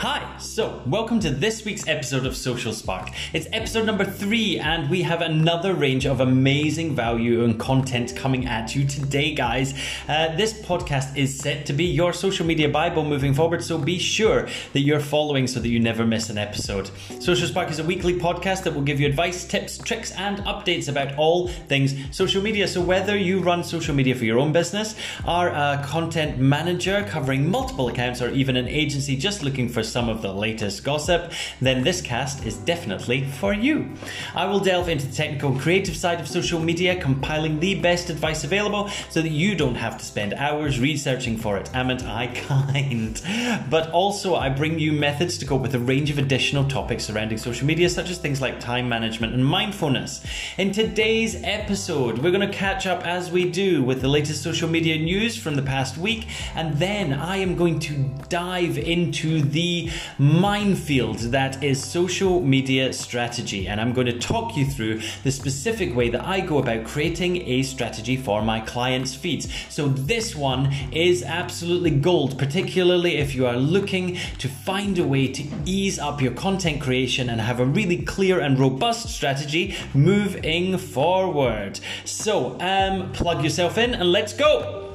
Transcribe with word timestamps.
Hi, 0.00 0.36
so 0.38 0.82
welcome 0.84 1.20
to 1.20 1.30
this 1.30 1.64
week's 1.64 1.88
episode 1.88 2.26
of 2.26 2.36
Social 2.36 2.74
Spark. 2.74 3.08
It's 3.32 3.48
episode 3.50 3.86
number 3.86 4.04
three, 4.04 4.58
and 4.58 4.90
we 4.90 5.00
have 5.00 5.22
another 5.22 5.72
range 5.72 6.04
of 6.04 6.20
amazing 6.20 6.94
value 6.94 7.44
and 7.44 7.58
content 7.58 8.14
coming 8.14 8.44
at 8.44 8.76
you 8.76 8.86
today, 8.86 9.32
guys. 9.32 9.72
Uh, 10.06 10.36
this 10.36 10.52
podcast 10.52 11.16
is 11.16 11.38
set 11.38 11.64
to 11.64 11.72
be 11.72 11.84
your 11.84 12.12
social 12.12 12.44
media 12.44 12.68
Bible 12.68 13.04
moving 13.06 13.32
forward, 13.32 13.64
so 13.64 13.78
be 13.78 13.98
sure 13.98 14.46
that 14.74 14.80
you're 14.80 15.00
following 15.00 15.46
so 15.46 15.60
that 15.60 15.68
you 15.68 15.80
never 15.80 16.04
miss 16.04 16.28
an 16.28 16.36
episode. 16.36 16.90
Social 17.18 17.48
Spark 17.48 17.70
is 17.70 17.78
a 17.78 17.84
weekly 17.84 18.20
podcast 18.20 18.64
that 18.64 18.74
will 18.74 18.82
give 18.82 19.00
you 19.00 19.06
advice, 19.06 19.46
tips, 19.46 19.78
tricks, 19.78 20.12
and 20.12 20.40
updates 20.40 20.90
about 20.90 21.16
all 21.16 21.48
things 21.48 21.94
social 22.14 22.42
media. 22.42 22.68
So, 22.68 22.82
whether 22.82 23.16
you 23.16 23.40
run 23.40 23.64
social 23.64 23.94
media 23.94 24.14
for 24.14 24.26
your 24.26 24.38
own 24.38 24.52
business, 24.52 24.94
are 25.24 25.48
a 25.48 25.82
content 25.86 26.38
manager 26.38 27.02
covering 27.08 27.50
multiple 27.50 27.88
accounts, 27.88 28.20
or 28.20 28.28
even 28.32 28.56
an 28.56 28.68
agency 28.68 29.16
just 29.16 29.42
looking 29.42 29.70
for 29.70 29.86
some 29.96 30.10
of 30.10 30.20
the 30.20 30.30
latest 30.30 30.84
gossip, 30.84 31.32
then 31.58 31.82
this 31.82 32.02
cast 32.02 32.44
is 32.44 32.58
definitely 32.58 33.24
for 33.24 33.54
you. 33.54 33.88
I 34.34 34.44
will 34.44 34.60
delve 34.60 34.90
into 34.90 35.06
the 35.06 35.14
technical 35.14 35.52
and 35.52 35.58
creative 35.58 35.96
side 35.96 36.20
of 36.20 36.28
social 36.28 36.60
media, 36.60 37.00
compiling 37.00 37.60
the 37.60 37.76
best 37.80 38.10
advice 38.10 38.44
available 38.44 38.90
so 39.08 39.22
that 39.22 39.30
you 39.30 39.54
don't 39.54 39.76
have 39.76 39.96
to 39.96 40.04
spend 40.04 40.34
hours 40.34 40.78
researching 40.78 41.38
for 41.38 41.56
it. 41.56 41.74
Am 41.74 41.90
I 41.90 42.26
kind? 42.46 43.22
But 43.70 43.90
also, 43.92 44.34
I 44.34 44.50
bring 44.50 44.78
you 44.78 44.92
methods 44.92 45.38
to 45.38 45.46
cope 45.46 45.62
with 45.62 45.74
a 45.74 45.78
range 45.78 46.10
of 46.10 46.18
additional 46.18 46.68
topics 46.68 47.06
surrounding 47.06 47.38
social 47.38 47.66
media, 47.66 47.88
such 47.88 48.10
as 48.10 48.18
things 48.18 48.42
like 48.42 48.60
time 48.60 48.90
management 48.90 49.32
and 49.32 49.46
mindfulness. 49.46 50.22
In 50.58 50.72
today's 50.72 51.42
episode, 51.42 52.18
we're 52.18 52.32
going 52.32 52.46
to 52.46 52.54
catch 52.54 52.86
up 52.86 53.06
as 53.06 53.30
we 53.30 53.50
do 53.50 53.82
with 53.82 54.02
the 54.02 54.08
latest 54.08 54.42
social 54.42 54.68
media 54.68 54.98
news 54.98 55.38
from 55.38 55.54
the 55.54 55.62
past 55.62 55.96
week, 55.96 56.26
and 56.54 56.74
then 56.74 57.14
I 57.14 57.38
am 57.38 57.56
going 57.56 57.78
to 57.80 57.94
dive 58.28 58.76
into 58.76 59.40
the 59.40 59.75
minefield 60.18 61.18
that 61.32 61.62
is 61.62 61.82
social 61.82 62.40
media 62.40 62.92
strategy. 62.92 63.68
And 63.68 63.80
I'm 63.80 63.92
going 63.92 64.06
to 64.06 64.18
talk 64.18 64.56
you 64.56 64.66
through 64.66 65.00
the 65.22 65.30
specific 65.30 65.94
way 65.94 66.08
that 66.10 66.24
I 66.24 66.40
go 66.40 66.58
about 66.58 66.84
creating 66.84 67.42
a 67.48 67.62
strategy 67.62 68.16
for 68.16 68.42
my 68.42 68.60
clients' 68.60 69.14
feeds. 69.14 69.48
So, 69.68 69.88
this 69.88 70.34
one 70.34 70.72
is 70.92 71.22
absolutely 71.22 71.90
gold, 71.90 72.38
particularly 72.38 73.16
if 73.16 73.34
you 73.34 73.46
are 73.46 73.56
looking 73.56 74.18
to 74.38 74.48
find 74.48 74.98
a 74.98 75.06
way 75.06 75.28
to 75.28 75.44
ease 75.64 75.98
up 75.98 76.20
your 76.20 76.32
content 76.32 76.80
creation 76.80 77.28
and 77.28 77.40
have 77.40 77.60
a 77.60 77.66
really 77.66 78.02
clear 78.02 78.40
and 78.40 78.58
robust 78.58 79.08
strategy 79.08 79.74
moving 79.94 80.78
forward. 80.78 81.80
So, 82.04 82.56
um, 82.60 83.12
plug 83.12 83.42
yourself 83.42 83.78
in 83.78 83.94
and 83.94 84.10
let's 84.12 84.32
go. 84.32 84.85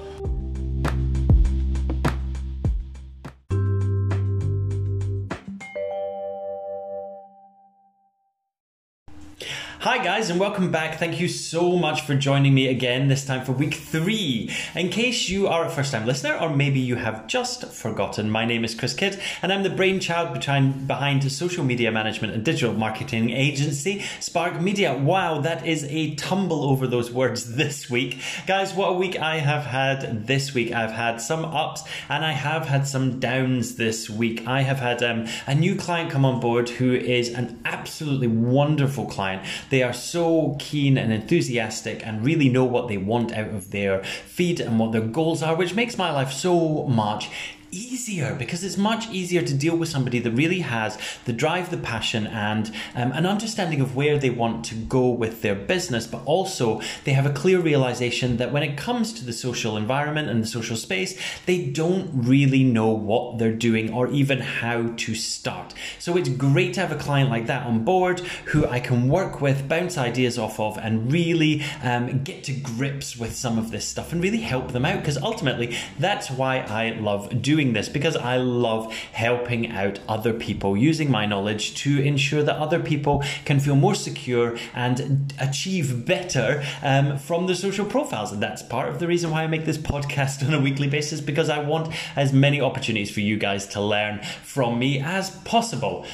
Hi, 9.81 9.97
guys, 9.97 10.29
and 10.29 10.39
welcome 10.39 10.69
back. 10.69 10.99
Thank 10.99 11.19
you 11.19 11.27
so 11.27 11.75
much 11.75 12.01
for 12.01 12.13
joining 12.13 12.53
me 12.53 12.67
again, 12.67 13.07
this 13.07 13.25
time 13.25 13.43
for 13.43 13.51
week 13.51 13.73
three. 13.73 14.55
In 14.75 14.89
case 14.89 15.27
you 15.27 15.47
are 15.47 15.65
a 15.65 15.71
first 15.71 15.91
time 15.91 16.05
listener, 16.05 16.38
or 16.38 16.55
maybe 16.55 16.79
you 16.79 16.97
have 16.97 17.25
just 17.25 17.65
forgotten, 17.65 18.29
my 18.29 18.45
name 18.45 18.63
is 18.63 18.75
Chris 18.75 18.93
Kidd, 18.93 19.19
and 19.41 19.51
I'm 19.51 19.63
the 19.63 19.71
brainchild 19.71 20.38
behind, 20.38 20.88
behind 20.88 21.31
social 21.31 21.63
media 21.63 21.91
management 21.91 22.31
and 22.31 22.45
digital 22.45 22.75
marketing 22.75 23.31
agency, 23.31 24.03
Spark 24.19 24.61
Media. 24.61 24.95
Wow, 24.95 25.41
that 25.41 25.65
is 25.65 25.83
a 25.85 26.13
tumble 26.13 26.63
over 26.66 26.85
those 26.85 27.11
words 27.11 27.55
this 27.55 27.89
week. 27.89 28.19
Guys, 28.45 28.75
what 28.75 28.89
a 28.89 28.93
week 28.93 29.17
I 29.17 29.39
have 29.39 29.63
had 29.63 30.27
this 30.27 30.53
week. 30.53 30.71
I've 30.71 30.91
had 30.91 31.19
some 31.19 31.43
ups 31.43 31.81
and 32.07 32.23
I 32.23 32.33
have 32.33 32.67
had 32.67 32.85
some 32.85 33.19
downs 33.19 33.77
this 33.77 34.11
week. 34.11 34.45
I 34.45 34.61
have 34.61 34.77
had 34.77 35.01
um, 35.01 35.25
a 35.47 35.55
new 35.55 35.75
client 35.75 36.11
come 36.11 36.23
on 36.23 36.39
board 36.39 36.69
who 36.69 36.93
is 36.93 37.29
an 37.29 37.59
absolutely 37.66 38.27
wonderful 38.27 39.07
client 39.07 39.44
they 39.71 39.81
are 39.81 39.93
so 39.93 40.55
keen 40.59 40.97
and 40.97 41.11
enthusiastic 41.11 42.05
and 42.05 42.23
really 42.23 42.49
know 42.49 42.65
what 42.65 42.89
they 42.89 42.97
want 42.97 43.31
out 43.33 43.49
of 43.49 43.71
their 43.71 44.03
feed 44.03 44.59
and 44.59 44.77
what 44.77 44.91
their 44.91 45.01
goals 45.01 45.41
are, 45.41 45.55
which 45.55 45.73
makes 45.73 45.97
my 45.97 46.11
life 46.11 46.31
so 46.31 46.85
much 46.87 47.29
easier 47.71 48.35
because 48.35 48.63
it's 48.63 48.77
much 48.77 49.09
easier 49.09 49.41
to 49.41 49.53
deal 49.53 49.75
with 49.75 49.89
somebody 49.89 50.19
that 50.19 50.31
really 50.31 50.59
has 50.59 50.97
the 51.25 51.33
drive, 51.33 51.71
the 51.71 51.77
passion, 51.77 52.27
and 52.27 52.67
um, 52.95 53.11
an 53.13 53.25
understanding 53.25 53.81
of 53.81 53.95
where 53.95 54.17
they 54.17 54.29
want 54.29 54.65
to 54.65 54.75
go 54.75 55.09
with 55.09 55.41
their 55.41 55.55
business, 55.55 56.07
but 56.07 56.21
also 56.25 56.81
they 57.03 57.13
have 57.13 57.25
a 57.25 57.33
clear 57.33 57.59
realization 57.59 58.37
that 58.37 58.51
when 58.51 58.63
it 58.63 58.77
comes 58.77 59.13
to 59.13 59.25
the 59.25 59.33
social 59.33 59.77
environment 59.77 60.29
and 60.29 60.43
the 60.43 60.47
social 60.47 60.75
space, 60.75 61.19
they 61.45 61.65
don't 61.65 62.09
really 62.13 62.63
know 62.63 62.89
what 62.89 63.37
they're 63.37 63.53
doing 63.53 63.93
or 63.93 64.07
even 64.09 64.39
how 64.39 64.93
to 64.97 65.15
start. 65.15 65.73
So 65.99 66.17
it's 66.17 66.29
great 66.29 66.73
to 66.75 66.81
have 66.81 66.91
a 66.91 67.01
client 67.01 67.29
like 67.29 67.47
that 67.47 67.65
on 67.65 67.83
board 67.83 68.19
who 68.45 68.65
I 68.65 68.79
can 68.79 69.07
work 69.07 69.41
with, 69.41 69.69
bounce 69.69 69.97
ideas 69.97 70.38
off 70.38 70.59
of, 70.59 70.77
and 70.77 71.11
really 71.11 71.63
um, 71.83 72.23
get 72.23 72.43
to 72.45 72.53
grips 72.53 73.17
with 73.17 73.35
some 73.35 73.57
of 73.57 73.71
this 73.71 73.88
stuff 73.88 74.11
and 74.11 74.21
really 74.21 74.41
help 74.41 74.71
them 74.71 74.85
out 74.85 74.99
because 74.99 75.17
ultimately 75.17 75.75
that's 75.99 76.29
why 76.29 76.59
I 76.59 76.91
love 76.99 77.41
doing 77.41 77.60
doing 77.61 77.73
this 77.73 77.89
because 77.89 78.16
I 78.16 78.38
love 78.38 78.91
helping 79.13 79.72
out 79.72 79.99
other 80.07 80.33
people 80.33 80.75
using 80.75 81.11
my 81.11 81.25
knowledge 81.27 81.75
to 81.83 82.01
ensure 82.01 82.41
that 82.44 82.55
other 82.55 82.79
people 82.79 83.23
can 83.45 83.59
feel 83.59 83.75
more 83.75 83.94
secure 83.94 84.57
and 84.73 85.31
achieve 85.39 86.05
better 86.05 86.63
um, 86.81 87.17
from 87.17 87.45
their 87.45 87.55
social 87.55 87.85
profiles. 87.85 88.31
And 88.31 88.41
that's 88.41 88.63
part 88.63 88.89
of 88.89 88.97
the 88.97 89.07
reason 89.07 89.29
why 89.29 89.44
I 89.44 89.47
make 89.47 89.66
this 89.66 89.77
podcast 89.77 90.45
on 90.47 90.53
a 90.53 90.59
weekly 90.59 90.88
basis 90.88 91.21
because 91.21 91.50
I 91.50 91.59
want 91.59 91.94
as 92.16 92.33
many 92.33 92.59
opportunities 92.59 93.11
for 93.11 93.21
you 93.21 93.38
guys 93.38 93.67
to 93.67 93.81
learn 93.81 94.21
from 94.44 94.79
me 94.79 95.00
as 95.00 95.29
possible. 95.45 96.05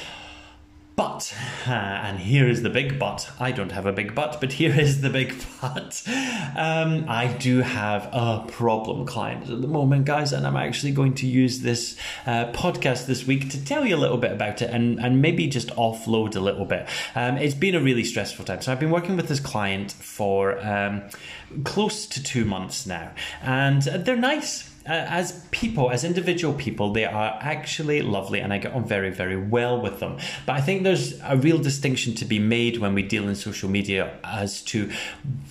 But, 0.98 1.32
uh, 1.64 1.70
and 1.70 2.18
here 2.18 2.48
is 2.48 2.62
the 2.62 2.70
big 2.70 2.98
but. 2.98 3.30
I 3.38 3.52
don't 3.52 3.70
have 3.70 3.86
a 3.86 3.92
big 3.92 4.16
but, 4.16 4.40
but 4.40 4.54
here 4.54 4.76
is 4.76 5.00
the 5.00 5.08
big 5.08 5.32
but. 5.60 6.02
Um, 6.56 7.04
I 7.08 7.36
do 7.38 7.60
have 7.60 8.08
a 8.12 8.44
problem 8.48 9.06
client 9.06 9.48
at 9.48 9.60
the 9.60 9.68
moment, 9.68 10.06
guys, 10.06 10.32
and 10.32 10.44
I'm 10.44 10.56
actually 10.56 10.90
going 10.90 11.14
to 11.14 11.26
use 11.28 11.60
this 11.60 11.96
uh, 12.26 12.46
podcast 12.46 13.06
this 13.06 13.24
week 13.24 13.48
to 13.50 13.64
tell 13.64 13.86
you 13.86 13.94
a 13.94 13.96
little 13.96 14.16
bit 14.16 14.32
about 14.32 14.60
it 14.60 14.70
and, 14.70 14.98
and 14.98 15.22
maybe 15.22 15.46
just 15.46 15.68
offload 15.76 16.34
a 16.34 16.40
little 16.40 16.64
bit. 16.64 16.88
Um, 17.14 17.38
it's 17.38 17.54
been 17.54 17.76
a 17.76 17.80
really 17.80 18.02
stressful 18.02 18.44
time. 18.44 18.60
So 18.60 18.72
I've 18.72 18.80
been 18.80 18.90
working 18.90 19.16
with 19.16 19.28
this 19.28 19.38
client 19.38 19.92
for 19.92 20.58
um, 20.66 21.02
close 21.62 22.06
to 22.06 22.20
two 22.20 22.44
months 22.44 22.88
now, 22.88 23.12
and 23.44 23.82
they're 23.82 24.16
nice 24.16 24.68
as 24.88 25.46
people, 25.50 25.90
as 25.90 26.04
individual 26.04 26.54
people, 26.54 26.92
they 26.92 27.04
are 27.04 27.38
actually 27.40 28.02
lovely 28.02 28.40
and 28.40 28.52
I 28.52 28.58
get 28.58 28.72
on 28.72 28.84
very, 28.84 29.10
very 29.10 29.36
well 29.36 29.80
with 29.80 30.00
them. 30.00 30.18
But 30.46 30.56
I 30.56 30.60
think 30.60 30.82
there's 30.82 31.20
a 31.22 31.36
real 31.36 31.58
distinction 31.58 32.14
to 32.16 32.24
be 32.24 32.38
made 32.38 32.78
when 32.78 32.94
we 32.94 33.02
deal 33.02 33.28
in 33.28 33.34
social 33.34 33.68
media 33.68 34.18
as 34.24 34.62
to 34.62 34.90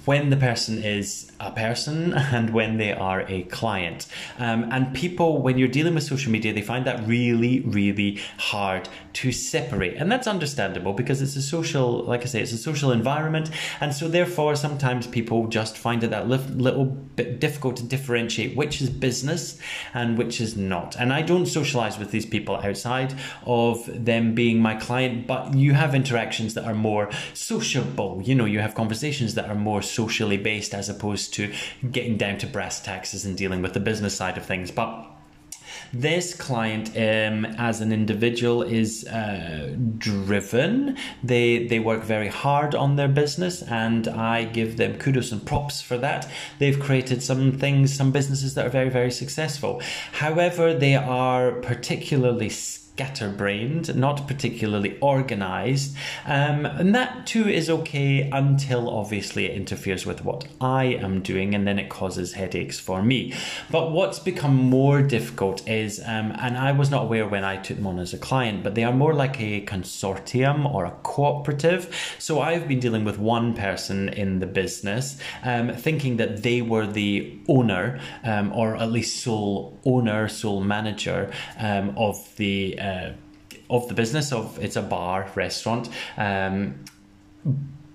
when 0.06 0.30
the 0.30 0.38
person 0.38 0.84
is 0.84 1.32
a 1.40 1.52
person 1.52 2.14
and 2.34 2.52
when 2.52 2.78
they 2.78 2.94
are 2.94 3.22
a 3.28 3.44
client. 3.44 4.08
Um, 4.40 4.70
and 4.72 4.94
people, 4.94 5.42
when 5.42 5.58
you're 5.58 5.68
dealing 5.68 5.94
with 5.94 6.04
social 6.04 6.32
media, 6.32 6.54
they 6.54 6.62
find 6.62 6.86
that 6.86 7.08
really, 7.08 7.62
really 7.62 8.20
hard 8.38 8.90
to 9.14 9.32
separate. 9.32 9.96
And 9.98 10.12
that's 10.12 10.28
understandable 10.28 10.94
because 10.94 11.22
it's 11.22 11.36
a 11.36 11.42
social, 11.42 12.04
like 12.04 12.22
I 12.22 12.26
say, 12.26 12.42
it's 12.42 12.54
a 12.54 12.58
social 12.58 12.92
environment. 12.92 13.50
And 13.82 13.94
so, 13.94 14.08
therefore, 14.08 14.56
sometimes 14.56 15.08
people 15.08 15.48
just 15.48 15.78
find 15.78 16.04
it 16.04 16.10
that 16.10 16.28
little 16.28 16.86
bit 16.86 17.40
difficult 17.40 17.78
to 17.78 17.84
differentiate 17.84 18.56
which 18.56 18.82
is 18.82 18.90
business 18.90 19.27
and 19.94 20.18
which 20.18 20.40
is 20.40 20.56
not. 20.56 20.96
And 20.96 21.12
I 21.12 21.22
don't 21.22 21.46
socialize 21.46 21.98
with 21.98 22.12
these 22.12 22.26
people 22.26 22.56
outside 22.58 23.14
of 23.46 23.90
them 24.06 24.34
being 24.36 24.60
my 24.60 24.76
client, 24.76 25.28
but 25.28 25.54
you 25.54 25.74
have 25.74 25.94
interactions 25.96 26.54
that 26.54 26.66
are 26.66 26.76
more 26.76 27.10
sociable. 27.34 28.22
You 28.24 28.36
know, 28.36 28.46
you 28.46 28.60
have 28.60 28.76
conversations 28.76 29.36
that 29.36 29.50
are 29.50 29.56
more 29.56 29.82
socially 29.82 30.38
based 30.38 30.74
as 30.74 30.90
opposed 30.90 31.34
to 31.36 31.54
getting 31.92 32.18
down 32.18 32.38
to 32.40 32.48
brass 32.48 32.82
taxes 32.82 33.26
and 33.26 33.38
dealing 33.38 33.62
with 33.62 33.74
the 33.74 33.80
business 33.80 34.16
side 34.16 34.38
of 34.38 34.46
things. 34.46 34.72
But 34.72 35.17
this 35.94 36.34
client 36.34 36.90
um, 36.96 37.46
as 37.58 37.82
an 37.82 37.92
individual 37.92 38.64
is 38.64 39.06
uh, 39.08 39.76
driven. 39.98 40.98
They 41.24 41.68
they 41.68 41.80
work 41.80 42.04
very 42.04 42.28
hard 42.28 42.76
on 42.76 42.96
their 42.96 43.08
business 43.08 43.62
and 43.64 44.08
i 44.08 44.44
give 44.44 44.78
them 44.78 44.98
kudos 44.98 45.32
and 45.32 45.46
props 45.46 45.82
for 45.82 45.98
that. 45.98 46.30
They've 46.60 46.80
created 46.80 47.24
some 47.24 47.54
things 47.58 47.94
some 47.94 48.12
businesses 48.12 48.54
that 48.56 48.66
are 48.66 48.70
very 48.70 48.90
very 48.90 49.12
successful. 49.12 49.82
However 50.14 50.74
they 50.74 50.96
are 50.96 51.52
particularly 51.52 52.50
scatterbrained, 52.98 53.96
not 53.96 54.28
particularly 54.28 54.98
organized. 55.02 55.96
Um, 56.26 56.66
and 56.66 56.96
that 56.96 57.28
too 57.28 57.48
is 57.48 57.70
okay 57.70 58.28
until 58.32 58.90
obviously 58.90 59.46
it 59.46 59.56
interferes 59.56 60.04
with 60.04 60.26
what 60.26 60.48
I 60.60 60.86
am 60.86 61.22
doing 61.22 61.54
and 61.54 61.68
then 61.68 61.78
it 61.78 61.90
causes 61.90 62.34
headaches 62.34 62.80
for 62.80 63.04
me. 63.04 63.36
But 63.70 63.92
what's 63.92 64.18
become 64.18 64.56
more 64.56 65.04
difficult 65.04 65.68
is, 65.70 66.00
um, 66.00 66.34
and 66.40 66.58
I 66.58 66.72
was 66.72 66.90
not 66.90 67.04
aware 67.04 67.28
when 67.28 67.44
I 67.44 67.58
took 67.58 67.78
them 67.78 67.86
on 67.86 68.00
as 68.00 68.16
a 68.16 68.18
client, 68.18 68.64
but 68.64 68.74
they 68.74 68.84
are 68.84 68.94
more 68.94 69.14
like 69.14 69.40
a 69.40 69.64
consortium 69.64 70.66
or 70.66 70.86
a 70.86 70.92
cooperative. 71.04 71.96
So 72.18 72.42
I've 72.42 72.68
been 72.68 72.80
dealing 72.80 73.06
with 73.06 73.20
one 73.20 73.54
person 73.54 74.10
in 74.10 74.40
the 74.40 74.48
business, 74.48 75.20
um, 75.44 75.76
thinking 75.76 76.18
that 76.18 76.42
they 76.42 76.64
were 76.64 76.88
the 76.88 77.38
owner 77.48 78.00
um, 78.24 78.52
or 78.54 78.76
at 78.76 78.92
least 78.92 79.24
sole 79.24 79.80
owner, 79.86 80.28
sole 80.28 80.62
manager 80.62 81.32
um, 81.60 81.94
of 81.96 82.36
the 82.38 82.80
uh, 82.88 83.14
of 83.70 83.88
the 83.88 83.94
business 83.94 84.32
of 84.32 84.58
it's 84.60 84.76
a 84.76 84.82
bar 84.82 85.30
restaurant. 85.36 85.90
Um, 86.18 86.86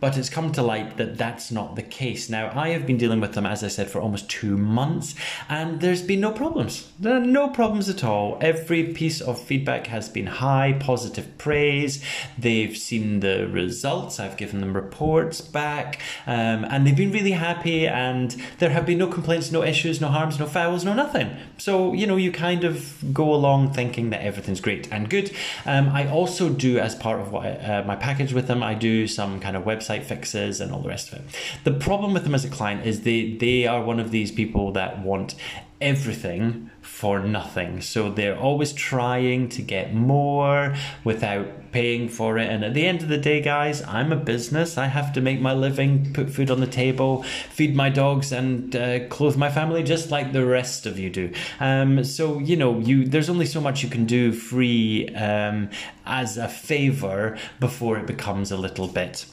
but 0.03 0.19
it's 0.19 0.29
come 0.29 0.51
to 0.51 0.63
light 0.63 0.97
that 0.97 1.17
that's 1.17 1.53
not 1.53 1.77
the 1.77 1.83
case. 1.83 2.29
Now, 2.29 2.51
I 2.57 2.71
have 2.71 2.89
been 2.89 2.97
dealing 2.97 3.21
with 3.21 3.35
them, 3.35 3.47
as 3.47 3.63
I 3.63 3.69
said, 3.69 3.89
for 3.89 4.01
almost 4.01 4.29
two 4.29 4.59
months, 4.59 5.15
and 5.49 5.81
there's 5.81 6.03
been 6.03 6.19
no 6.19 6.33
problems. 6.33 6.91
There 6.99 7.15
are 7.15 7.21
no 7.21 7.51
problems 7.51 7.89
at 7.89 8.03
all. 8.03 8.37
Every 8.41 8.83
piece 8.95 9.21
of 9.21 9.41
feedback 9.41 9.87
has 9.87 10.09
been 10.09 10.27
high, 10.27 10.73
positive 10.73 11.39
praise. 11.39 12.03
They've 12.37 12.77
seen 12.77 13.21
the 13.21 13.47
results. 13.47 14.19
I've 14.19 14.37
given 14.37 14.61
them 14.61 14.75
reports 14.75 15.41
back, 15.41 16.01
um, 16.27 16.65
and 16.65 16.85
they've 16.85 16.97
been 16.97 17.13
really 17.13 17.31
happy, 17.31 17.87
and 17.87 18.33
there 18.59 18.71
have 18.71 18.85
been 18.85 18.99
no 18.99 19.07
complaints, 19.07 19.53
no 19.53 19.63
issues, 19.63 20.01
no 20.01 20.09
harms, 20.09 20.37
no 20.37 20.47
fouls, 20.47 20.85
no 20.85 20.95
nothing. 20.95 21.31
So, 21.59 21.93
you 21.93 22.09
know, 22.09 22.17
you 22.17 22.33
kind 22.33 22.65
of 22.65 23.15
go 23.15 23.33
along 23.33 23.73
thinking 23.73 24.11
that 24.11 24.23
everything's 24.23 24.61
great 24.61 24.93
and 24.93 25.09
good. 25.09 25.31
Um, 25.65 25.91
I 25.91 26.11
also 26.11 26.49
do, 26.49 26.81
as 26.81 26.97
part 26.97 27.21
of 27.21 27.31
what 27.31 27.47
I, 27.47 27.51
uh, 27.51 27.85
my 27.85 27.95
package 27.95 28.33
with 28.33 28.49
them, 28.49 28.65
I 28.65 28.75
do 28.75 29.07
some 29.07 29.39
kind 29.39 29.57
of 29.57 29.63
website 29.63 29.92
fixes 30.01 30.61
and 30.61 30.73
all 30.73 30.81
the 30.81 30.89
rest 30.89 31.13
of 31.13 31.19
it. 31.19 31.25
The 31.65 31.73
problem 31.73 32.13
with 32.13 32.25
them 32.25 32.35
as 32.35 32.45
a 32.45 32.51
client 32.51 32.87
is 32.87 33.03
they 33.03 33.35
they 33.35 33.67
are 33.67 33.83
one 33.83 34.01
of 34.01 34.11
these 34.11 34.31
people 34.31 34.73
that 34.73 35.01
want 35.03 35.35
everything 35.83 36.71
for 36.81 37.19
nothing. 37.21 37.81
So 37.81 38.11
they're 38.11 38.39
always 38.39 38.73
trying 38.73 39.49
to 39.51 39.63
get 39.63 39.93
more 39.93 40.77
without 41.05 41.73
paying 41.73 42.09
for 42.09 42.39
it. 42.39 42.49
And 42.49 42.65
at 42.65 42.75
the 42.75 42.87
end 42.87 43.03
of 43.03 43.09
the 43.09 43.19
day, 43.19 43.41
guys, 43.41 43.83
I'm 43.83 44.13
a 44.13 44.17
business. 44.17 44.79
I 44.79 44.87
have 44.87 45.13
to 45.15 45.21
make 45.21 45.41
my 45.41 45.53
living, 45.53 46.13
put 46.13 46.31
food 46.31 46.51
on 46.51 46.61
the 46.61 46.67
table, 46.67 47.25
feed 47.25 47.75
my 47.75 47.89
dogs, 47.89 48.31
and 48.31 48.75
uh, 48.77 49.09
clothe 49.09 49.37
my 49.37 49.51
family 49.51 49.83
just 49.83 50.11
like 50.11 50.33
the 50.33 50.47
rest 50.47 50.87
of 50.87 50.99
you 50.99 51.11
do. 51.11 51.33
Um, 51.59 52.05
so 52.05 52.39
you 52.39 52.57
know, 52.57 52.79
you 52.79 53.05
there's 53.05 53.29
only 53.29 53.47
so 53.47 53.61
much 53.61 53.83
you 53.83 53.89
can 53.89 54.05
do 54.05 54.33
free 54.33 55.09
um, 55.15 55.71
as 56.07 56.37
a 56.37 56.49
favor 56.49 57.39
before 57.59 57.99
it 57.99 58.07
becomes 58.07 58.53
a 58.53 58.57
little 58.57 58.87
bit 58.87 59.27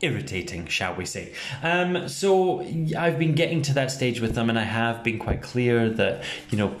irritating, 0.00 0.66
shall 0.66 0.94
we 0.94 1.04
say. 1.04 1.32
Um, 1.62 2.08
so 2.08 2.60
I've 2.96 3.18
been 3.18 3.34
getting 3.34 3.62
to 3.62 3.74
that 3.74 3.90
stage 3.90 4.20
with 4.20 4.34
them, 4.34 4.48
and 4.48 4.58
I 4.58 4.64
have 4.64 5.02
been 5.02 5.18
quite 5.18 5.42
clear 5.42 5.88
that, 5.90 6.22
you 6.50 6.58
know, 6.58 6.74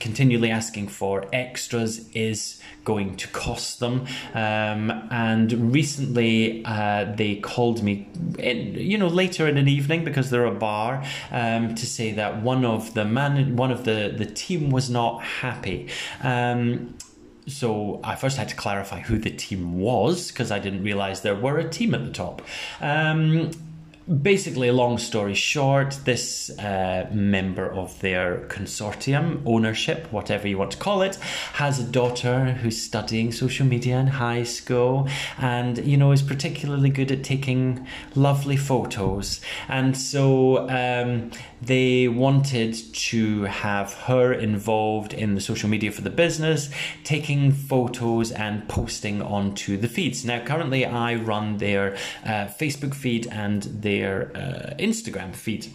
continually 0.00 0.50
asking 0.50 0.88
for 0.88 1.26
extras 1.32 2.08
is 2.14 2.60
going 2.84 3.16
to 3.16 3.28
cost 3.28 3.80
them. 3.80 4.06
Um, 4.34 4.90
and 5.10 5.72
recently 5.72 6.64
uh, 6.64 7.12
they 7.16 7.36
called 7.36 7.82
me, 7.82 8.08
in, 8.38 8.74
you 8.74 8.98
know, 8.98 9.08
later 9.08 9.46
in 9.46 9.56
an 9.56 9.68
evening 9.68 10.04
because 10.04 10.30
they're 10.30 10.46
a 10.46 10.54
bar, 10.54 11.04
um, 11.30 11.74
to 11.74 11.86
say 11.86 12.12
that 12.12 12.42
one 12.42 12.64
of 12.64 12.94
the 12.94 13.04
man, 13.04 13.56
one 13.56 13.70
of 13.70 13.84
the, 13.84 14.14
the 14.16 14.26
team 14.26 14.70
was 14.70 14.90
not 14.90 15.22
happy. 15.22 15.88
Um, 16.22 16.94
so 17.46 18.00
I 18.04 18.14
first 18.14 18.36
had 18.36 18.48
to 18.50 18.56
clarify 18.56 19.00
who 19.00 19.18
the 19.18 19.30
team 19.30 19.78
was 19.78 20.30
because 20.30 20.50
I 20.50 20.58
didn't 20.58 20.82
realize 20.82 21.22
there 21.22 21.34
were 21.34 21.58
a 21.58 21.68
team 21.68 21.94
at 21.94 22.04
the 22.04 22.12
top. 22.12 22.42
Um, 22.80 23.50
basically, 24.06 24.70
long 24.70 24.98
story 24.98 25.34
short, 25.34 25.98
this 26.04 26.50
uh, 26.58 27.08
member 27.12 27.70
of 27.70 27.98
their 28.00 28.46
consortium, 28.48 29.42
ownership, 29.46 30.10
whatever 30.12 30.48
you 30.48 30.58
want 30.58 30.72
to 30.72 30.78
call 30.78 31.02
it, 31.02 31.16
has 31.54 31.78
a 31.78 31.84
daughter 31.84 32.52
who's 32.52 32.80
studying 32.80 33.32
social 33.32 33.66
media 33.66 33.98
in 33.98 34.06
high 34.06 34.42
school 34.42 35.08
and, 35.38 35.78
you 35.86 35.96
know, 35.96 36.12
is 36.12 36.22
particularly 36.22 36.90
good 36.90 37.12
at 37.12 37.22
taking 37.22 37.86
lovely 38.14 38.56
photos. 38.56 39.40
And 39.68 39.96
so 39.96 40.68
um, 40.68 41.30
they 41.60 42.08
wanted 42.08 42.74
to 42.94 43.44
have 43.44 43.94
her 43.94 44.32
involved 44.32 45.14
in 45.14 45.34
the 45.34 45.40
social 45.40 45.68
media 45.68 45.92
for 45.92 46.02
the 46.02 46.10
business, 46.10 46.70
taking 47.04 47.52
photos 47.52 48.32
and 48.32 48.68
posting 48.68 49.22
onto 49.22 49.76
the 49.76 49.88
feeds. 49.88 50.24
Now, 50.24 50.44
currently, 50.44 50.84
I 50.84 51.14
run 51.14 51.58
their 51.58 51.94
uh, 52.24 52.46
Facebook 52.46 52.94
feed 52.94 53.28
and 53.28 53.62
their 53.92 54.30
uh, 54.34 54.74
Instagram 54.78 55.34
feed. 55.34 55.66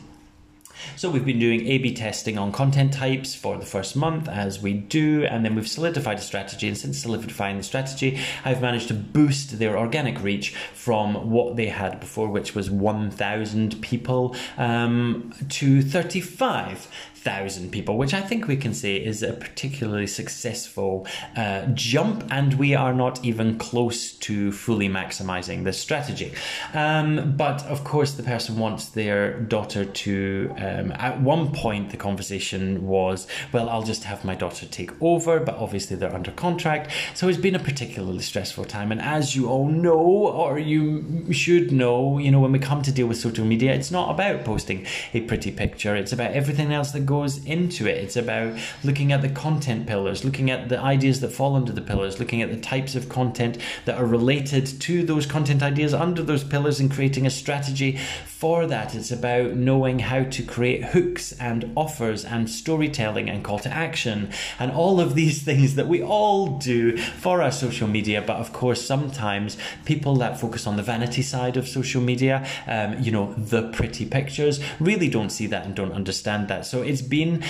So 0.95 1.09
we've 1.09 1.25
been 1.25 1.39
doing 1.39 1.67
A 1.67 1.77
B 1.79 1.93
testing 1.93 2.37
on 2.37 2.51
content 2.51 2.93
types 2.93 3.35
for 3.35 3.57
the 3.57 3.65
first 3.65 3.95
month, 3.95 4.27
as 4.27 4.61
we 4.61 4.73
do, 4.73 5.25
and 5.25 5.43
then 5.43 5.55
we've 5.55 5.67
solidified 5.67 6.17
a 6.19 6.21
strategy. 6.21 6.67
And 6.67 6.77
since 6.77 6.99
solidifying 6.99 7.57
the 7.57 7.63
strategy, 7.63 8.19
I've 8.45 8.61
managed 8.61 8.87
to 8.89 8.93
boost 8.93 9.59
their 9.59 9.77
organic 9.77 10.21
reach 10.21 10.55
from 10.73 11.31
what 11.31 11.55
they 11.55 11.67
had 11.67 11.99
before, 11.99 12.29
which 12.29 12.55
was 12.55 12.69
1,000 12.69 13.81
people, 13.81 14.35
um, 14.57 15.33
to 15.49 15.81
35 15.81 16.87
thousand 17.23 17.71
people, 17.71 17.97
which 17.97 18.13
I 18.13 18.21
think 18.21 18.47
we 18.47 18.57
can 18.57 18.73
say 18.73 18.95
is 18.95 19.23
a 19.23 19.33
particularly 19.33 20.07
successful 20.07 21.07
uh, 21.35 21.65
jump, 21.73 22.25
and 22.29 22.53
we 22.53 22.75
are 22.75 22.93
not 22.93 23.23
even 23.25 23.57
close 23.57 24.11
to 24.27 24.51
fully 24.51 24.89
maximizing 24.89 25.63
this 25.63 25.79
strategy. 25.79 26.33
Um, 26.73 27.35
but 27.35 27.63
of 27.65 27.83
course, 27.83 28.13
the 28.13 28.23
person 28.23 28.57
wants 28.57 28.89
their 28.89 29.39
daughter 29.39 29.85
to. 29.85 30.53
Um, 30.57 30.91
at 30.91 31.21
one 31.21 31.51
point, 31.51 31.89
the 31.89 31.97
conversation 31.97 32.87
was, 32.87 33.27
"Well, 33.51 33.69
I'll 33.69 33.83
just 33.83 34.03
have 34.03 34.23
my 34.23 34.35
daughter 34.35 34.65
take 34.65 34.91
over," 35.01 35.39
but 35.39 35.55
obviously 35.55 35.97
they're 35.97 36.13
under 36.13 36.31
contract, 36.31 36.91
so 37.13 37.27
it's 37.27 37.37
been 37.37 37.55
a 37.55 37.59
particularly 37.71 38.21
stressful 38.21 38.65
time. 38.65 38.91
And 38.91 39.01
as 39.01 39.35
you 39.35 39.49
all 39.49 39.67
know, 39.67 40.05
or 40.41 40.59
you 40.59 41.33
should 41.33 41.71
know, 41.71 42.19
you 42.19 42.31
know, 42.31 42.39
when 42.39 42.51
we 42.51 42.59
come 42.59 42.81
to 42.83 42.91
deal 42.91 43.07
with 43.07 43.17
social 43.17 43.45
media, 43.45 43.73
it's 43.73 43.91
not 43.91 44.11
about 44.11 44.45
posting 44.45 44.85
a 45.13 45.21
pretty 45.21 45.51
picture; 45.51 45.95
it's 45.95 46.13
about 46.13 46.31
everything 46.31 46.71
else 46.71 46.91
that 46.91 47.05
goes 47.07 47.43
into 47.45 47.87
it. 47.87 47.97
It's 47.97 48.15
about 48.15 48.59
looking 48.83 49.11
at 49.11 49.23
the 49.23 49.29
content 49.29 49.87
pillars, 49.87 50.23
looking 50.23 50.51
at 50.51 50.69
the 50.69 50.79
ideas 50.79 51.21
that 51.21 51.31
fall 51.31 51.55
under 51.55 51.71
the 51.71 51.81
pillars, 51.81 52.19
looking 52.19 52.43
at 52.43 52.51
the 52.51 52.61
types 52.61 52.93
of 52.93 53.09
content 53.09 53.57
that 53.85 53.97
are 53.97 54.05
related 54.05 54.67
to 54.81 55.03
those 55.03 55.25
content 55.25 55.63
ideas 55.63 55.95
under 55.95 56.21
those 56.21 56.43
pillars 56.43 56.79
and 56.79 56.91
creating 56.91 57.25
a 57.25 57.31
strategy 57.31 57.97
for 58.25 58.67
that. 58.67 58.93
It's 58.93 59.09
about 59.09 59.55
knowing 59.55 59.97
how 59.97 60.23
to 60.25 60.43
create 60.43 60.83
hooks 60.83 61.31
and 61.39 61.71
offers 61.75 62.23
and 62.23 62.47
storytelling 62.47 63.31
and 63.31 63.43
call 63.43 63.57
to 63.59 63.69
action 63.69 64.29
and 64.59 64.71
all 64.71 64.99
of 64.99 65.15
these 65.15 65.41
things 65.47 65.73
that 65.73 65.87
we 65.87 66.03
all 66.03 66.59
do 66.59 66.97
for 66.97 67.41
our 67.41 67.51
social 67.51 67.87
media. 67.87 68.21
But 68.21 68.37
of 68.37 68.53
course, 68.53 68.85
sometimes 68.85 69.57
people 69.85 70.17
that 70.17 70.39
focus 70.39 70.67
on 70.67 70.77
the 70.77 70.83
vanity 70.83 71.23
side 71.23 71.57
of 71.57 71.67
social 71.67 72.01
media, 72.01 72.45
um, 72.67 73.01
you 73.01 73.11
know, 73.11 73.33
the 73.33 73.69
pretty 73.69 74.05
pictures, 74.05 74.59
really 74.79 75.09
don't 75.09 75.31
see 75.31 75.47
that 75.47 75.65
and 75.65 75.73
don't 75.73 75.93
understand 75.93 76.47
that. 76.49 76.65
So 76.65 76.83
it's 76.83 76.96
been. 77.01 77.43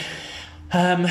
Um, 0.72 1.08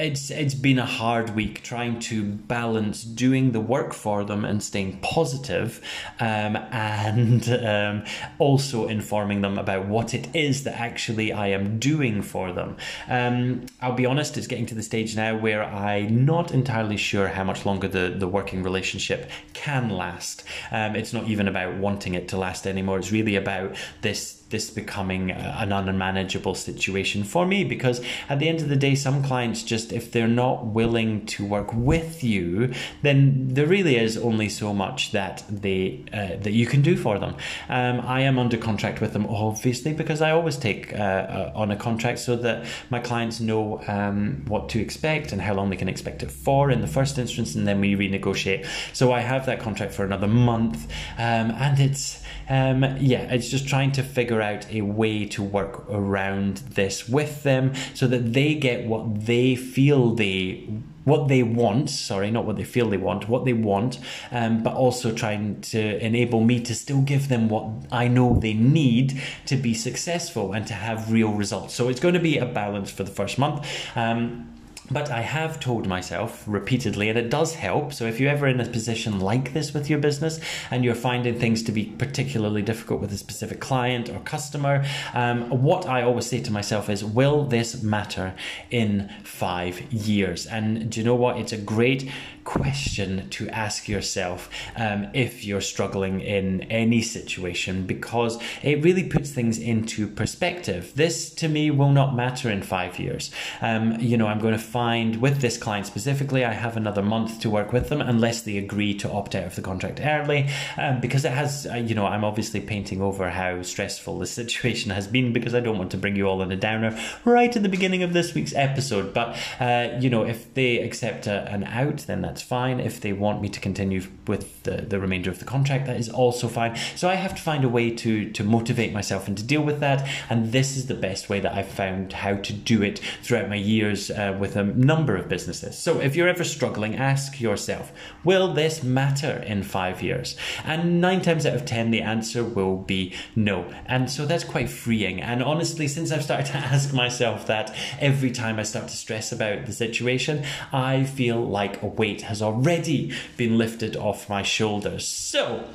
it's 0.00 0.30
it's 0.30 0.54
been 0.54 0.78
a 0.78 0.86
hard 0.86 1.34
week 1.34 1.62
trying 1.62 1.98
to 2.00 2.24
balance 2.24 3.04
doing 3.04 3.52
the 3.52 3.60
work 3.60 3.92
for 3.92 4.24
them 4.24 4.44
and 4.44 4.62
staying 4.62 4.98
positive, 5.00 5.80
um, 6.18 6.56
and 6.56 7.48
um, 7.64 8.04
also 8.38 8.88
informing 8.88 9.42
them 9.42 9.58
about 9.58 9.86
what 9.86 10.14
it 10.14 10.34
is 10.34 10.64
that 10.64 10.78
actually 10.80 11.32
I 11.32 11.48
am 11.48 11.78
doing 11.78 12.22
for 12.22 12.52
them. 12.52 12.76
Um, 13.08 13.66
I'll 13.80 13.92
be 13.92 14.06
honest, 14.06 14.36
it's 14.36 14.46
getting 14.46 14.66
to 14.66 14.74
the 14.74 14.82
stage 14.82 15.16
now 15.16 15.36
where 15.36 15.62
I'm 15.62 16.24
not 16.24 16.52
entirely 16.52 16.96
sure 16.96 17.28
how 17.28 17.44
much 17.44 17.66
longer 17.66 17.88
the, 17.88 18.14
the 18.16 18.28
working 18.28 18.62
relationship 18.62 19.30
can 19.52 19.90
last. 19.90 20.44
Um, 20.70 20.96
it's 20.96 21.12
not 21.12 21.28
even 21.28 21.46
about 21.46 21.74
wanting 21.76 22.14
it 22.14 22.28
to 22.28 22.38
last 22.38 22.66
anymore. 22.66 22.98
It's 22.98 23.12
really 23.12 23.36
about 23.36 23.76
this 24.00 24.39
this 24.50 24.70
becoming 24.70 25.30
an 25.30 25.72
unmanageable 25.72 26.54
situation 26.54 27.24
for 27.24 27.46
me 27.46 27.64
because 27.64 28.00
at 28.28 28.38
the 28.38 28.48
end 28.48 28.60
of 28.60 28.68
the 28.68 28.76
day, 28.76 28.94
some 28.94 29.22
clients 29.22 29.62
just, 29.62 29.92
if 29.92 30.10
they're 30.12 30.28
not 30.28 30.66
willing 30.66 31.24
to 31.26 31.46
work 31.46 31.72
with 31.72 32.22
you, 32.22 32.72
then 33.02 33.48
there 33.48 33.66
really 33.66 33.96
is 33.96 34.16
only 34.16 34.48
so 34.48 34.74
much 34.74 35.12
that 35.12 35.44
they 35.48 36.04
uh, 36.12 36.36
that 36.42 36.52
you 36.52 36.66
can 36.66 36.82
do 36.82 36.96
for 36.96 37.18
them. 37.18 37.34
Um, 37.68 38.00
I 38.00 38.20
am 38.22 38.38
under 38.38 38.56
contract 38.56 39.00
with 39.00 39.12
them, 39.12 39.26
obviously, 39.26 39.92
because 39.92 40.20
I 40.20 40.30
always 40.32 40.56
take 40.56 40.92
uh, 40.92 40.96
uh, 40.96 41.52
on 41.54 41.70
a 41.70 41.76
contract 41.76 42.18
so 42.18 42.36
that 42.36 42.66
my 42.90 43.00
clients 43.00 43.40
know 43.40 43.82
um, 43.86 44.44
what 44.46 44.68
to 44.70 44.80
expect 44.80 45.32
and 45.32 45.40
how 45.40 45.54
long 45.54 45.70
they 45.70 45.76
can 45.76 45.88
expect 45.88 46.22
it 46.22 46.30
for 46.30 46.70
in 46.70 46.80
the 46.80 46.86
first 46.86 47.18
instance, 47.18 47.54
and 47.54 47.66
then 47.66 47.80
we 47.80 47.94
renegotiate. 47.94 48.66
So 48.92 49.12
I 49.12 49.20
have 49.20 49.46
that 49.46 49.60
contract 49.60 49.92
for 49.92 50.04
another 50.04 50.28
month, 50.28 50.90
um, 51.18 51.50
and 51.52 51.78
it's 51.78 52.19
um, 52.50 52.84
yeah, 52.98 53.22
it's 53.32 53.48
just 53.48 53.66
trying 53.66 53.92
to 53.92 54.02
figure 54.02 54.42
out 54.42 54.70
a 54.70 54.82
way 54.82 55.24
to 55.26 55.42
work 55.42 55.88
around 55.88 56.58
this 56.58 57.08
with 57.08 57.42
them 57.42 57.72
so 57.94 58.06
that 58.08 58.32
they 58.34 58.54
get 58.54 58.86
what 58.86 59.24
they 59.26 59.56
feel 59.56 60.14
they 60.14 60.68
what 61.04 61.28
they 61.28 61.42
want 61.42 61.88
sorry 61.88 62.30
not 62.30 62.44
what 62.44 62.56
they 62.56 62.62
feel 62.62 62.90
they 62.90 62.98
want 62.98 63.26
what 63.26 63.46
they 63.46 63.54
want 63.54 63.98
um, 64.32 64.62
but 64.62 64.74
also 64.74 65.10
trying 65.10 65.58
to 65.62 65.98
enable 66.04 66.42
me 66.42 66.60
to 66.60 66.74
still 66.74 67.00
give 67.00 67.28
them 67.28 67.48
what 67.48 67.66
i 67.90 68.06
know 68.06 68.38
they 68.38 68.52
need 68.52 69.18
to 69.46 69.56
be 69.56 69.72
successful 69.72 70.52
and 70.52 70.66
to 70.66 70.74
have 70.74 71.10
real 71.10 71.32
results. 71.32 71.74
So 71.74 71.88
it's 71.88 72.00
going 72.00 72.14
to 72.14 72.20
be 72.20 72.38
a 72.38 72.46
balance 72.46 72.90
for 72.90 73.02
the 73.02 73.10
first 73.10 73.38
month. 73.38 73.66
Um, 73.96 74.48
But 74.90 75.10
I 75.10 75.20
have 75.20 75.60
told 75.60 75.86
myself 75.86 76.42
repeatedly, 76.46 77.08
and 77.08 77.18
it 77.18 77.30
does 77.30 77.54
help. 77.54 77.92
So, 77.92 78.06
if 78.06 78.18
you're 78.18 78.30
ever 78.30 78.48
in 78.48 78.60
a 78.60 78.66
position 78.66 79.20
like 79.20 79.52
this 79.52 79.72
with 79.72 79.88
your 79.88 79.98
business 79.98 80.40
and 80.70 80.84
you're 80.84 80.94
finding 80.94 81.38
things 81.38 81.62
to 81.64 81.72
be 81.72 81.84
particularly 81.84 82.62
difficult 82.62 83.00
with 83.00 83.12
a 83.12 83.16
specific 83.16 83.60
client 83.60 84.08
or 84.08 84.18
customer, 84.20 84.84
um, 85.14 85.48
what 85.62 85.86
I 85.86 86.02
always 86.02 86.26
say 86.26 86.40
to 86.40 86.50
myself 86.50 86.90
is, 86.90 87.04
Will 87.04 87.44
this 87.44 87.82
matter 87.82 88.34
in 88.70 89.10
five 89.22 89.80
years? 89.92 90.46
And 90.46 90.90
do 90.90 91.00
you 91.00 91.06
know 91.06 91.14
what? 91.14 91.38
It's 91.38 91.52
a 91.52 91.58
great 91.58 92.10
question 92.44 93.28
to 93.30 93.48
ask 93.50 93.88
yourself 93.88 94.48
um, 94.76 95.08
if 95.14 95.44
you're 95.44 95.60
struggling 95.60 96.20
in 96.20 96.62
any 96.62 97.02
situation 97.02 97.86
because 97.86 98.40
it 98.62 98.82
really 98.82 99.04
puts 99.04 99.30
things 99.30 99.58
into 99.58 100.08
perspective. 100.08 100.92
This 100.94 101.30
to 101.34 101.48
me 101.48 101.70
will 101.70 101.90
not 101.90 102.14
matter 102.14 102.50
in 102.50 102.62
five 102.62 102.98
years. 102.98 103.30
Um, 103.60 103.98
you 104.00 104.16
know, 104.16 104.26
I'm 104.26 104.40
going 104.40 104.54
to 104.54 104.58
find 104.58 105.16
with 105.20 105.40
this 105.40 105.58
client 105.58 105.86
specifically, 105.86 106.44
I 106.44 106.52
have 106.52 106.76
another 106.76 107.02
month 107.02 107.40
to 107.40 107.50
work 107.50 107.72
with 107.72 107.88
them 107.88 108.00
unless 108.00 108.42
they 108.42 108.56
agree 108.58 108.94
to 108.94 109.10
opt 109.10 109.34
out 109.34 109.44
of 109.44 109.56
the 109.56 109.62
contract 109.62 110.00
early 110.02 110.48
um, 110.76 111.00
because 111.00 111.24
it 111.24 111.32
has, 111.32 111.66
uh, 111.66 111.74
you 111.74 111.94
know, 111.94 112.06
I'm 112.06 112.24
obviously 112.24 112.60
painting 112.60 113.00
over 113.00 113.30
how 113.30 113.62
stressful 113.62 114.18
the 114.18 114.26
situation 114.40 114.90
has 114.90 115.06
been 115.06 115.32
because 115.32 115.54
I 115.54 115.60
don't 115.60 115.78
want 115.78 115.90
to 115.92 115.98
bring 115.98 116.16
you 116.16 116.26
all 116.26 116.42
in 116.42 116.50
a 116.52 116.56
downer 116.56 116.98
right 117.24 117.54
at 117.54 117.62
the 117.62 117.68
beginning 117.68 118.02
of 118.02 118.12
this 118.12 118.34
week's 118.34 118.54
episode. 118.54 119.12
But, 119.14 119.36
uh, 119.58 119.98
you 120.00 120.10
know, 120.10 120.24
if 120.24 120.52
they 120.54 120.78
accept 120.78 121.26
a, 121.26 121.48
an 121.50 121.64
out, 121.64 121.98
then 121.98 122.22
that's 122.30 122.42
fine. 122.42 122.78
If 122.78 123.00
they 123.00 123.12
want 123.12 123.42
me 123.42 123.48
to 123.48 123.58
continue 123.58 124.04
with 124.28 124.62
the, 124.62 124.82
the 124.82 125.00
remainder 125.00 125.30
of 125.30 125.40
the 125.40 125.44
contract, 125.44 125.86
that 125.86 125.96
is 125.96 126.08
also 126.08 126.46
fine. 126.46 126.76
So 126.94 127.08
I 127.08 127.16
have 127.16 127.34
to 127.34 127.42
find 127.42 127.64
a 127.64 127.68
way 127.68 127.90
to, 127.90 128.30
to 128.30 128.44
motivate 128.44 128.92
myself 128.92 129.26
and 129.26 129.36
to 129.36 129.42
deal 129.42 129.62
with 129.62 129.80
that. 129.80 130.08
And 130.28 130.52
this 130.52 130.76
is 130.76 130.86
the 130.86 130.94
best 130.94 131.28
way 131.28 131.40
that 131.40 131.52
I've 131.52 131.66
found 131.68 132.12
how 132.12 132.36
to 132.36 132.52
do 132.52 132.84
it 132.84 133.00
throughout 133.24 133.48
my 133.48 133.56
years 133.56 134.12
uh, 134.12 134.36
with 134.38 134.54
a 134.54 134.62
number 134.62 135.16
of 135.16 135.28
businesses. 135.28 135.76
So 135.76 135.98
if 135.98 136.14
you're 136.14 136.28
ever 136.28 136.44
struggling, 136.44 136.94
ask 136.94 137.40
yourself, 137.40 137.92
will 138.22 138.54
this 138.54 138.84
matter 138.84 139.42
in 139.44 139.64
five 139.64 140.00
years? 140.00 140.36
And 140.62 141.00
nine 141.00 141.22
times 141.22 141.44
out 141.46 141.56
of 141.56 141.64
10, 141.64 141.90
the 141.90 142.02
answer 142.02 142.44
will 142.44 142.76
be 142.76 143.12
no. 143.34 143.74
And 143.86 144.08
so 144.08 144.24
that's 144.24 144.44
quite 144.44 144.70
freeing. 144.70 145.20
And 145.20 145.42
honestly, 145.42 145.88
since 145.88 146.12
I've 146.12 146.22
started 146.22 146.46
to 146.46 146.56
ask 146.58 146.94
myself 146.94 147.48
that 147.48 147.74
every 147.98 148.30
time 148.30 148.60
I 148.60 148.62
start 148.62 148.86
to 148.86 148.96
stress 148.96 149.32
about 149.32 149.66
the 149.66 149.72
situation, 149.72 150.44
I 150.72 151.02
feel 151.02 151.44
like 151.44 151.82
a 151.82 151.86
weight 151.86 152.19
has 152.22 152.42
already 152.42 153.12
been 153.36 153.58
lifted 153.58 153.96
off 153.96 154.28
my 154.28 154.42
shoulders. 154.42 155.06
So, 155.06 155.68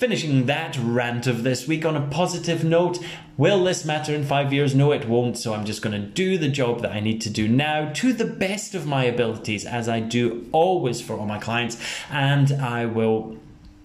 Finishing 0.00 0.46
that 0.46 0.78
rant 0.78 1.26
of 1.26 1.42
this 1.42 1.68
week 1.68 1.84
on 1.84 1.94
a 1.94 2.00
positive 2.06 2.64
note, 2.64 2.98
will 3.36 3.62
this 3.64 3.84
matter 3.84 4.14
in 4.14 4.24
five 4.24 4.50
years? 4.50 4.74
No, 4.74 4.92
it 4.92 5.06
won't. 5.06 5.36
So 5.36 5.52
I'm 5.52 5.66
just 5.66 5.82
going 5.82 5.92
to 5.92 6.08
do 6.08 6.38
the 6.38 6.48
job 6.48 6.80
that 6.80 6.92
I 6.92 7.00
need 7.00 7.20
to 7.20 7.28
do 7.28 7.46
now 7.46 7.92
to 7.96 8.14
the 8.14 8.24
best 8.24 8.74
of 8.74 8.86
my 8.86 9.04
abilities, 9.04 9.66
as 9.66 9.90
I 9.90 10.00
do 10.00 10.48
always 10.52 11.02
for 11.02 11.18
all 11.18 11.26
my 11.26 11.38
clients, 11.38 11.76
and 12.10 12.50
I 12.50 12.86
will 12.86 13.36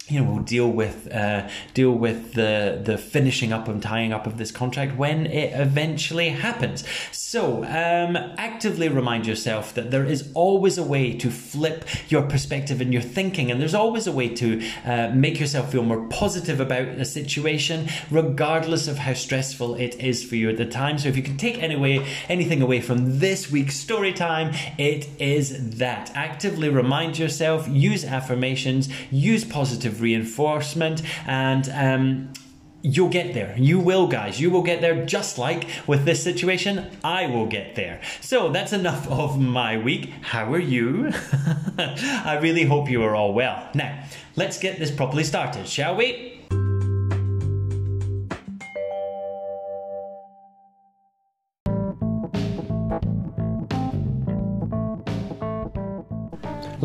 you 0.07 0.19
know, 0.19 0.31
we'll 0.31 0.43
deal 0.43 0.69
with 0.69 1.11
uh, 1.11 1.49
deal 1.73 1.91
with 1.91 2.33
the 2.33 2.79
the 2.83 2.95
finishing 2.95 3.51
up 3.51 3.67
and 3.67 3.81
tying 3.81 4.13
up 4.13 4.27
of 4.27 4.37
this 4.37 4.51
contract 4.51 4.95
when 4.95 5.25
it 5.25 5.59
eventually 5.59 6.29
happens. 6.29 6.83
So, 7.11 7.63
um, 7.63 8.15
actively 8.37 8.87
remind 8.87 9.25
yourself 9.25 9.73
that 9.73 9.89
there 9.89 10.05
is 10.05 10.29
always 10.35 10.77
a 10.77 10.83
way 10.83 11.13
to 11.13 11.31
flip 11.31 11.85
your 12.07 12.21
perspective 12.21 12.81
and 12.81 12.93
your 12.93 13.01
thinking, 13.01 13.49
and 13.49 13.59
there's 13.59 13.73
always 13.73 14.05
a 14.05 14.11
way 14.11 14.29
to 14.35 14.61
uh, 14.85 15.09
make 15.09 15.39
yourself 15.39 15.71
feel 15.71 15.81
more 15.81 16.07
positive 16.09 16.59
about 16.59 16.87
a 16.87 17.05
situation, 17.05 17.87
regardless 18.11 18.87
of 18.87 18.99
how 18.99 19.13
stressful 19.13 19.73
it 19.75 19.99
is 19.99 20.23
for 20.23 20.35
you 20.35 20.49
at 20.51 20.57
the 20.57 20.67
time. 20.67 20.99
So, 20.99 21.09
if 21.09 21.17
you 21.17 21.23
can 21.23 21.37
take 21.37 21.63
anyway 21.63 22.05
anything 22.29 22.61
away 22.61 22.79
from 22.79 23.17
this 23.17 23.49
week's 23.49 23.75
story 23.75 24.13
time, 24.13 24.53
it 24.77 25.09
is 25.19 25.77
that 25.77 26.11
actively 26.13 26.69
remind 26.69 27.17
yourself, 27.17 27.67
use 27.67 28.05
affirmations, 28.05 28.87
use 29.11 29.43
positive 29.43 29.94
reinforcement 30.01 31.01
and 31.25 31.69
um, 31.73 32.33
you'll 32.85 33.09
get 33.09 33.33
there. 33.33 33.55
You 33.57 33.79
will, 33.79 34.07
guys. 34.07 34.39
You 34.39 34.51
will 34.51 34.61
get 34.61 34.81
there 34.81 35.05
just 35.05 35.37
like 35.37 35.67
with 35.87 36.05
this 36.05 36.23
situation. 36.23 36.85
I 37.03 37.25
will 37.25 37.47
get 37.47 37.75
there. 37.75 37.99
So 38.21 38.49
that's 38.49 38.73
enough 38.73 39.07
of 39.09 39.39
my 39.39 39.77
week. 39.77 40.11
How 40.21 40.53
are 40.53 40.59
you? 40.59 41.11
I 41.79 42.37
really 42.41 42.63
hope 42.63 42.89
you 42.89 43.01
are 43.03 43.15
all 43.15 43.33
well. 43.33 43.69
Now, 43.73 44.03
let's 44.35 44.59
get 44.59 44.77
this 44.77 44.91
properly 44.91 45.23
started, 45.23 45.67
shall 45.67 45.95
we? 45.95 46.34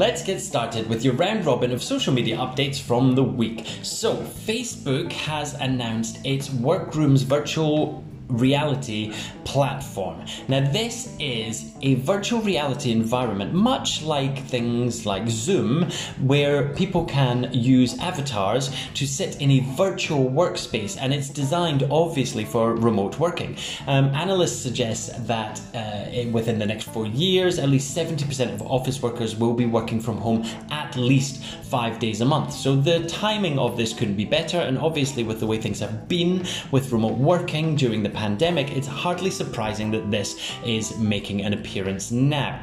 Let's 0.00 0.22
get 0.22 0.40
started 0.40 0.88
with 0.88 1.04
your 1.04 1.12
round 1.12 1.44
robin 1.44 1.72
of 1.72 1.82
social 1.82 2.14
media 2.14 2.38
updates 2.38 2.80
from 2.80 3.14
the 3.14 3.22
week. 3.22 3.66
So, 3.82 4.16
Facebook 4.16 5.12
has 5.12 5.52
announced 5.52 6.20
its 6.24 6.48
Workrooms 6.48 7.20
virtual 7.20 8.02
reality 8.30 9.12
platform. 9.44 10.24
Now, 10.48 10.60
this 10.70 11.14
is 11.18 11.72
a 11.82 11.94
virtual 11.94 12.40
reality 12.42 12.92
environment, 12.92 13.52
much 13.52 14.02
like 14.02 14.44
things 14.44 15.06
like 15.06 15.28
Zoom, 15.28 15.90
where 16.20 16.72
people 16.74 17.04
can 17.04 17.50
use 17.52 17.98
avatars 17.98 18.70
to 18.94 19.06
sit 19.06 19.40
in 19.40 19.50
a 19.50 19.60
virtual 19.76 20.30
workspace, 20.30 20.96
and 21.00 21.12
it's 21.12 21.28
designed 21.28 21.86
obviously 21.90 22.44
for 22.44 22.74
remote 22.74 23.18
working. 23.18 23.56
Um, 23.86 24.06
analysts 24.14 24.60
suggest 24.60 25.26
that 25.26 25.60
uh, 25.74 26.28
within 26.30 26.58
the 26.58 26.66
next 26.66 26.84
four 26.84 27.06
years, 27.06 27.58
at 27.58 27.68
least 27.68 27.96
70% 27.96 28.54
of 28.54 28.62
office 28.62 29.02
workers 29.02 29.36
will 29.36 29.54
be 29.54 29.66
working 29.66 30.00
from 30.00 30.16
home 30.18 30.44
at 30.70 30.96
least 30.96 31.42
five 31.64 31.98
days 31.98 32.20
a 32.20 32.24
month. 32.24 32.52
So 32.52 32.76
the 32.76 33.06
timing 33.06 33.58
of 33.58 33.76
this 33.76 33.92
couldn't 33.92 34.16
be 34.16 34.24
better, 34.24 34.58
and 34.58 34.78
obviously, 34.78 35.22
with 35.24 35.40
the 35.40 35.46
way 35.46 35.58
things 35.58 35.80
have 35.80 36.08
been 36.08 36.46
with 36.70 36.92
remote 36.92 37.18
working 37.18 37.76
during 37.76 38.02
the 38.02 38.10
pandemic, 38.20 38.70
it's 38.76 38.86
hardly 38.86 39.30
surprising 39.30 39.90
that 39.92 40.10
this 40.10 40.52
is 40.62 40.98
making 40.98 41.40
an 41.40 41.54
appearance 41.54 42.10
now. 42.10 42.62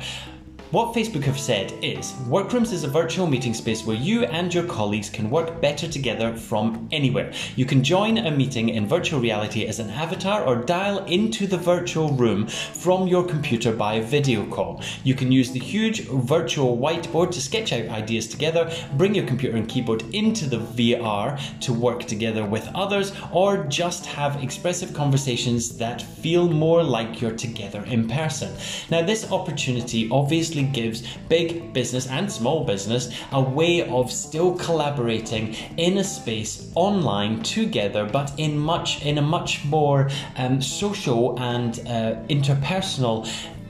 What 0.71 0.93
Facebook 0.93 1.23
have 1.23 1.39
said 1.39 1.71
is 1.81 2.11
Workrooms 2.27 2.73
is 2.73 2.83
a 2.83 2.89
virtual 2.89 3.25
meeting 3.25 3.53
space 3.53 3.85
where 3.85 3.95
you 3.95 4.25
and 4.25 4.53
your 4.53 4.65
colleagues 4.65 5.09
can 5.09 5.29
work 5.29 5.61
better 5.61 5.87
together 5.87 6.35
from 6.35 6.89
anywhere. 6.91 7.31
You 7.55 7.65
can 7.65 7.81
join 7.81 8.17
a 8.17 8.31
meeting 8.31 8.67
in 8.67 8.85
virtual 8.85 9.21
reality 9.21 9.65
as 9.65 9.79
an 9.79 9.89
avatar 9.89 10.43
or 10.43 10.57
dial 10.57 11.05
into 11.05 11.47
the 11.47 11.57
virtual 11.57 12.09
room 12.09 12.47
from 12.47 13.07
your 13.07 13.25
computer 13.25 13.71
by 13.71 14.01
video 14.01 14.45
call. 14.47 14.83
You 15.05 15.15
can 15.15 15.31
use 15.31 15.51
the 15.51 15.59
huge 15.59 16.01
virtual 16.01 16.77
whiteboard 16.77 17.31
to 17.31 17.41
sketch 17.41 17.71
out 17.71 17.87
ideas 17.87 18.27
together, 18.27 18.69
bring 18.97 19.15
your 19.15 19.25
computer 19.25 19.55
and 19.55 19.69
keyboard 19.69 20.03
into 20.13 20.49
the 20.49 20.59
VR 20.59 21.39
to 21.61 21.71
work 21.71 22.03
together 22.03 22.45
with 22.45 22.67
others, 22.75 23.13
or 23.31 23.63
just 23.67 24.05
have 24.05 24.43
expressive 24.43 24.93
conversations 24.93 25.77
that 25.77 26.01
feel 26.01 26.49
more 26.49 26.83
like 26.83 27.21
you're 27.21 27.31
together 27.31 27.85
in 27.85 28.09
person. 28.09 28.53
Now, 28.91 29.01
this 29.01 29.31
opportunity 29.31 30.09
obviously 30.11 30.56
gives 30.63 31.03
big 31.29 31.73
business 31.73 32.07
and 32.07 32.31
small 32.31 32.63
business 32.63 33.09
a 33.31 33.41
way 33.41 33.87
of 33.89 34.11
still 34.11 34.55
collaborating 34.57 35.55
in 35.77 35.97
a 35.97 36.03
space 36.03 36.71
online 36.75 37.41
together, 37.43 38.05
but 38.05 38.31
in 38.37 38.57
much 38.57 39.05
in 39.05 39.17
a 39.17 39.21
much 39.21 39.63
more 39.65 40.09
um, 40.37 40.61
social 40.61 41.39
and 41.39 41.79
uh, 41.87 42.15
interpersonal 42.29 43.27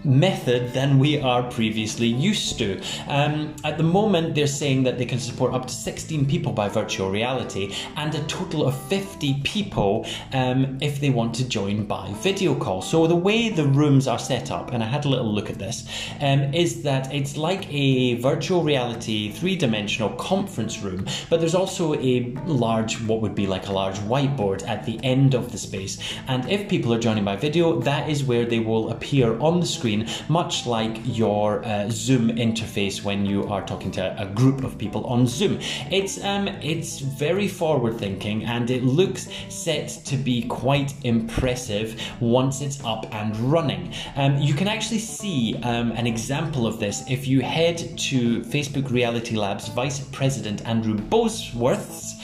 method 0.08 0.74
than 0.74 1.00
we 1.00 1.20
are 1.20 1.44
previously 1.52 2.08
used 2.08 2.58
to. 2.58 2.82
Um, 3.08 3.56
at 3.64 3.78
the 3.78 3.84
moment, 3.84 4.36
they're 4.36 4.48
saying 4.48 4.84
that 4.84 4.98
they 4.98 5.06
can 5.06 5.20
support 5.20 5.54
up 5.54 5.68
to 5.68 5.74
16 5.74 6.26
people 6.26 6.54
by 6.54 6.70
virtual 6.70 7.12
reality 7.12 7.76
and 7.96 8.14
a 8.16 8.24
total 8.24 8.66
of 8.66 8.80
50 8.84 9.42
people 9.44 10.06
um, 10.34 10.78
if 10.82 11.00
they 11.00 11.10
want 11.10 11.36
to 11.36 11.48
join 11.48 11.86
by 11.86 12.12
video 12.22 12.56
call. 12.56 12.82
So, 12.82 13.08
the 13.08 13.16
way 13.16 13.50
the 13.50 13.66
rooms 13.66 14.08
are 14.08 14.20
set 14.20 14.52
up, 14.52 14.72
and 14.72 14.84
I 14.84 14.88
had 14.88 15.06
a 15.06 15.10
little 15.10 15.32
look 15.32 15.50
at 15.50 15.60
this, 15.60 15.88
um, 16.22 16.54
is 16.54 16.84
that 16.84 17.14
it's 17.14 17.38
like 17.38 17.72
a 17.72 18.16
virtual 18.16 18.64
reality 18.64 19.32
three 19.32 19.56
dimensional 19.56 20.10
conference 20.12 20.80
room, 20.80 21.06
but 21.30 21.40
there's 21.40 21.56
also 21.56 21.96
a 21.96 22.34
large, 22.46 23.02
what 23.02 23.22
would 23.22 23.36
be 23.36 23.48
like 23.48 23.68
a 23.68 23.72
large 23.72 23.98
whiteboard 24.00 24.68
at 24.68 24.86
the 24.86 25.00
end 25.04 25.34
of 25.34 25.52
the 25.52 25.58
space. 25.58 25.98
And 26.28 26.50
if 26.50 26.70
people 26.70 26.94
are 26.94 27.00
joining 27.00 27.26
by 27.26 27.36
video, 27.36 27.80
that 27.82 28.10
is 28.10 28.24
where 28.24 28.46
they 28.46 28.60
will 28.60 28.90
appear 28.92 29.38
on 29.40 29.60
the 29.60 29.66
screen 29.66 29.97
screen, 30.06 30.26
much 30.30 30.66
like 30.66 31.00
your 31.04 31.66
uh, 31.66 31.90
Zoom 31.90 32.30
interface 32.30 33.04
when 33.04 33.26
you 33.26 33.48
are 33.48 33.66
talking 33.66 33.92
to 33.92 34.16
a 34.22 34.26
group 34.26 34.64
of 34.64 34.78
people 34.78 35.06
on 35.06 35.28
Zoom. 35.28 35.60
It's 35.92 36.24
um, 36.24 36.48
it's 36.62 37.00
very 37.00 37.48
forward 37.48 37.98
thinking 37.98 38.46
and 38.46 38.70
it 38.70 38.84
looks 38.84 39.28
set 39.50 39.90
to 40.06 40.18
be 40.18 40.44
quite 40.44 40.94
impressive 41.04 42.00
once 42.20 42.62
it's 42.62 42.84
up 42.84 43.06
and 43.14 43.36
running. 43.52 43.94
Um, 44.16 44.38
you 44.38 44.54
can 44.54 44.68
actually 44.68 45.00
see 45.00 45.56
um, 45.64 45.92
an 45.92 46.08
example 46.08 46.68
of 46.68 46.80
this 46.80 47.04
if 47.10 47.28
you 47.28 47.42
head 47.42 47.78
to 48.10 48.42
Facebook 48.42 48.92
Reality 48.92 49.36
Labs 49.36 49.68
Vice 49.70 50.00
President 50.12 50.66
Andrew 50.66 50.96
Bosworth's 50.96 52.17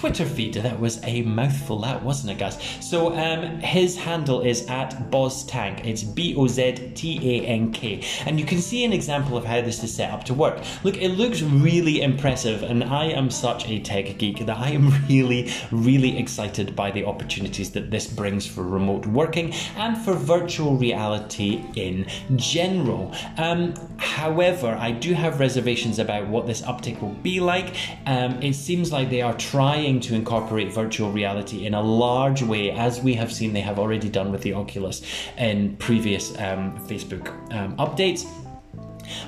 Twitter 0.00 0.24
feed. 0.24 0.54
That 0.54 0.80
was 0.80 0.98
a 1.04 1.20
mouthful, 1.20 1.80
that 1.80 2.02
wasn't 2.02 2.32
it, 2.32 2.38
guys? 2.38 2.56
So 2.80 3.14
um, 3.18 3.58
his 3.60 3.98
handle 3.98 4.40
is 4.40 4.66
at 4.66 5.10
BozTank. 5.10 5.84
It's 5.84 6.02
B 6.02 6.34
O 6.36 6.46
Z 6.46 6.92
T 6.94 7.42
A 7.42 7.46
N 7.46 7.70
K. 7.70 8.02
And 8.24 8.40
you 8.40 8.46
can 8.46 8.62
see 8.62 8.82
an 8.86 8.94
example 8.94 9.36
of 9.36 9.44
how 9.44 9.60
this 9.60 9.84
is 9.84 9.94
set 9.94 10.10
up 10.10 10.24
to 10.24 10.32
work. 10.32 10.58
Look, 10.84 10.96
it 10.96 11.10
looks 11.10 11.42
really 11.42 12.00
impressive, 12.00 12.62
and 12.62 12.82
I 12.82 13.08
am 13.08 13.28
such 13.28 13.68
a 13.68 13.78
tech 13.80 14.16
geek 14.16 14.46
that 14.46 14.56
I 14.56 14.70
am 14.70 14.88
really, 15.08 15.52
really 15.70 16.16
excited 16.16 16.74
by 16.74 16.90
the 16.90 17.04
opportunities 17.04 17.70
that 17.72 17.90
this 17.90 18.06
brings 18.06 18.46
for 18.46 18.62
remote 18.62 19.04
working 19.04 19.52
and 19.76 19.98
for 19.98 20.14
virtual 20.14 20.76
reality 20.76 21.62
in 21.76 22.06
general. 22.36 23.14
Um, 23.36 23.74
however, 23.98 24.78
I 24.80 24.92
do 24.92 25.12
have 25.12 25.40
reservations 25.40 25.98
about 25.98 26.26
what 26.26 26.46
this 26.46 26.62
uptake 26.62 27.02
will 27.02 27.18
be 27.22 27.38
like. 27.38 27.76
Um, 28.06 28.40
it 28.40 28.54
seems 28.54 28.90
like 28.92 29.10
they 29.10 29.20
are 29.20 29.36
trying 29.36 29.89
to 29.98 30.14
incorporate 30.14 30.72
virtual 30.72 31.10
reality 31.10 31.66
in 31.66 31.74
a 31.74 31.82
large 31.82 32.42
way, 32.42 32.70
as 32.70 33.00
we 33.00 33.14
have 33.14 33.32
seen 33.32 33.52
they 33.52 33.60
have 33.60 33.78
already 33.80 34.08
done 34.08 34.30
with 34.30 34.42
the 34.42 34.52
Oculus 34.52 35.02
in 35.36 35.76
previous 35.78 36.30
um, 36.38 36.78
Facebook 36.86 37.28
um, 37.52 37.76
updates. 37.78 38.24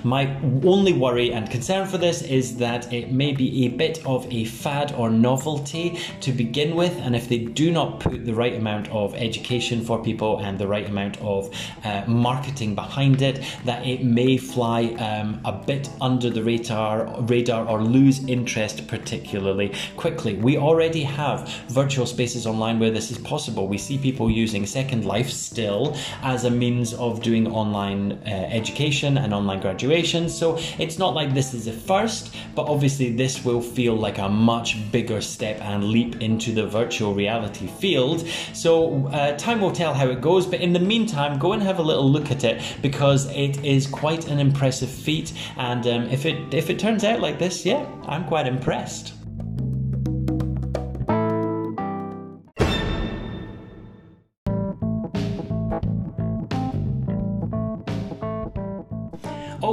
My 0.04 0.36
only 0.64 0.92
worry 0.92 1.32
and 1.32 1.50
concern 1.50 1.86
for 1.86 1.98
this 1.98 2.22
is 2.22 2.56
that 2.58 2.92
it 2.92 3.12
may 3.12 3.32
be 3.32 3.66
a 3.66 3.68
bit 3.68 4.04
of 4.06 4.30
a 4.32 4.44
fad 4.44 4.92
or 4.92 5.10
novelty 5.10 5.98
to 6.20 6.32
begin 6.32 6.74
with, 6.76 6.96
and 6.98 7.16
if 7.16 7.28
they 7.28 7.38
do 7.38 7.70
not 7.70 8.00
put 8.00 8.24
the 8.24 8.34
right 8.34 8.54
amount 8.54 8.88
of 8.90 9.14
education 9.14 9.84
for 9.84 10.02
people 10.02 10.38
and 10.38 10.58
the 10.58 10.66
right 10.66 10.88
amount 10.88 11.20
of 11.20 11.50
uh, 11.84 12.04
marketing 12.06 12.74
behind 12.74 13.22
it, 13.22 13.42
that 13.64 13.86
it 13.86 14.04
may 14.04 14.36
fly 14.36 14.84
um, 14.94 15.40
a 15.44 15.52
bit 15.52 15.90
under 16.00 16.30
the 16.30 16.42
radar, 16.42 17.20
radar 17.22 17.66
or 17.66 17.82
lose 17.82 18.24
interest 18.26 18.86
particularly 18.88 19.72
quickly. 19.96 20.34
We 20.36 20.56
already 20.56 21.02
have 21.02 21.48
virtual 21.68 22.06
spaces 22.06 22.46
online 22.46 22.78
where 22.78 22.90
this 22.90 23.10
is 23.10 23.18
possible. 23.18 23.68
We 23.68 23.78
see 23.78 23.98
people 23.98 24.30
using 24.30 24.66
Second 24.66 25.04
Life 25.04 25.30
still 25.30 25.96
as 26.22 26.44
a 26.44 26.50
means 26.50 26.94
of 26.94 27.22
doing 27.22 27.46
online 27.50 28.12
uh, 28.12 28.28
education 28.28 29.18
and 29.18 29.34
online 29.34 29.58
graduation 29.60 29.71
situation. 29.72 30.28
So 30.28 30.58
it's 30.78 30.98
not 30.98 31.14
like 31.14 31.34
this 31.34 31.54
is 31.54 31.66
a 31.66 31.72
first, 31.72 32.34
but 32.54 32.66
obviously 32.66 33.16
this 33.16 33.44
will 33.44 33.62
feel 33.62 33.94
like 33.94 34.18
a 34.18 34.28
much 34.28 34.76
bigger 34.92 35.20
step 35.20 35.60
and 35.60 35.84
leap 35.84 36.20
into 36.20 36.52
the 36.52 36.66
virtual 36.66 37.14
reality 37.14 37.66
field. 37.66 38.26
So 38.52 39.06
uh, 39.08 39.36
time 39.36 39.60
will 39.60 39.72
tell 39.72 39.94
how 39.94 40.08
it 40.08 40.20
goes, 40.20 40.46
but 40.46 40.60
in 40.60 40.72
the 40.72 40.80
meantime, 40.80 41.38
go 41.38 41.52
and 41.52 41.62
have 41.62 41.78
a 41.78 41.82
little 41.82 42.10
look 42.10 42.30
at 42.30 42.44
it 42.44 42.62
because 42.82 43.30
it 43.30 43.64
is 43.64 43.86
quite 43.86 44.28
an 44.28 44.38
impressive 44.38 44.90
feat. 44.90 45.32
And 45.56 45.86
um, 45.86 46.02
if 46.10 46.26
it 46.26 46.54
if 46.54 46.70
it 46.70 46.78
turns 46.78 47.04
out 47.04 47.20
like 47.20 47.38
this, 47.38 47.64
yeah, 47.64 47.84
I'm 48.06 48.24
quite 48.24 48.46
impressed. 48.46 49.21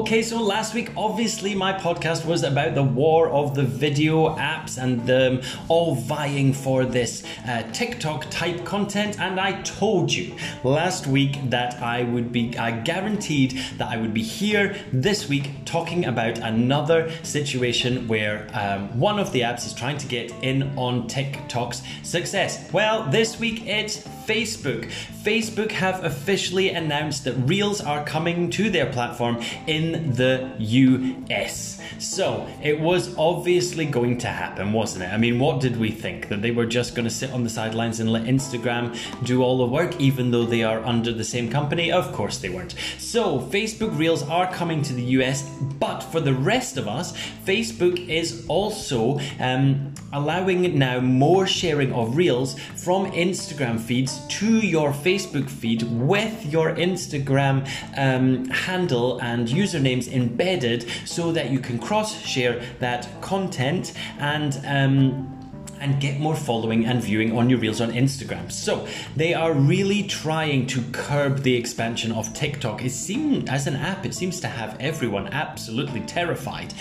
Okay, 0.09 0.23
so 0.23 0.41
last 0.41 0.73
week, 0.73 0.89
obviously, 0.97 1.53
my 1.53 1.71
podcast 1.71 2.25
was 2.25 2.41
about 2.41 2.73
the 2.73 2.81
war 2.81 3.29
of 3.29 3.53
the 3.53 3.61
video 3.61 4.35
apps 4.37 4.81
and 4.81 5.05
them 5.05 5.39
all 5.67 5.93
vying 5.93 6.51
for 6.51 6.83
this 6.83 7.23
uh, 7.47 7.61
TikTok 7.73 8.25
type 8.31 8.65
content. 8.65 9.19
And 9.19 9.39
I 9.39 9.61
told 9.61 10.11
you 10.11 10.35
last 10.63 11.05
week 11.05 11.37
that 11.51 11.79
I 11.83 12.05
would 12.05 12.31
be, 12.31 12.57
I 12.57 12.71
guaranteed 12.71 13.61
that 13.77 13.87
I 13.87 13.97
would 13.97 14.15
be 14.15 14.23
here 14.23 14.75
this 14.91 15.29
week 15.29 15.51
talking 15.65 16.05
about 16.05 16.39
another 16.39 17.11
situation 17.21 18.07
where 18.07 18.47
um, 18.55 18.99
one 18.99 19.19
of 19.19 19.31
the 19.31 19.41
apps 19.41 19.67
is 19.67 19.75
trying 19.75 19.99
to 19.99 20.07
get 20.07 20.31
in 20.41 20.75
on 20.75 21.05
TikTok's 21.05 21.83
success. 22.01 22.67
Well, 22.73 23.07
this 23.11 23.39
week 23.39 23.67
it's 23.67 24.09
Facebook. 24.29 24.91
Facebook 25.23 25.71
have 25.71 26.03
officially 26.03 26.69
announced 26.69 27.23
that 27.23 27.33
Reels 27.33 27.81
are 27.81 28.05
coming 28.05 28.51
to 28.51 28.69
their 28.69 28.85
platform 28.85 29.41
in 29.65 30.13
the 30.13 30.53
US. 30.59 31.81
So 31.97 32.47
it 32.61 32.79
was 32.79 33.17
obviously 33.17 33.85
going 33.87 34.19
to 34.19 34.27
happen, 34.27 34.71
wasn't 34.71 35.05
it? 35.05 35.07
I 35.07 35.17
mean, 35.17 35.39
what 35.39 35.59
did 35.59 35.77
we 35.77 35.89
think? 35.89 36.27
That 36.27 36.43
they 36.43 36.51
were 36.51 36.67
just 36.67 36.93
going 36.93 37.05
to 37.05 37.13
sit 37.13 37.31
on 37.31 37.43
the 37.43 37.49
sidelines 37.49 37.99
and 37.99 38.11
let 38.11 38.25
Instagram 38.25 38.95
do 39.25 39.41
all 39.41 39.57
the 39.57 39.65
work, 39.65 39.99
even 39.99 40.29
though 40.29 40.45
they 40.45 40.61
are 40.61 40.85
under 40.85 41.11
the 41.11 41.23
same 41.23 41.49
company? 41.49 41.91
Of 41.91 42.13
course 42.13 42.37
they 42.37 42.49
weren't. 42.49 42.75
So 42.99 43.39
Facebook 43.39 43.97
Reels 43.97 44.21
are 44.29 44.53
coming 44.53 44.83
to 44.83 44.93
the 44.93 45.03
US, 45.17 45.41
but 45.79 46.01
for 46.01 46.19
the 46.19 46.35
rest 46.35 46.77
of 46.77 46.87
us, 46.87 47.17
Facebook 47.45 48.07
is 48.07 48.45
also 48.47 49.19
um, 49.39 49.91
allowing 50.13 50.77
now 50.77 50.99
more 50.99 51.47
sharing 51.47 51.91
of 51.93 52.15
Reels 52.15 52.59
from 52.75 53.11
Instagram 53.11 53.79
feeds 53.79 54.18
to 54.27 54.59
your 54.59 54.91
Facebook 54.91 55.49
feed 55.49 55.83
with 55.83 56.45
your 56.45 56.75
Instagram 56.75 57.67
um, 57.97 58.45
handle 58.49 59.19
and 59.19 59.47
usernames 59.47 60.11
embedded 60.11 60.85
so 61.05 61.31
that 61.31 61.49
you 61.49 61.59
can 61.59 61.79
cross 61.79 62.19
share 62.21 62.61
that 62.79 63.07
content 63.21 63.93
and 64.19 64.59
um, 64.65 65.35
and 65.79 65.99
get 66.01 66.19
more 66.19 66.35
following 66.35 66.85
and 66.85 67.01
viewing 67.01 67.37
on 67.37 67.49
your 67.49 67.59
reels 67.59 67.81
on 67.81 67.91
Instagram. 67.91 68.51
So 68.51 68.87
they 69.15 69.33
are 69.33 69.53
really 69.53 70.03
trying 70.03 70.67
to 70.67 70.81
curb 70.91 71.43
the 71.43 71.55
expansion 71.55 72.11
of 72.11 72.33
TikTok. 72.33 72.83
It 72.83 72.91
seems 72.91 73.49
as 73.49 73.67
an 73.67 73.75
app, 73.75 74.05
it 74.05 74.13
seems 74.13 74.39
to 74.41 74.47
have 74.47 74.77
everyone 74.79 75.27
absolutely 75.27 76.01
terrified. 76.01 76.73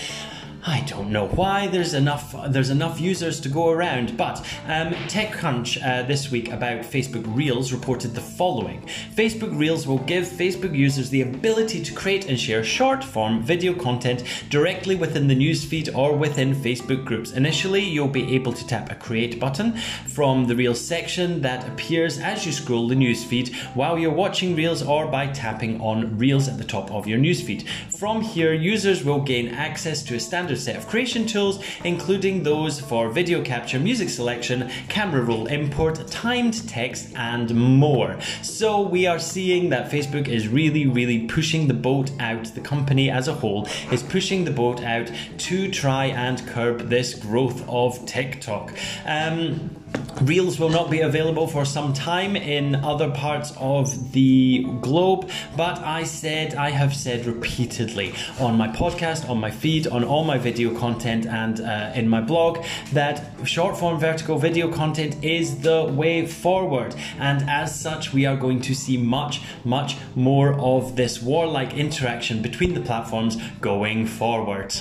I 0.67 0.81
don't 0.81 1.11
know 1.11 1.29
why. 1.29 1.69
There's 1.69 1.95
enough. 1.95 2.35
There's 2.49 2.71
enough 2.71 3.01
users 3.01 3.41
to 3.43 3.49
go 3.49 3.71
around. 3.71 4.17
But 4.17 4.39
um, 4.67 4.93
TechCrunch 5.07 5.81
uh, 5.83 6.03
this 6.07 6.33
week 6.33 6.51
about 6.51 6.81
Facebook 6.81 7.25
Reels 7.35 7.73
reported 7.73 8.15
the 8.15 8.21
following: 8.21 8.83
Facebook 9.15 9.57
Reels 9.57 9.87
will 9.87 9.99
give 9.99 10.25
Facebook 10.25 10.77
users 10.77 11.11
the 11.11 11.23
ability 11.23 11.83
to 11.85 11.95
create 11.95 12.29
and 12.29 12.39
share 12.39 12.65
short-form 12.65 13.43
video 13.43 13.73
content 13.73 14.25
directly 14.51 14.97
within 14.97 15.29
the 15.29 15.37
newsfeed 15.37 15.95
or 15.97 16.17
within 16.17 16.55
Facebook 16.55 17.05
groups. 17.05 17.33
Initially, 17.33 17.83
you'll 17.83 18.09
be 18.09 18.35
able 18.35 18.53
to 18.53 18.67
tap 18.67 18.91
a 18.91 18.97
Create 18.97 19.39
button 19.39 19.77
from 20.09 20.47
the 20.47 20.57
Reels 20.57 20.81
section 20.81 21.41
that 21.43 21.69
appears 21.69 22.19
as 22.19 22.45
you 22.45 22.53
scroll 22.53 22.89
the 22.89 22.97
newsfeed 22.97 23.55
while 23.75 23.97
you're 23.97 24.11
watching 24.11 24.57
Reels, 24.57 24.83
or 24.83 25.07
by 25.07 25.29
tapping 25.29 25.81
on 25.81 26.19
Reels 26.19 26.49
at 26.49 26.59
the 26.59 26.65
top 26.65 26.91
of 26.91 27.07
your 27.07 27.19
newsfeed. 27.19 27.67
From 27.97 28.21
here, 28.21 28.53
users 28.53 29.05
will 29.05 29.21
gain 29.21 29.49
access 29.49 30.03
to 30.03 30.17
a 30.17 30.21
standard 30.21 30.48
standard 30.49 30.65
set 30.65 30.77
of 30.77 30.89
creation 30.89 31.27
tools, 31.27 31.63
including 31.85 32.43
those 32.43 32.81
for 32.81 33.11
video 33.11 33.43
capture, 33.43 33.79
music 33.79 34.09
selection, 34.09 34.71
camera 34.89 35.23
roll 35.23 35.47
import, 35.47 36.07
timed 36.09 36.67
text, 36.69 37.13
and 37.17 37.55
more. 37.55 38.17
So 38.43 38.81
we 38.81 39.07
are 39.07 39.19
seeing 39.19 39.69
that 39.71 39.91
Facebook 39.91 40.27
is 40.29 40.49
really, 40.49 40.87
really 40.87 41.27
pushing 41.27 41.69
the 41.69 41.75
boat 41.75 42.11
out. 42.19 42.47
The 42.55 42.61
company 42.61 43.11
as 43.11 43.29
a 43.29 43.35
whole 43.35 43.69
is 43.93 44.03
pushing 44.03 44.45
the 44.45 44.51
boat 44.51 44.83
out 44.83 45.11
to 45.49 45.71
try 45.71 46.07
and 46.07 46.47
curb 46.47 46.89
this 46.89 47.15
growth 47.15 47.63
of 47.69 48.05
TikTok. 48.07 48.73
Um, 49.05 49.71
Reels 50.23 50.59
will 50.59 50.69
not 50.69 50.91
be 50.91 51.01
available 51.01 51.47
for 51.47 51.65
some 51.65 51.93
time 51.93 52.35
in 52.35 52.75
other 52.75 53.09
parts 53.09 53.53
of 53.57 54.13
the 54.13 54.65
globe, 54.81 55.31
but 55.57 55.79
I 55.79 56.03
said, 56.03 56.57
I 56.57 56.71
have 56.71 56.93
said 56.93 57.25
repeatedly 57.25 58.15
on 58.41 58.57
my 58.57 58.67
podcast, 58.67 59.29
on 59.31 59.39
my 59.39 59.51
feed, 59.51 59.87
on 59.87 60.03
all 60.03 60.25
my 60.25 60.37
video 60.37 60.77
content, 60.77 61.25
and 61.27 61.61
uh, 61.61 61.93
in 61.95 62.09
my 62.09 62.21
blog 62.21 62.65
that 62.93 63.31
short 63.45 63.79
form 63.79 64.01
vertical 64.01 64.39
video 64.39 64.69
content 64.73 65.23
is 65.23 65.61
the 65.61 65.85
way 65.85 66.27
forward. 66.27 66.97
And 67.21 67.49
as 67.49 67.79
such, 67.79 68.13
we 68.13 68.27
are 68.27 68.37
going 68.37 68.61
to 68.63 68.75
see 68.75 68.97
much, 68.97 69.41
much 69.65 69.97
more 70.17 70.55
of 70.55 70.97
this 70.97 71.23
warlike 71.23 71.75
interaction 71.75 72.43
between 72.43 72.75
the 72.75 72.81
platforms 72.81 73.37
going 73.61 74.07
forward. 74.07 74.75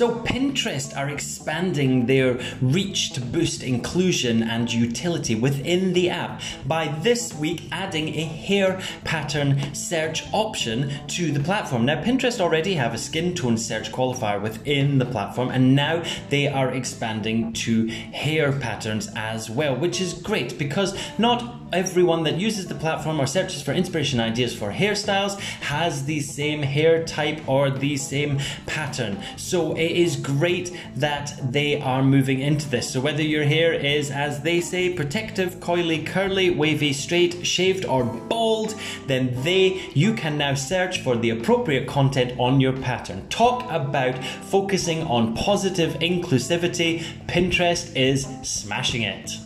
So 0.00 0.14
Pinterest 0.20 0.96
are 0.96 1.10
expanding 1.10 2.06
their 2.06 2.40
reach 2.62 3.10
to 3.12 3.20
boost 3.20 3.62
inclusion 3.62 4.42
and 4.42 4.72
utility 4.72 5.34
within 5.34 5.92
the 5.92 6.08
app 6.08 6.40
by 6.66 6.88
this 7.02 7.34
week 7.34 7.64
adding 7.70 8.08
a 8.08 8.24
hair 8.24 8.80
pattern 9.04 9.74
search 9.74 10.24
option 10.32 10.90
to 11.08 11.30
the 11.32 11.40
platform. 11.40 11.84
Now 11.84 12.02
Pinterest 12.02 12.40
already 12.40 12.76
have 12.76 12.94
a 12.94 12.96
skin 12.96 13.34
tone 13.34 13.58
search 13.58 13.92
qualifier 13.92 14.40
within 14.40 14.96
the 14.96 15.04
platform 15.04 15.50
and 15.50 15.76
now 15.76 16.02
they 16.30 16.48
are 16.48 16.72
expanding 16.72 17.52
to 17.64 17.88
hair 17.88 18.52
patterns 18.52 19.10
as 19.14 19.50
well, 19.50 19.76
which 19.76 20.00
is 20.00 20.14
great 20.14 20.58
because 20.58 20.98
not 21.18 21.59
everyone 21.72 22.22
that 22.24 22.38
uses 22.38 22.66
the 22.66 22.74
platform 22.74 23.20
or 23.20 23.26
searches 23.26 23.62
for 23.62 23.72
inspiration 23.72 24.20
ideas 24.20 24.54
for 24.54 24.72
hairstyles 24.72 25.38
has 25.60 26.04
the 26.04 26.20
same 26.20 26.62
hair 26.62 27.04
type 27.04 27.40
or 27.48 27.70
the 27.70 27.96
same 27.96 28.40
pattern. 28.66 29.18
So 29.36 29.74
it 29.76 29.90
is 29.90 30.16
great 30.16 30.76
that 30.96 31.32
they 31.42 31.80
are 31.80 32.02
moving 32.02 32.40
into 32.40 32.68
this. 32.68 32.90
So 32.90 33.00
whether 33.00 33.22
your 33.22 33.44
hair 33.44 33.72
is, 33.72 34.10
as 34.10 34.42
they 34.42 34.60
say, 34.60 34.92
protective, 34.92 35.56
coily, 35.56 36.04
curly, 36.06 36.50
wavy, 36.50 36.92
straight, 36.92 37.46
shaved, 37.46 37.84
or 37.84 38.04
bald, 38.04 38.74
then 39.06 39.42
they 39.42 39.80
you 39.94 40.14
can 40.14 40.38
now 40.38 40.54
search 40.54 41.00
for 41.02 41.16
the 41.16 41.30
appropriate 41.30 41.86
content 41.86 42.38
on 42.38 42.60
your 42.60 42.72
pattern. 42.72 43.28
Talk 43.28 43.64
about 43.70 44.22
focusing 44.24 45.02
on 45.04 45.34
positive 45.34 45.94
inclusivity. 45.94 47.04
Pinterest 47.26 47.94
is 47.96 48.26
smashing 48.42 49.02
it. 49.02 49.38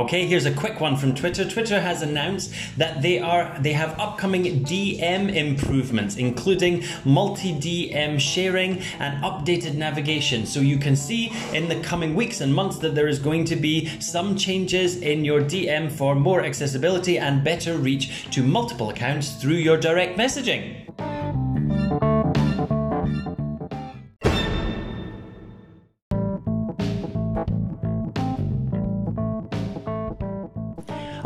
Okay, 0.00 0.26
here's 0.26 0.46
a 0.46 0.54
quick 0.54 0.80
one 0.80 0.96
from 0.96 1.14
Twitter. 1.14 1.46
Twitter 1.46 1.78
has 1.78 2.00
announced 2.00 2.54
that 2.78 3.02
they 3.02 3.18
are 3.18 3.54
they 3.60 3.74
have 3.74 4.00
upcoming 4.00 4.44
DM 4.64 5.30
improvements, 5.34 6.16
including 6.16 6.84
multi-DM 7.04 8.18
sharing 8.18 8.78
and 8.98 9.22
updated 9.22 9.74
navigation. 9.74 10.46
So 10.46 10.60
you 10.60 10.78
can 10.78 10.96
see 10.96 11.30
in 11.52 11.68
the 11.68 11.78
coming 11.80 12.14
weeks 12.14 12.40
and 12.40 12.54
months 12.54 12.78
that 12.78 12.94
there 12.94 13.08
is 13.08 13.18
going 13.18 13.44
to 13.44 13.56
be 13.56 13.88
some 14.00 14.36
changes 14.36 14.96
in 14.96 15.22
your 15.22 15.42
DM 15.42 15.92
for 15.92 16.14
more 16.14 16.42
accessibility 16.42 17.18
and 17.18 17.44
better 17.44 17.76
reach 17.76 18.30
to 18.30 18.42
multiple 18.42 18.88
accounts 18.88 19.34
through 19.34 19.56
your 19.56 19.76
direct 19.76 20.16
messaging. 20.18 20.89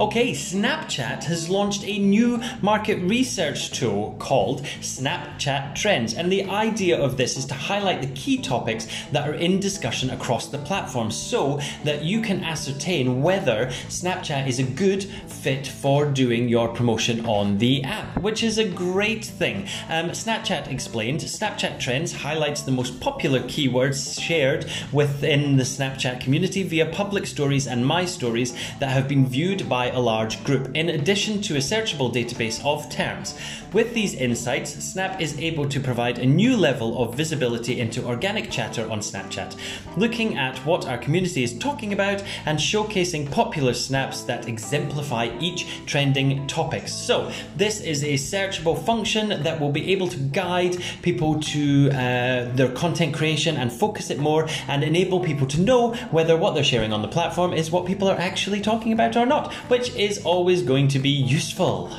Okay, 0.05 0.33
Snapchat 0.33 1.25
has 1.25 1.49
launched 1.49 1.83
a 1.87 1.99
new 1.99 2.38
market 2.61 2.97
research 2.97 3.71
tool 3.71 4.14
called 4.19 4.61
Snapchat 4.83 5.75
Trends. 5.75 6.12
And 6.12 6.31
the 6.31 6.45
idea 6.45 7.01
of 7.01 7.17
this 7.17 7.38
is 7.38 7.47
to 7.47 7.55
highlight 7.55 8.03
the 8.03 8.09
key 8.09 8.37
topics 8.37 8.87
that 9.12 9.27
are 9.27 9.33
in 9.33 9.61
discussion 9.61 10.11
across 10.11 10.49
the 10.49 10.59
platform 10.59 11.11
so 11.11 11.59
that 11.85 12.03
you 12.03 12.21
can 12.21 12.45
ascertain 12.45 13.23
whether 13.23 13.69
Snapchat 13.88 14.47
is 14.47 14.59
a 14.59 14.62
good 14.62 15.05
fit 15.05 15.67
for 15.67 16.05
doing 16.05 16.51
your 16.51 16.69
promotion 16.69 17.25
on 17.25 17.57
the 17.57 17.83
app, 17.85 18.19
which 18.21 18.43
is 18.43 18.59
a 18.59 18.69
great 18.69 19.25
thing. 19.25 19.67
Um, 19.88 20.11
Snapchat 20.11 20.71
explained 20.71 21.21
Snapchat 21.21 21.81
Trends 21.81 22.12
highlights 22.12 22.61
the 22.61 22.73
most 22.73 23.01
popular 23.01 23.40
keywords 23.40 24.21
shared 24.21 24.67
within 24.93 25.57
the 25.57 25.62
Snapchat 25.62 26.21
community 26.21 26.62
via 26.62 26.85
public 26.85 27.25
stories 27.25 27.67
and 27.67 27.87
my 27.87 28.05
stories 28.05 28.53
that 28.81 28.90
have 28.90 29.09
been 29.09 29.25
viewed 29.27 29.67
by 29.67 29.93
a 29.94 30.00
large 30.00 30.42
group, 30.44 30.70
in 30.74 30.88
addition 30.88 31.40
to 31.42 31.54
a 31.54 31.59
searchable 31.59 32.12
database 32.12 32.64
of 32.64 32.90
terms. 32.90 33.38
With 33.75 33.93
these 33.93 34.15
insights, 34.15 34.73
Snap 34.85 35.21
is 35.21 35.37
able 35.41 35.69
to 35.69 35.81
provide 35.81 36.21
a 36.21 36.25
new 36.25 36.57
level 36.57 37.03
of 37.03 37.17
visibility 37.17 37.81
into 37.81 38.07
organic 38.07 38.49
chatter 38.49 38.89
on 38.89 39.01
Snapchat, 39.01 39.57
looking 39.97 40.39
at 40.39 40.57
what 40.59 40.87
our 40.87 40.97
community 40.97 41.43
is 41.43 41.59
talking 41.59 41.93
about 41.93 42.23
and 42.47 42.57
showcasing 42.57 43.29
popular 43.33 43.75
snaps 43.75 44.23
that 44.23 44.47
exemplify 44.47 45.37
each 45.41 45.67
trending 45.87 46.47
topic. 46.47 46.87
So, 46.87 47.33
this 47.57 47.81
is 47.81 48.05
a 48.05 48.15
searchable 48.15 48.81
function 48.81 49.43
that 49.43 49.61
will 49.61 49.73
be 49.73 49.91
able 49.91 50.07
to 50.07 50.19
guide 50.19 50.77
people 51.03 51.41
to 51.41 51.91
uh, 51.91 52.55
their 52.55 52.71
content 52.75 53.13
creation 53.13 53.57
and 53.57 53.73
focus 53.73 54.09
it 54.09 54.21
more 54.21 54.49
and 54.69 54.85
enable 54.85 55.19
people 55.19 55.49
to 55.49 55.61
know 55.61 55.95
whether 56.13 56.37
what 56.37 56.55
they're 56.55 56.63
sharing 56.63 56.93
on 56.93 57.03
the 57.03 57.09
platform 57.09 57.53
is 57.53 57.73
what 57.73 57.87
people 57.87 58.07
are 58.07 58.21
actually 58.21 58.61
talking 58.61 58.93
about 58.93 59.17
or 59.17 59.27
not, 59.27 59.53
which 59.67 59.93
is 59.97 60.25
always 60.25 60.63
going 60.63 60.87
to 60.87 61.01
be 61.01 61.11
useful. 61.11 61.91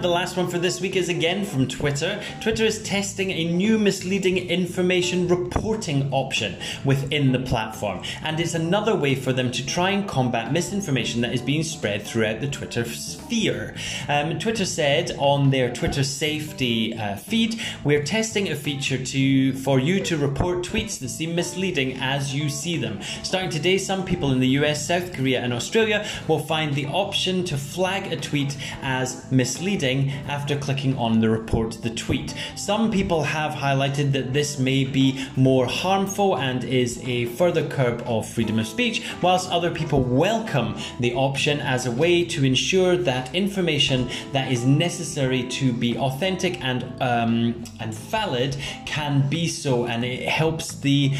The 0.00 0.06
last 0.06 0.36
one 0.36 0.46
for 0.46 0.60
this 0.60 0.80
week 0.80 0.94
is 0.94 1.08
again 1.08 1.44
from 1.44 1.66
Twitter. 1.66 2.22
Twitter 2.40 2.64
is 2.64 2.80
testing 2.84 3.32
a 3.32 3.50
new 3.50 3.78
misleading 3.78 4.36
information 4.48 5.26
reporting 5.26 6.08
option 6.12 6.56
within 6.84 7.32
the 7.32 7.40
platform, 7.40 8.02
and 8.22 8.38
it's 8.38 8.54
another 8.54 8.94
way 8.94 9.16
for 9.16 9.32
them 9.32 9.50
to 9.50 9.66
try 9.66 9.90
and 9.90 10.08
combat 10.08 10.52
misinformation 10.52 11.20
that 11.22 11.34
is 11.34 11.42
being 11.42 11.64
spread 11.64 12.02
throughout 12.02 12.40
the 12.40 12.46
Twitter 12.46 12.84
sphere. 12.84 13.74
Um, 14.08 14.38
Twitter 14.38 14.64
said 14.64 15.16
on 15.18 15.50
their 15.50 15.72
Twitter 15.72 16.04
safety 16.04 16.94
uh, 16.94 17.16
feed, 17.16 17.60
"We're 17.82 18.04
testing 18.04 18.52
a 18.52 18.54
feature 18.54 19.04
to 19.04 19.52
for 19.54 19.80
you 19.80 19.98
to 20.04 20.16
report 20.16 20.58
tweets 20.64 21.00
that 21.00 21.08
seem 21.08 21.34
misleading 21.34 21.98
as 22.00 22.32
you 22.32 22.48
see 22.50 22.76
them. 22.76 23.00
Starting 23.24 23.50
today, 23.50 23.78
some 23.78 24.04
people 24.04 24.30
in 24.30 24.38
the 24.38 24.50
US, 24.60 24.86
South 24.86 25.12
Korea, 25.12 25.40
and 25.40 25.52
Australia 25.52 26.06
will 26.28 26.38
find 26.38 26.74
the 26.74 26.86
option 26.86 27.42
to 27.46 27.56
flag 27.56 28.12
a 28.12 28.16
tweet 28.16 28.56
as 28.80 29.28
misleading." 29.32 29.87
After 29.88 30.56
clicking 30.56 30.96
on 30.98 31.20
the 31.20 31.30
report 31.30 31.78
the 31.82 31.90
tweet. 31.90 32.34
Some 32.56 32.90
people 32.90 33.22
have 33.22 33.52
highlighted 33.52 34.12
that 34.12 34.32
this 34.32 34.58
may 34.58 34.84
be 34.84 35.26
more 35.36 35.66
harmful 35.66 36.36
and 36.36 36.62
is 36.64 37.00
a 37.04 37.24
further 37.24 37.66
curb 37.66 38.02
of 38.06 38.28
freedom 38.28 38.58
of 38.58 38.66
speech, 38.66 39.02
whilst 39.22 39.50
other 39.50 39.70
people 39.70 40.02
welcome 40.02 40.76
the 41.00 41.14
option 41.14 41.60
as 41.60 41.86
a 41.86 41.90
way 41.90 42.24
to 42.24 42.44
ensure 42.44 42.96
that 42.96 43.34
information 43.34 44.08
that 44.32 44.52
is 44.52 44.64
necessary 44.64 45.48
to 45.48 45.72
be 45.72 45.96
authentic 45.96 46.62
and 46.62 46.84
um, 47.00 47.64
and 47.80 47.94
valid 47.94 48.56
can 48.84 49.26
be 49.28 49.48
so, 49.48 49.86
and 49.86 50.04
it 50.04 50.28
helps 50.28 50.74
the 50.80 51.14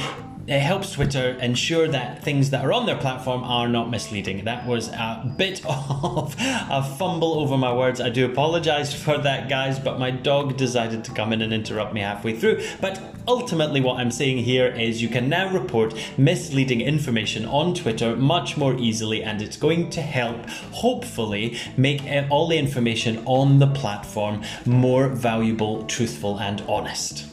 it 0.48 0.60
helps 0.60 0.92
Twitter 0.92 1.32
ensure 1.42 1.86
that 1.88 2.22
things 2.22 2.48
that 2.50 2.64
are 2.64 2.72
on 2.72 2.86
their 2.86 2.96
platform 2.96 3.44
are 3.44 3.68
not 3.68 3.90
misleading. 3.90 4.44
That 4.44 4.66
was 4.66 4.88
a 4.88 5.30
bit 5.36 5.62
of 5.68 6.34
a 6.38 6.82
fumble 6.96 7.34
over 7.34 7.58
my 7.58 7.70
words. 7.70 8.00
I 8.00 8.08
do 8.08 8.24
apologize 8.24 8.94
for 8.94 9.18
that, 9.18 9.50
guys, 9.50 9.78
but 9.78 9.98
my 9.98 10.10
dog 10.10 10.56
decided 10.56 11.04
to 11.04 11.12
come 11.12 11.34
in 11.34 11.42
and 11.42 11.52
interrupt 11.52 11.92
me 11.92 12.00
halfway 12.00 12.34
through. 12.34 12.62
But 12.80 12.98
ultimately, 13.28 13.82
what 13.82 14.00
I'm 14.00 14.10
saying 14.10 14.38
here 14.38 14.68
is 14.68 15.02
you 15.02 15.10
can 15.10 15.28
now 15.28 15.52
report 15.52 15.92
misleading 16.16 16.80
information 16.80 17.44
on 17.44 17.74
Twitter 17.74 18.16
much 18.16 18.56
more 18.56 18.74
easily, 18.76 19.22
and 19.22 19.42
it's 19.42 19.58
going 19.58 19.90
to 19.90 20.00
help, 20.00 20.48
hopefully, 20.72 21.58
make 21.76 22.00
all 22.30 22.48
the 22.48 22.56
information 22.56 23.22
on 23.26 23.58
the 23.58 23.66
platform 23.66 24.42
more 24.64 25.08
valuable, 25.08 25.84
truthful, 25.84 26.40
and 26.40 26.62
honest. 26.62 27.26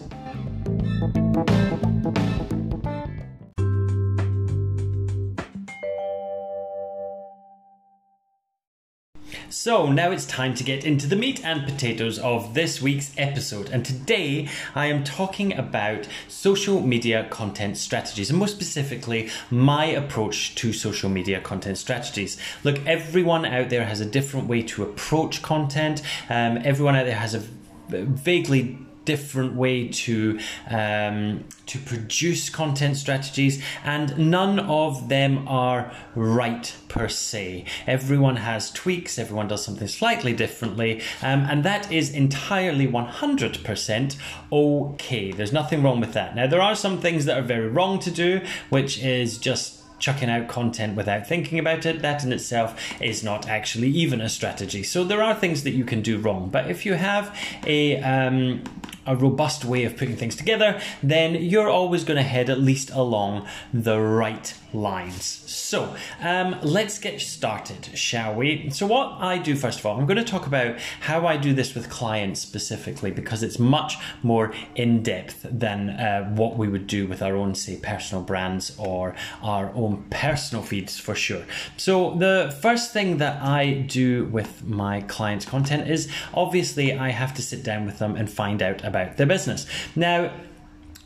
So 9.49 9.91
now 9.91 10.11
it's 10.11 10.25
time 10.25 10.55
to 10.55 10.63
get 10.63 10.85
into 10.85 11.07
the 11.07 11.15
meat 11.15 11.45
and 11.45 11.63
potatoes 11.63 12.17
of 12.19 12.53
this 12.53 12.81
week's 12.81 13.11
episode. 13.17 13.69
And 13.69 13.85
today 13.85 14.49
I 14.73 14.87
am 14.87 15.03
talking 15.03 15.53
about 15.53 16.07
social 16.27 16.81
media 16.81 17.27
content 17.29 17.77
strategies, 17.77 18.29
and 18.29 18.39
more 18.39 18.47
specifically, 18.47 19.29
my 19.51 19.85
approach 19.85 20.55
to 20.55 20.73
social 20.73 21.09
media 21.09 21.39
content 21.41 21.77
strategies. 21.77 22.37
Look, 22.63 22.85
everyone 22.87 23.45
out 23.45 23.69
there 23.69 23.85
has 23.85 24.01
a 24.01 24.05
different 24.05 24.47
way 24.47 24.63
to 24.63 24.83
approach 24.83 25.41
content, 25.41 26.01
um, 26.29 26.59
everyone 26.63 26.95
out 26.95 27.05
there 27.05 27.15
has 27.15 27.35
a 27.35 27.43
vaguely 27.89 28.84
different 29.05 29.53
way 29.55 29.87
to 29.87 30.39
um, 30.69 31.45
to 31.67 31.79
produce 31.79 32.49
content 32.49 32.97
strategies, 32.97 33.63
and 33.83 34.17
none 34.17 34.59
of 34.59 35.09
them 35.09 35.47
are 35.47 35.91
right 36.15 36.75
per 36.87 37.07
se. 37.07 37.65
Everyone 37.87 38.37
has 38.37 38.71
tweaks. 38.71 39.17
Everyone 39.17 39.47
does 39.47 39.63
something 39.63 39.87
slightly 39.87 40.33
differently, 40.33 41.01
um, 41.21 41.41
and 41.49 41.63
that 41.63 41.91
is 41.91 42.11
entirely 42.11 42.87
one 42.87 43.07
hundred 43.07 43.63
percent 43.63 44.17
okay. 44.51 45.31
There's 45.31 45.53
nothing 45.53 45.83
wrong 45.83 45.99
with 45.99 46.13
that. 46.13 46.35
Now 46.35 46.47
there 46.47 46.61
are 46.61 46.75
some 46.75 46.99
things 46.99 47.25
that 47.25 47.37
are 47.37 47.47
very 47.55 47.69
wrong 47.69 47.99
to 47.99 48.11
do, 48.11 48.41
which 48.69 48.99
is 48.99 49.37
just 49.37 49.81
chucking 49.97 50.29
out 50.29 50.49
content 50.49 50.97
without 50.97 51.25
thinking 51.25 51.57
about 51.57 51.85
it, 51.85 52.01
that 52.01 52.23
in 52.23 52.33
itself 52.33 52.77
is 53.01 53.23
not 53.23 53.47
actually 53.47 53.87
even 53.87 54.19
a 54.19 54.27
strategy. 54.27 54.83
So 54.83 55.05
there 55.05 55.23
are 55.23 55.33
things 55.33 55.63
that 55.63 55.71
you 55.71 55.85
can 55.85 56.01
do 56.01 56.17
wrong. 56.17 56.49
But 56.49 56.69
if 56.69 56.85
you 56.85 56.95
have 56.95 57.33
a 57.65 58.01
um, 58.01 58.61
a 59.05 59.15
robust 59.15 59.65
way 59.65 59.83
of 59.83 59.97
putting 59.97 60.15
things 60.15 60.35
together, 60.35 60.81
then 61.01 61.35
you're 61.35 61.69
always 61.69 62.03
going 62.03 62.17
to 62.17 62.23
head 62.23 62.49
at 62.49 62.59
least 62.59 62.89
along 62.91 63.47
the 63.73 63.99
right 63.99 64.53
lines. 64.75 65.25
So 65.25 65.95
um, 66.21 66.57
let's 66.61 66.99
get 66.99 67.21
started, 67.21 67.97
shall 67.97 68.35
we? 68.35 68.69
So, 68.69 68.85
what 68.85 69.13
I 69.19 69.37
do 69.37 69.55
first 69.55 69.79
of 69.79 69.85
all, 69.85 69.97
I'm 69.97 70.05
going 70.05 70.17
to 70.17 70.23
talk 70.23 70.45
about 70.47 70.77
how 71.01 71.25
I 71.25 71.37
do 71.37 71.53
this 71.53 71.73
with 71.73 71.89
clients 71.89 72.41
specifically 72.41 73.11
because 73.11 73.41
it's 73.41 73.57
much 73.57 73.97
more 74.21 74.53
in 74.75 75.01
depth 75.01 75.45
than 75.49 75.89
uh, 75.91 76.29
what 76.31 76.57
we 76.57 76.67
would 76.67 76.87
do 76.87 77.07
with 77.07 77.21
our 77.21 77.35
own, 77.35 77.55
say, 77.55 77.77
personal 77.77 78.23
brands 78.23 78.75
or 78.77 79.15
our 79.41 79.71
own 79.73 80.05
personal 80.09 80.63
feeds 80.63 80.99
for 80.99 81.15
sure. 81.15 81.43
So, 81.77 82.15
the 82.15 82.55
first 82.61 82.91
thing 82.91 83.17
that 83.17 83.41
I 83.41 83.71
do 83.71 84.25
with 84.25 84.65
my 84.65 85.01
clients' 85.01 85.45
content 85.45 85.89
is 85.89 86.09
obviously 86.33 86.93
I 86.93 87.09
have 87.09 87.33
to 87.35 87.41
sit 87.41 87.63
down 87.63 87.85
with 87.85 87.99
them 87.99 88.15
and 88.15 88.29
find 88.29 88.61
out 88.61 88.83
about 88.83 88.94
their 89.17 89.27
business. 89.27 89.67
Now, 89.95 90.31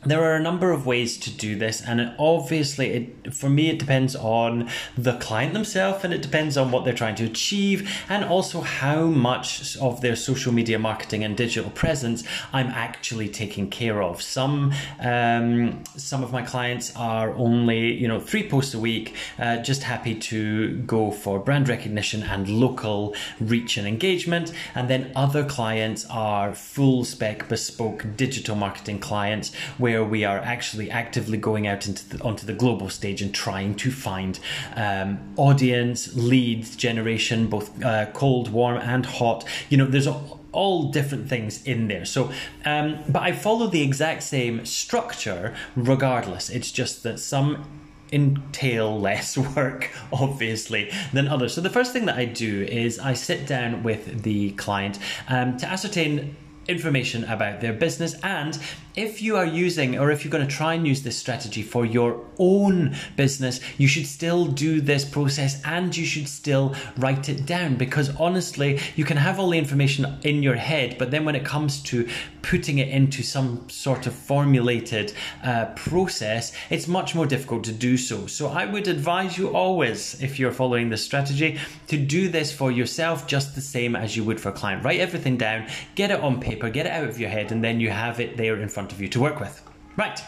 there 0.04 0.22
are 0.24 0.34
a 0.34 0.40
number 0.40 0.70
of 0.70 0.86
ways 0.86 1.18
to 1.18 1.30
do 1.30 1.56
this 1.56 1.82
and 1.82 2.14
obviously 2.18 2.88
it, 2.90 3.34
for 3.34 3.50
me 3.50 3.70
it 3.70 3.78
depends 3.78 4.16
on 4.16 4.68
the 4.96 5.16
client 5.18 5.52
themselves 5.52 6.04
and 6.04 6.14
it 6.14 6.22
depends 6.22 6.56
on 6.56 6.70
what 6.70 6.84
they're 6.84 6.94
trying 6.94 7.14
to 7.14 7.24
achieve 7.24 7.90
and 8.08 8.24
also 8.24 8.60
how 8.60 9.04
much 9.04 9.76
of 9.78 10.00
their 10.00 10.16
social 10.16 10.52
media 10.52 10.78
marketing 10.78 11.22
and 11.22 11.36
digital 11.36 11.70
presence 11.70 12.24
i'm 12.52 12.68
actually 12.68 13.28
taking 13.28 13.68
care 13.70 14.02
of. 14.02 14.20
Some 14.22 14.72
um, 15.00 15.82
some 15.96 16.22
of 16.22 16.30
my 16.32 16.42
clients 16.42 16.94
are 16.96 17.34
only 17.34 17.92
you 18.02 18.08
know 18.08 18.20
three 18.20 18.48
posts 18.48 18.74
a 18.74 18.78
week 18.78 19.14
uh, 19.38 19.56
just 19.58 19.82
happy 19.82 20.14
to 20.30 20.76
go 20.94 21.10
for 21.10 21.38
brand 21.38 21.68
recognition 21.68 22.22
and 22.22 22.48
local 22.48 23.14
reach 23.40 23.76
and 23.76 23.86
engagement 23.86 24.52
and 24.74 24.88
then 24.88 25.10
other 25.16 25.44
clients 25.44 26.04
are 26.10 26.54
full 26.54 27.04
spec 27.04 27.48
bespoke 27.48 28.04
digital 28.16 28.56
marketing 28.56 28.98
clients 28.98 29.54
where 29.78 29.89
where 29.90 30.04
we 30.04 30.24
are 30.24 30.38
actually 30.38 30.88
actively 30.88 31.36
going 31.36 31.66
out 31.66 31.86
into 31.88 32.08
the, 32.10 32.22
onto 32.22 32.46
the 32.46 32.52
global 32.52 32.88
stage 32.88 33.20
and 33.20 33.34
trying 33.34 33.74
to 33.74 33.90
find 33.90 34.38
um, 34.76 35.18
audience, 35.36 36.14
leads 36.14 36.76
generation, 36.76 37.48
both 37.48 37.82
uh, 37.82 38.06
cold, 38.12 38.52
warm, 38.52 38.76
and 38.76 39.04
hot. 39.04 39.44
You 39.68 39.78
know, 39.78 39.86
there's 39.86 40.08
all 40.52 40.90
different 40.90 41.28
things 41.28 41.64
in 41.64 41.88
there. 41.88 42.04
So, 42.04 42.30
um, 42.64 42.98
but 43.08 43.22
I 43.22 43.32
follow 43.32 43.66
the 43.66 43.82
exact 43.82 44.22
same 44.22 44.64
structure 44.64 45.54
regardless. 45.74 46.50
It's 46.50 46.70
just 46.70 47.02
that 47.02 47.18
some 47.18 47.64
entail 48.12 49.00
less 49.00 49.36
work, 49.56 49.90
obviously, 50.12 50.92
than 51.12 51.26
others. 51.26 51.54
So, 51.54 51.60
the 51.60 51.70
first 51.70 51.92
thing 51.92 52.06
that 52.06 52.16
I 52.16 52.26
do 52.26 52.62
is 52.62 53.00
I 53.00 53.14
sit 53.14 53.46
down 53.46 53.82
with 53.82 54.22
the 54.22 54.52
client 54.52 55.00
um, 55.28 55.56
to 55.58 55.66
ascertain 55.66 56.36
information 56.70 57.24
about 57.24 57.60
their 57.60 57.72
business 57.72 58.14
and 58.22 58.58
if 58.96 59.22
you 59.22 59.36
are 59.36 59.46
using 59.46 59.98
or 59.98 60.10
if 60.10 60.24
you're 60.24 60.32
going 60.32 60.46
to 60.46 60.52
try 60.52 60.74
and 60.74 60.86
use 60.86 61.02
this 61.02 61.16
strategy 61.16 61.62
for 61.62 61.86
your 61.86 62.24
own 62.38 62.94
business, 63.16 63.60
you 63.78 63.86
should 63.86 64.06
still 64.06 64.46
do 64.46 64.80
this 64.80 65.04
process 65.04 65.62
and 65.64 65.96
you 65.96 66.04
should 66.04 66.28
still 66.28 66.74
write 66.96 67.28
it 67.28 67.46
down 67.46 67.76
because 67.76 68.14
honestly, 68.16 68.80
you 68.96 69.04
can 69.04 69.16
have 69.16 69.38
all 69.38 69.50
the 69.50 69.58
information 69.58 70.18
in 70.22 70.42
your 70.42 70.56
head, 70.56 70.96
but 70.98 71.10
then 71.10 71.24
when 71.24 71.36
it 71.36 71.44
comes 71.44 71.82
to 71.82 72.08
putting 72.42 72.78
it 72.78 72.88
into 72.88 73.22
some 73.22 73.68
sort 73.68 74.06
of 74.06 74.14
formulated 74.14 75.12
uh, 75.44 75.66
process, 75.76 76.52
it's 76.68 76.88
much 76.88 77.14
more 77.14 77.26
difficult 77.26 77.62
to 77.64 77.72
do 77.72 77.96
so. 77.96 78.26
So 78.26 78.48
I 78.48 78.66
would 78.66 78.88
advise 78.88 79.38
you 79.38 79.54
always, 79.54 80.20
if 80.22 80.38
you're 80.38 80.52
following 80.52 80.88
this 80.88 81.04
strategy, 81.04 81.58
to 81.88 81.96
do 81.96 82.28
this 82.28 82.52
for 82.52 82.72
yourself 82.72 83.26
just 83.26 83.54
the 83.54 83.60
same 83.60 83.94
as 83.94 84.16
you 84.16 84.24
would 84.24 84.40
for 84.40 84.48
a 84.48 84.52
client. 84.52 84.84
Write 84.84 85.00
everything 85.00 85.36
down, 85.36 85.66
get 85.94 86.10
it 86.10 86.20
on 86.20 86.40
paper, 86.40 86.59
get 86.68 86.86
it 86.86 86.92
out 86.92 87.08
of 87.08 87.18
your 87.18 87.30
head, 87.30 87.50
and 87.50 87.64
then 87.64 87.80
you 87.80 87.90
have 87.90 88.20
it 88.20 88.36
there 88.36 88.60
in 88.60 88.68
front 88.68 88.80
front 88.80 88.92
of 88.92 89.00
you 89.00 89.08
to 89.08 89.20
work 89.20 89.40
with. 89.40 89.62
Right. 89.96 90.20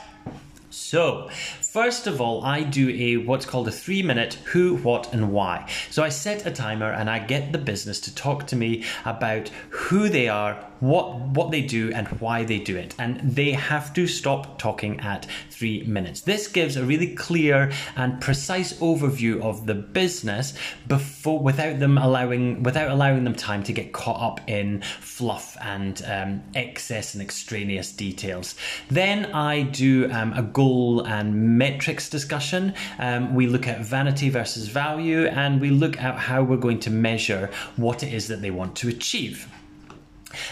So, 0.69 1.29
first 1.61 2.07
of 2.07 2.21
all, 2.21 2.45
I 2.45 2.63
do 2.63 2.89
a 2.91 3.17
what's 3.17 3.47
called 3.47 3.69
a 3.69 3.71
three 3.71 4.03
minute 4.03 4.35
who, 4.53 4.77
what, 4.77 5.13
and 5.13 5.33
why. 5.33 5.69
So, 5.91 6.03
I 6.03 6.09
set 6.11 6.47
a 6.47 6.51
timer 6.51 6.93
and 6.93 7.11
I 7.11 7.19
get 7.19 7.53
the 7.53 7.59
business 7.59 8.01
to 8.01 8.15
talk 8.15 8.47
to 8.49 8.57
me 8.57 8.85
about 9.05 9.51
who 9.71 10.09
they 10.09 10.29
are, 10.29 10.65
what 10.83 11.21
what 11.21 11.53
they 11.53 11.63
do 11.63 11.93
and 11.93 12.09
why 12.21 12.43
they 12.43 12.59
do 12.59 12.77
it. 12.77 12.93
And 12.99 13.21
they 13.21 13.53
have 13.53 13.95
to 13.95 14.09
stop 14.09 14.59
talking 14.59 14.99
at 15.01 15.27
three 15.49 15.85
minutes. 15.85 16.23
This 16.23 16.49
gives 16.49 16.77
a 16.77 16.85
really 16.85 17.15
clear 17.15 17.71
and 17.95 18.21
precise 18.21 18.73
overview 18.81 19.41
of 19.43 19.67
the 19.67 19.75
business 19.75 20.55
before 20.89 21.39
without 21.39 21.79
them 21.79 21.99
allowing 21.99 22.65
without 22.65 22.91
allowing 22.91 23.23
them 23.23 23.37
time 23.37 23.63
to 23.63 23.73
get 23.73 23.93
caught 23.93 24.21
up 24.21 24.41
in 24.51 24.83
fluff 25.01 25.57
and 25.63 26.03
um, 26.07 26.43
excess 26.57 27.15
and 27.15 27.23
extraneous 27.23 27.93
details. 27.93 28.57
Then 28.89 29.27
i 29.27 29.63
do 29.63 30.11
um, 30.11 30.33
a 30.33 30.43
goal 30.43 31.07
and 31.07 31.59
metrics 31.59 32.11
discussion. 32.11 32.75
Um, 32.99 33.37
we 33.37 33.47
look 33.47 33.69
at 33.69 33.83
vanity 33.83 34.31
versus 34.31 34.67
value 34.67 35.27
and 35.27 35.61
we 35.61 35.71
look 35.71 35.97
at 35.99 36.17
how 36.19 36.43
we're 36.43 36.57
going 36.57 36.81
to 36.81 36.91
measure 36.91 37.51
what 37.77 38.03
it 38.03 38.13
is 38.13 38.27
that 38.29 38.43
they 38.43 38.51
want 38.51 38.75
to 38.77 38.89
achieve 38.89 39.47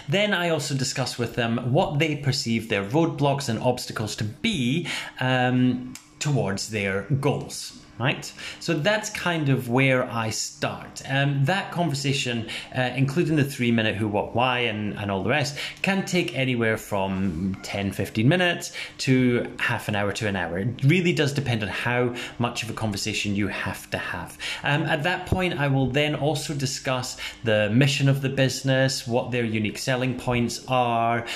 then 0.08 0.32
I 0.32 0.48
also 0.50 0.74
discuss 0.74 1.18
with 1.18 1.34
them 1.34 1.72
what 1.72 1.98
they 1.98 2.16
perceive 2.16 2.68
their 2.68 2.84
roadblocks 2.84 3.48
and 3.48 3.58
obstacles 3.58 4.16
to 4.16 4.24
be 4.24 4.86
um, 5.20 5.94
towards 6.18 6.70
their 6.70 7.02
goals 7.02 7.79
right? 8.00 8.32
So 8.58 8.74
that's 8.74 9.10
kind 9.10 9.48
of 9.48 9.68
where 9.68 10.10
I 10.10 10.30
start. 10.30 11.02
Um, 11.08 11.44
that 11.44 11.70
conversation, 11.70 12.48
uh, 12.76 12.90
including 12.96 13.36
the 13.36 13.44
three 13.44 13.70
minute 13.70 13.96
who, 13.96 14.08
what, 14.08 14.34
why, 14.34 14.60
and, 14.60 14.98
and 14.98 15.10
all 15.10 15.22
the 15.22 15.30
rest, 15.30 15.58
can 15.82 16.04
take 16.04 16.36
anywhere 16.36 16.76
from 16.76 17.56
10, 17.62 17.92
15 17.92 18.26
minutes 18.26 18.72
to 18.98 19.52
half 19.58 19.88
an 19.88 19.94
hour 19.94 20.12
to 20.12 20.26
an 20.26 20.36
hour. 20.36 20.58
It 20.58 20.82
really 20.84 21.12
does 21.12 21.32
depend 21.32 21.62
on 21.62 21.68
how 21.68 22.14
much 22.38 22.62
of 22.62 22.70
a 22.70 22.72
conversation 22.72 23.36
you 23.36 23.48
have 23.48 23.90
to 23.90 23.98
have. 23.98 24.38
Um, 24.62 24.82
at 24.84 25.02
that 25.02 25.26
point, 25.26 25.58
I 25.58 25.68
will 25.68 25.86
then 25.86 26.14
also 26.14 26.54
discuss 26.54 27.16
the 27.44 27.68
mission 27.70 28.08
of 28.08 28.22
the 28.22 28.28
business, 28.28 29.06
what 29.06 29.30
their 29.30 29.44
unique 29.44 29.78
selling 29.78 30.18
points 30.18 30.64
are, 30.68 31.26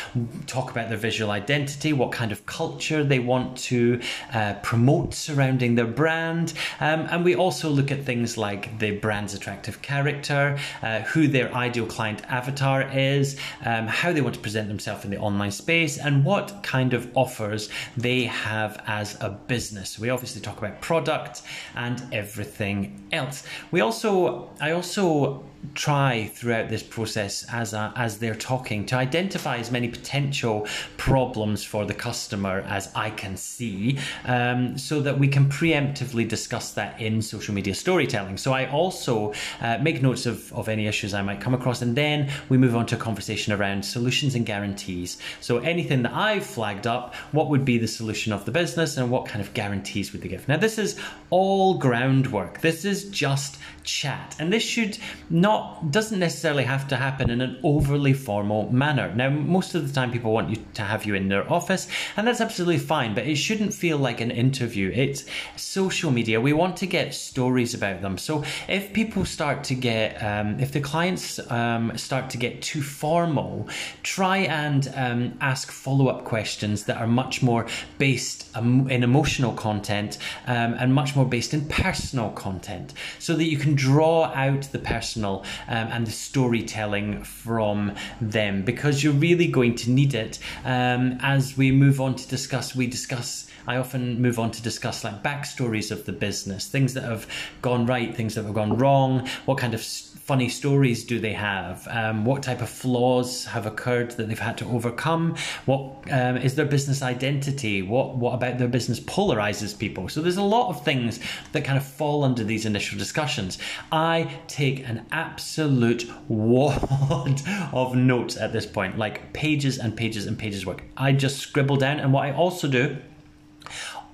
talk 0.46 0.70
about 0.70 0.88
their 0.88 0.98
visual 0.98 1.30
identity, 1.30 1.92
what 1.92 2.12
kind 2.12 2.32
of 2.32 2.46
culture 2.46 3.04
they 3.04 3.18
want 3.18 3.56
to 3.58 4.00
uh, 4.32 4.54
promote 4.62 5.12
surrounding 5.14 5.74
their 5.74 5.86
brand, 5.86 6.53
um, 6.80 7.06
and 7.10 7.24
we 7.24 7.34
also 7.34 7.68
look 7.68 7.90
at 7.90 8.04
things 8.04 8.36
like 8.36 8.78
the 8.78 8.92
brand's 8.92 9.34
attractive 9.34 9.82
character, 9.82 10.58
uh, 10.82 11.00
who 11.00 11.28
their 11.28 11.52
ideal 11.54 11.86
client 11.86 12.22
avatar 12.28 12.82
is, 12.92 13.38
um, 13.64 13.86
how 13.86 14.12
they 14.12 14.20
want 14.20 14.34
to 14.34 14.40
present 14.40 14.68
themselves 14.68 15.04
in 15.04 15.10
the 15.10 15.18
online 15.18 15.50
space, 15.50 15.98
and 15.98 16.24
what 16.24 16.62
kind 16.62 16.94
of 16.94 17.08
offers 17.16 17.68
they 17.96 18.24
have 18.24 18.82
as 18.86 19.16
a 19.20 19.30
business. 19.30 19.98
We 19.98 20.10
obviously 20.10 20.40
talk 20.40 20.58
about 20.58 20.80
product 20.80 21.42
and 21.74 22.02
everything 22.12 23.06
else. 23.12 23.44
We 23.70 23.80
also, 23.80 24.50
I 24.60 24.72
also 24.72 25.44
try 25.74 26.30
throughout 26.34 26.68
this 26.68 26.82
process 26.82 27.44
as 27.52 27.72
a, 27.72 27.92
as 27.96 28.18
they're 28.18 28.34
talking 28.34 28.84
to 28.86 28.96
identify 28.96 29.56
as 29.56 29.70
many 29.70 29.88
potential 29.88 30.66
problems 30.96 31.64
for 31.64 31.84
the 31.84 31.94
customer 31.94 32.60
as 32.68 32.90
I 32.94 33.10
can 33.10 33.36
see, 33.36 33.98
um, 34.24 34.76
so 34.78 35.00
that 35.00 35.18
we 35.18 35.28
can 35.28 35.48
preemptively 35.48 36.28
discuss 36.28 36.72
that 36.72 37.00
in 37.00 37.22
social 37.22 37.54
media 37.54 37.74
storytelling. 37.74 38.36
So 38.36 38.52
I 38.52 38.70
also 38.70 39.32
uh, 39.60 39.78
make 39.78 40.02
notes 40.02 40.26
of, 40.26 40.52
of 40.52 40.68
any 40.68 40.86
issues 40.86 41.14
I 41.14 41.22
might 41.22 41.40
come 41.40 41.54
across, 41.54 41.82
and 41.82 41.96
then 41.96 42.30
we 42.48 42.58
move 42.58 42.76
on 42.76 42.86
to 42.86 42.96
a 42.96 42.98
conversation 42.98 43.52
around 43.52 43.84
solutions 43.84 44.34
and 44.34 44.44
guarantees. 44.44 45.18
So 45.40 45.58
anything 45.58 46.02
that 46.02 46.12
I've 46.12 46.44
flagged 46.44 46.86
up, 46.86 47.14
what 47.32 47.48
would 47.48 47.64
be 47.64 47.78
the 47.78 47.88
solution 47.88 48.32
of 48.32 48.44
the 48.44 48.52
business, 48.52 48.96
and 48.96 49.10
what 49.10 49.26
kind 49.26 49.40
of 49.40 49.54
guarantees 49.54 50.12
would 50.12 50.22
they 50.22 50.28
give? 50.28 50.48
Now 50.48 50.56
this 50.56 50.78
is 50.78 50.98
all 51.30 51.78
groundwork. 51.78 52.60
This 52.60 52.84
is 52.84 53.04
just 53.10 53.58
chat, 53.84 54.34
and 54.38 54.52
this 54.52 54.62
should 54.62 54.98
not 55.30 55.90
doesn't 55.90 56.18
necessarily 56.18 56.64
have 56.64 56.88
to 56.88 56.96
happen 56.96 57.30
in 57.30 57.40
an 57.40 57.58
overly 57.62 58.12
formal 58.12 58.70
manner. 58.72 59.14
Now, 59.14 59.30
most 59.30 59.74
of 59.74 59.86
the 59.86 59.92
time, 59.92 60.10
people 60.10 60.32
want 60.32 60.50
you 60.50 60.64
to 60.74 60.82
have 60.82 61.04
you 61.04 61.14
in 61.14 61.28
their 61.28 61.50
office, 61.52 61.86
and 62.16 62.26
that's 62.26 62.40
absolutely 62.40 62.78
fine. 62.78 63.14
But 63.14 63.26
it 63.26 63.36
shouldn't 63.36 63.74
feel 63.74 63.98
like 63.98 64.20
an 64.20 64.30
interview. 64.30 64.90
It's 64.94 65.24
social 65.56 66.10
media. 66.10 66.40
We 66.40 66.52
want 66.52 66.76
to 66.78 66.86
get 66.86 67.14
stories 67.14 67.74
about 67.74 68.02
them. 68.02 68.18
So 68.18 68.44
if 68.68 68.92
people 68.92 69.24
start 69.24 69.64
to 69.64 69.74
get, 69.74 70.22
um, 70.22 70.58
if 70.58 70.72
the 70.72 70.80
clients 70.80 71.38
um, 71.50 71.96
start 71.96 72.30
to 72.30 72.38
get 72.38 72.62
too 72.62 72.82
formal, 72.82 73.68
try 74.02 74.38
and 74.38 74.92
um, 74.96 75.34
ask 75.40 75.70
follow 75.70 76.08
up 76.08 76.24
questions 76.24 76.84
that 76.84 76.96
are 76.96 77.06
much 77.06 77.42
more 77.42 77.66
based 77.98 78.48
um, 78.54 78.88
in 78.90 79.02
emotional 79.02 79.52
content 79.52 80.18
um, 80.46 80.74
and 80.74 80.94
much 80.94 81.14
more 81.14 81.26
based 81.26 81.54
in 81.54 81.66
personal 81.68 82.30
content, 82.30 82.94
so 83.18 83.34
that 83.34 83.44
you 83.44 83.58
can 83.58 83.73
draw 83.74 84.26
out 84.34 84.62
the 84.72 84.78
personal 84.78 85.44
um, 85.68 85.88
and 85.88 86.06
the 86.06 86.12
storytelling 86.12 87.24
from 87.24 87.94
them 88.20 88.62
because 88.62 89.02
you're 89.02 89.12
really 89.12 89.46
going 89.46 89.74
to 89.76 89.90
need 89.90 90.14
it 90.14 90.38
um, 90.64 91.18
as 91.20 91.56
we 91.56 91.70
move 91.70 92.00
on 92.00 92.14
to 92.14 92.28
discuss. 92.28 92.74
We 92.74 92.86
discuss. 92.86 93.48
I 93.66 93.76
often 93.76 94.20
move 94.20 94.38
on 94.38 94.50
to 94.50 94.62
discuss 94.62 95.04
like 95.04 95.22
backstories 95.22 95.90
of 95.90 96.04
the 96.04 96.12
business, 96.12 96.68
things 96.68 96.94
that 96.94 97.04
have 97.04 97.26
gone 97.62 97.86
right, 97.86 98.14
things 98.14 98.34
that 98.34 98.44
have 98.44 98.54
gone 98.54 98.76
wrong, 98.76 99.26
what 99.46 99.58
kind 99.58 99.72
of 99.72 99.82
funny 100.24 100.48
stories 100.48 101.04
do 101.04 101.20
they 101.20 101.34
have? 101.34 101.86
Um, 101.90 102.24
what 102.24 102.42
type 102.42 102.62
of 102.62 102.70
flaws 102.70 103.44
have 103.44 103.66
occurred 103.66 104.12
that 104.12 104.26
they've 104.26 104.38
had 104.38 104.56
to 104.58 104.66
overcome? 104.66 105.36
What 105.66 106.10
um, 106.10 106.38
is 106.38 106.54
their 106.54 106.64
business 106.64 107.02
identity? 107.02 107.82
What 107.82 108.16
what 108.16 108.32
about 108.34 108.58
their 108.58 108.68
business 108.68 108.98
polarizes 109.00 109.78
people? 109.78 110.08
So 110.08 110.22
there's 110.22 110.38
a 110.38 110.42
lot 110.42 110.70
of 110.70 110.82
things 110.82 111.20
that 111.52 111.64
kind 111.64 111.76
of 111.76 111.84
fall 111.84 112.24
under 112.24 112.42
these 112.42 112.64
initial 112.64 112.98
discussions. 112.98 113.58
I 113.92 114.40
take 114.48 114.88
an 114.88 115.04
absolute 115.12 116.10
wad 116.28 117.42
of 117.72 117.94
notes 117.94 118.38
at 118.38 118.52
this 118.52 118.64
point, 118.64 118.96
like 118.96 119.32
pages 119.34 119.78
and 119.78 119.94
pages 119.94 120.26
and 120.26 120.38
pages 120.38 120.64
work. 120.64 120.82
I 120.96 121.12
just 121.12 121.38
scribble 121.38 121.76
down, 121.76 122.00
and 122.00 122.12
what 122.12 122.24
I 122.24 122.32
also 122.32 122.66
do 122.66 122.96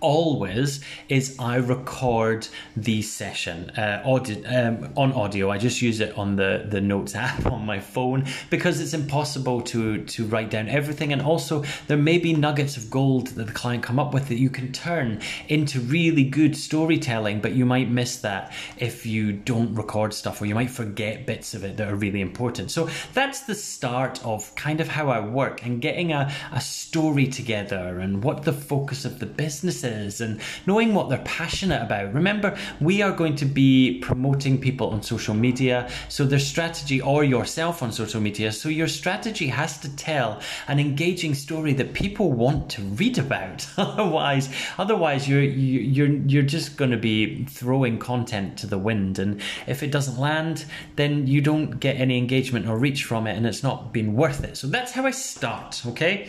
always 0.01 0.81
is 1.09 1.37
I 1.39 1.57
record 1.57 2.49
the 2.77 3.03
session 3.03 3.71
uh, 3.71 4.03
audio, 4.05 4.43
um, 4.47 4.93
on 4.97 5.13
audio. 5.13 5.51
I 5.51 5.59
just 5.59 5.83
use 5.83 6.01
it 6.01 6.17
on 6.17 6.37
the, 6.37 6.67
the 6.69 6.81
Notes 6.81 7.15
app 7.15 7.47
on 7.53 7.67
my 7.67 7.81
phone 7.81 8.27
because 8.49 8.81
it's 8.81 8.95
impossible 8.95 9.61
to, 9.63 10.05
to 10.05 10.27
write 10.27 10.51
down 10.51 10.69
everything. 10.69 11.13
And 11.13 11.23
also, 11.23 11.65
there 11.87 11.97
may 11.97 12.19
be 12.19 12.33
nuggets 12.33 12.77
of 12.77 12.91
gold 12.91 13.29
that 13.29 13.47
the 13.47 13.53
client 13.53 13.83
come 13.83 13.99
up 13.99 14.15
with 14.15 14.29
that 14.29 14.39
you 14.39 14.51
can 14.51 14.73
turn 14.73 15.21
into 15.49 15.81
really 15.81 16.25
good 16.25 16.57
storytelling, 16.57 17.41
but 17.41 17.53
you 17.53 17.67
might 17.67 17.91
miss 17.91 18.17
that 18.19 18.53
if 18.79 19.07
you 19.07 19.33
don't 19.33 19.75
record 19.75 20.15
stuff 20.15 20.41
or 20.41 20.47
you 20.47 20.55
might 20.55 20.71
forget 20.71 21.27
bits 21.27 21.55
of 21.55 21.65
it 21.65 21.77
that 21.77 21.89
are 21.89 21.97
really 21.97 22.21
important. 22.21 22.71
So 22.71 22.89
that's 23.15 23.41
the 23.41 23.55
start 23.55 24.25
of 24.25 24.55
kind 24.55 24.81
of 24.81 24.89
how 24.89 25.09
I 25.09 25.21
work 25.21 25.65
and 25.65 25.81
getting 25.81 26.13
a, 26.13 26.33
a 26.53 26.61
story 26.61 27.27
together 27.27 27.99
and 28.01 28.23
what 28.23 28.45
the 28.45 28.53
focus 28.53 29.05
of 29.05 29.19
the 29.19 29.27
business 29.27 29.85
is 29.85 29.90
is 29.91 30.21
and 30.21 30.41
knowing 30.67 30.95
what 30.95 31.09
they're 31.09 31.19
passionate 31.19 31.83
about. 31.83 32.15
Remember, 32.15 32.57
we 32.81 33.03
are 33.03 33.13
going 33.13 33.37
to 33.37 33.45
be 33.45 33.99
promoting 34.01 34.59
people 34.59 34.91
on 34.91 35.03
social 35.03 35.35
media, 35.35 35.91
so 36.09 36.25
their 36.25 36.39
strategy 36.39 37.01
or 37.01 37.25
yourself 37.25 37.83
on 37.83 37.93
social 37.93 38.21
media. 38.21 38.53
So 38.53 38.69
your 38.69 38.89
strategy 38.89 39.49
has 39.49 39.79
to 39.81 39.95
tell 39.97 40.41
an 40.69 40.79
engaging 40.79 41.35
story 41.35 41.73
that 41.75 41.93
people 41.93 42.33
want 42.33 42.71
to 42.71 42.83
read 42.83 43.19
about. 43.19 43.69
otherwise, 43.77 44.49
otherwise 44.79 45.29
you're 45.29 45.43
you're 45.43 46.09
you're 46.09 46.43
just 46.43 46.77
going 46.77 46.91
to 46.91 46.97
be 46.97 47.45
throwing 47.45 47.99
content 47.99 48.57
to 48.59 48.67
the 48.67 48.79
wind, 48.79 49.19
and 49.19 49.41
if 49.67 49.83
it 49.83 49.91
doesn't 49.91 50.19
land, 50.19 50.65
then 50.97 51.27
you 51.27 51.41
don't 51.41 51.81
get 51.81 51.97
any 51.97 52.17
engagement 52.19 52.67
or 52.69 52.79
reach 52.79 53.05
from 53.05 53.27
it, 53.27 53.37
and 53.37 53.47
it's 53.47 53.63
not 53.63 53.93
been 53.93 54.15
worth 54.15 54.45
it. 54.45 54.57
So 54.57 54.67
that's 54.67 54.93
how 54.93 55.07
I 55.07 55.11
start. 55.11 55.83
Okay. 55.87 56.29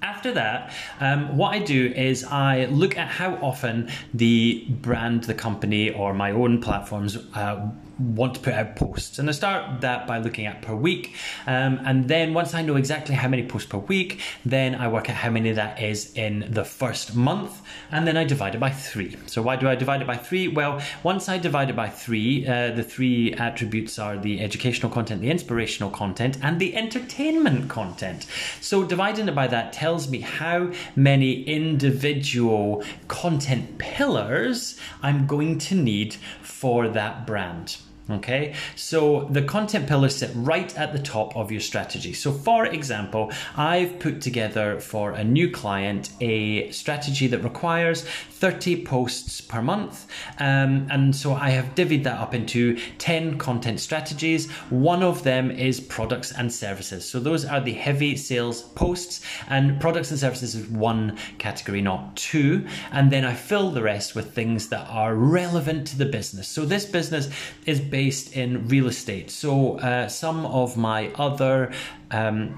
After 0.00 0.32
that, 0.32 0.72
um, 1.00 1.36
what 1.36 1.54
I 1.54 1.58
do 1.58 1.86
is 1.86 2.24
I 2.24 2.66
look 2.66 2.96
at 2.96 3.08
how 3.08 3.34
often 3.42 3.90
the 4.14 4.66
brand, 4.68 5.24
the 5.24 5.34
company, 5.34 5.90
or 5.90 6.14
my 6.14 6.30
own 6.30 6.60
platforms 6.60 7.16
uh, 7.34 7.70
want 7.98 8.34
to 8.34 8.40
put 8.40 8.54
out 8.54 8.76
posts. 8.76 9.18
And 9.18 9.28
I 9.28 9.32
start 9.32 9.80
that 9.80 10.06
by 10.06 10.18
looking 10.18 10.46
at 10.46 10.62
per 10.62 10.74
week. 10.74 11.14
Um, 11.46 11.80
and 11.84 12.08
then 12.08 12.34
once 12.34 12.54
I 12.54 12.62
know 12.62 12.76
exactly 12.76 13.14
how 13.14 13.28
many 13.28 13.46
posts 13.46 13.68
per 13.68 13.78
week, 13.78 14.20
then 14.44 14.74
I 14.74 14.88
work 14.88 15.10
out 15.10 15.16
how 15.16 15.30
many 15.30 15.52
that 15.52 15.82
is 15.82 16.12
in 16.14 16.46
the 16.50 16.64
first 16.64 17.16
month. 17.16 17.60
And 17.90 18.06
then 18.06 18.16
I 18.16 18.24
divide 18.24 18.54
it 18.54 18.60
by 18.60 18.70
three. 18.70 19.16
So 19.26 19.42
why 19.42 19.56
do 19.56 19.68
I 19.68 19.74
divide 19.74 20.00
it 20.00 20.06
by 20.06 20.16
three? 20.16 20.48
Well, 20.48 20.80
once 21.02 21.28
I 21.28 21.38
divide 21.38 21.70
it 21.70 21.76
by 21.76 21.88
three, 21.88 22.46
uh, 22.46 22.70
the 22.70 22.82
three 22.82 23.32
attributes 23.34 23.98
are 23.98 24.16
the 24.16 24.40
educational 24.40 24.92
content, 24.92 25.20
the 25.20 25.30
inspirational 25.30 25.90
content, 25.90 26.38
and 26.42 26.60
the 26.60 26.76
entertainment 26.76 27.68
content. 27.68 28.26
So 28.60 28.84
dividing 28.84 29.28
it 29.28 29.34
by 29.34 29.48
that 29.48 29.72
tells 29.72 30.08
me 30.08 30.20
how 30.20 30.72
many 30.94 31.42
individual 31.42 32.84
content 33.08 33.78
pillars 33.78 34.78
I'm 35.02 35.26
going 35.26 35.58
to 35.58 35.74
need 35.74 36.14
for 36.42 36.88
that 36.88 37.26
brand. 37.26 37.78
Okay, 38.10 38.54
so 38.74 39.28
the 39.30 39.42
content 39.42 39.86
pillars 39.86 40.16
sit 40.16 40.30
right 40.34 40.74
at 40.78 40.94
the 40.94 40.98
top 40.98 41.36
of 41.36 41.52
your 41.52 41.60
strategy. 41.60 42.14
So, 42.14 42.32
for 42.32 42.64
example, 42.64 43.30
I've 43.54 43.98
put 43.98 44.22
together 44.22 44.80
for 44.80 45.10
a 45.10 45.22
new 45.22 45.50
client 45.50 46.08
a 46.18 46.70
strategy 46.70 47.26
that 47.26 47.44
requires 47.44 48.04
30 48.30 48.84
posts 48.84 49.42
per 49.42 49.60
month. 49.60 50.06
Um, 50.38 50.86
and 50.90 51.14
so 51.14 51.34
I 51.34 51.50
have 51.50 51.74
divvied 51.74 52.04
that 52.04 52.18
up 52.18 52.34
into 52.34 52.78
10 52.96 53.36
content 53.36 53.78
strategies. 53.78 54.50
One 54.70 55.02
of 55.02 55.22
them 55.22 55.50
is 55.50 55.78
products 55.78 56.32
and 56.32 56.50
services. 56.50 57.06
So, 57.06 57.20
those 57.20 57.44
are 57.44 57.60
the 57.60 57.74
heavy 57.74 58.16
sales 58.16 58.62
posts, 58.62 59.20
and 59.48 59.78
products 59.82 60.10
and 60.10 60.18
services 60.18 60.54
is 60.54 60.66
one 60.68 61.18
category, 61.36 61.82
not 61.82 62.16
two. 62.16 62.66
And 62.90 63.10
then 63.10 63.26
I 63.26 63.34
fill 63.34 63.70
the 63.70 63.82
rest 63.82 64.14
with 64.14 64.32
things 64.32 64.70
that 64.70 64.86
are 64.88 65.14
relevant 65.14 65.86
to 65.88 65.98
the 65.98 66.06
business. 66.06 66.48
So, 66.48 66.64
this 66.64 66.86
business 66.86 67.28
is 67.66 67.80
based 67.80 67.97
in 67.98 68.68
real 68.68 68.86
estate. 68.86 69.30
So 69.30 69.78
uh, 69.78 70.08
some 70.08 70.46
of 70.46 70.76
my 70.76 71.10
other 71.14 71.72
um, 72.10 72.54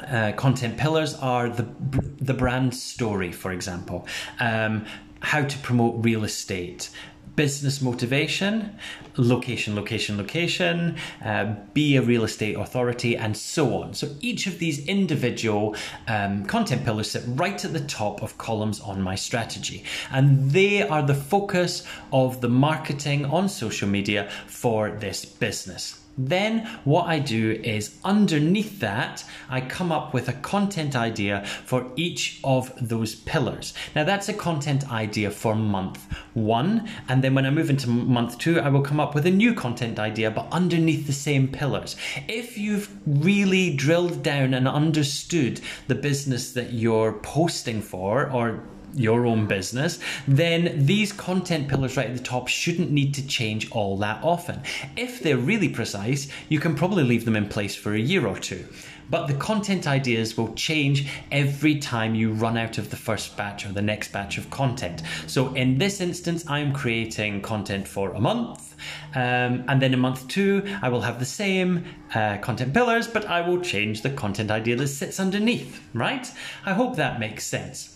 uh, 0.00 0.32
content 0.36 0.76
pillars 0.76 1.14
are 1.14 1.48
the 1.48 1.66
the 2.20 2.34
brand 2.34 2.74
story, 2.74 3.32
for 3.32 3.52
example, 3.52 4.06
um, 4.40 4.84
how 5.20 5.42
to 5.42 5.58
promote 5.58 6.04
real 6.04 6.24
estate, 6.24 6.90
business 7.36 7.80
motivation, 7.80 8.78
location, 9.16 9.74
location, 9.74 10.16
location, 10.16 10.96
uh, 11.24 11.54
be 11.72 11.96
a 11.96 12.02
real 12.02 12.24
estate 12.24 12.56
authority, 12.56 13.16
and 13.16 13.36
so 13.36 13.82
on. 13.82 13.94
So 13.94 14.08
each 14.20 14.46
of 14.46 14.58
these 14.58 14.86
individual 14.86 15.76
um, 16.08 16.44
content 16.44 16.84
pillars 16.84 17.10
sit 17.10 17.24
right 17.26 17.64
at 17.64 17.72
the 17.72 17.80
top 17.80 18.22
of 18.22 18.38
columns 18.38 18.80
on 18.80 19.02
my 19.02 19.14
strategy. 19.14 19.84
And 20.10 20.50
they 20.50 20.86
are 20.86 21.02
the 21.02 21.14
focus 21.14 21.84
of 22.12 22.40
the 22.40 22.48
marketing 22.48 23.24
on 23.24 23.48
social 23.48 23.88
media 23.88 24.30
for 24.46 24.90
this 24.90 25.24
business. 25.24 26.03
Then 26.16 26.66
what 26.84 27.06
I 27.06 27.18
do 27.18 27.52
is 27.62 27.98
underneath 28.04 28.80
that, 28.80 29.24
I 29.48 29.60
come 29.60 29.90
up 29.90 30.14
with 30.14 30.28
a 30.28 30.32
content 30.32 30.94
idea 30.94 31.44
for 31.44 31.90
each 31.96 32.40
of 32.44 32.72
those 32.80 33.14
pillars. 33.14 33.74
Now 33.94 34.04
that's 34.04 34.28
a 34.28 34.34
content 34.34 34.90
idea 34.92 35.30
for 35.30 35.54
month 35.54 36.06
one. 36.34 36.88
And 37.08 37.22
then 37.22 37.34
when 37.34 37.46
I 37.46 37.50
move 37.50 37.70
into 37.70 37.88
month 37.88 38.38
two, 38.38 38.60
I 38.60 38.68
will 38.68 38.82
come 38.82 39.00
up 39.00 39.14
with 39.14 39.26
a 39.26 39.30
new 39.30 39.54
content 39.54 39.98
idea, 39.98 40.30
but 40.30 40.48
underneath 40.52 41.06
the 41.06 41.12
same 41.12 41.48
pillars. 41.48 41.96
If 42.28 42.56
you've 42.56 42.90
really 43.06 43.74
drilled 43.74 44.22
down 44.22 44.54
and 44.54 44.68
understood 44.68 45.60
the 45.88 45.94
business 45.94 46.52
that 46.52 46.72
you're 46.72 47.12
posting 47.12 47.82
for 47.82 48.30
or 48.30 48.62
your 48.94 49.26
own 49.26 49.46
business, 49.46 49.98
then 50.26 50.86
these 50.86 51.12
content 51.12 51.68
pillars 51.68 51.96
right 51.96 52.10
at 52.10 52.16
the 52.16 52.22
top 52.22 52.48
shouldn't 52.48 52.90
need 52.90 53.14
to 53.14 53.26
change 53.26 53.70
all 53.70 53.96
that 53.98 54.22
often. 54.22 54.60
If 54.96 55.20
they're 55.20 55.36
really 55.36 55.68
precise, 55.68 56.28
you 56.48 56.60
can 56.60 56.74
probably 56.74 57.04
leave 57.04 57.24
them 57.24 57.36
in 57.36 57.48
place 57.48 57.74
for 57.74 57.94
a 57.94 57.98
year 57.98 58.26
or 58.26 58.38
two. 58.38 58.64
But 59.10 59.26
the 59.26 59.34
content 59.34 59.86
ideas 59.86 60.36
will 60.36 60.54
change 60.54 61.08
every 61.30 61.78
time 61.78 62.14
you 62.14 62.32
run 62.32 62.56
out 62.56 62.78
of 62.78 62.90
the 62.90 62.96
first 62.96 63.36
batch 63.36 63.66
or 63.66 63.72
the 63.72 63.82
next 63.82 64.12
batch 64.12 64.38
of 64.38 64.48
content. 64.50 65.02
So 65.26 65.52
in 65.54 65.78
this 65.78 66.00
instance, 66.00 66.48
I'm 66.48 66.72
creating 66.72 67.42
content 67.42 67.86
for 67.86 68.12
a 68.12 68.20
month. 68.20 68.74
Um, 69.14 69.64
and 69.68 69.80
then 69.80 69.92
in 69.92 70.00
month 70.00 70.26
two, 70.28 70.66
I 70.82 70.88
will 70.88 71.02
have 71.02 71.18
the 71.18 71.26
same 71.26 71.84
uh, 72.14 72.38
content 72.38 72.72
pillars, 72.72 73.06
but 73.06 73.26
I 73.26 73.46
will 73.46 73.60
change 73.60 74.02
the 74.02 74.10
content 74.10 74.50
idea 74.50 74.76
that 74.76 74.88
sits 74.88 75.20
underneath, 75.20 75.80
right? 75.92 76.30
I 76.64 76.72
hope 76.72 76.96
that 76.96 77.20
makes 77.20 77.44
sense. 77.44 77.93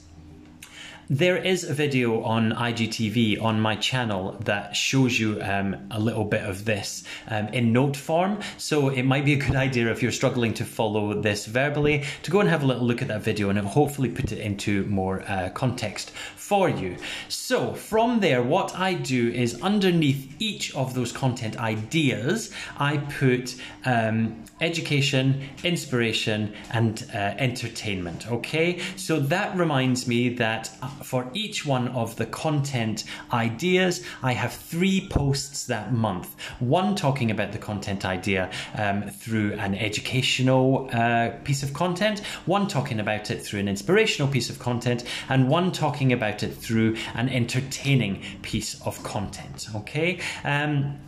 There 1.10 1.38
is 1.38 1.64
a 1.64 1.72
video 1.72 2.22
on 2.22 2.52
IGTV 2.52 3.42
on 3.42 3.62
my 3.62 3.76
channel 3.76 4.36
that 4.44 4.76
shows 4.76 5.18
you 5.18 5.40
um, 5.40 5.88
a 5.90 5.98
little 5.98 6.26
bit 6.26 6.42
of 6.42 6.66
this 6.66 7.02
um, 7.28 7.48
in 7.48 7.72
note 7.72 7.96
form. 7.96 8.40
So 8.58 8.90
it 8.90 9.04
might 9.04 9.24
be 9.24 9.32
a 9.32 9.36
good 9.36 9.56
idea 9.68 9.90
if 9.90 10.02
you're 10.02 10.12
struggling 10.12 10.52
to 10.54 10.66
follow 10.66 11.18
this 11.18 11.46
verbally 11.46 12.04
to 12.24 12.30
go 12.30 12.40
and 12.40 12.48
have 12.50 12.62
a 12.62 12.66
little 12.66 12.86
look 12.86 13.00
at 13.00 13.08
that 13.08 13.22
video 13.22 13.48
and 13.48 13.58
hopefully 13.58 14.10
put 14.10 14.32
it 14.32 14.38
into 14.38 14.84
more 14.84 15.22
uh, 15.22 15.48
context 15.54 16.10
for 16.36 16.68
you. 16.68 16.98
So 17.28 17.72
from 17.72 18.20
there, 18.20 18.42
what 18.42 18.76
I 18.76 18.92
do 18.92 19.30
is 19.30 19.62
underneath 19.62 20.36
each 20.38 20.74
of 20.74 20.92
those 20.92 21.10
content 21.10 21.56
ideas, 21.56 22.52
I 22.76 22.98
put 22.98 23.56
um, 23.86 24.44
education, 24.60 25.48
inspiration, 25.64 26.52
and 26.72 27.06
uh, 27.14 27.34
entertainment. 27.38 28.30
Okay, 28.30 28.80
so 28.96 29.20
that 29.20 29.56
reminds 29.56 30.06
me 30.06 30.28
that 30.30 30.70
uh, 30.82 30.88
for 31.02 31.30
each 31.34 31.64
one 31.64 31.88
of 31.88 32.16
the 32.16 32.26
content 32.26 33.04
ideas, 33.32 34.04
I 34.22 34.32
have 34.32 34.52
three 34.52 35.08
posts 35.08 35.66
that 35.66 35.92
month. 35.92 36.34
One 36.60 36.94
talking 36.94 37.30
about 37.30 37.52
the 37.52 37.58
content 37.58 38.04
idea 38.04 38.50
um, 38.76 39.02
through 39.02 39.54
an 39.54 39.74
educational 39.74 40.88
uh, 40.92 41.30
piece 41.44 41.62
of 41.62 41.72
content, 41.72 42.20
one 42.46 42.66
talking 42.66 43.00
about 43.00 43.30
it 43.30 43.42
through 43.42 43.60
an 43.60 43.68
inspirational 43.68 44.28
piece 44.28 44.50
of 44.50 44.58
content, 44.58 45.04
and 45.28 45.48
one 45.48 45.72
talking 45.72 46.12
about 46.12 46.42
it 46.42 46.54
through 46.54 46.96
an 47.14 47.28
entertaining 47.28 48.22
piece 48.42 48.80
of 48.82 49.02
content. 49.02 49.68
Okay. 49.74 50.20
Um, 50.44 50.98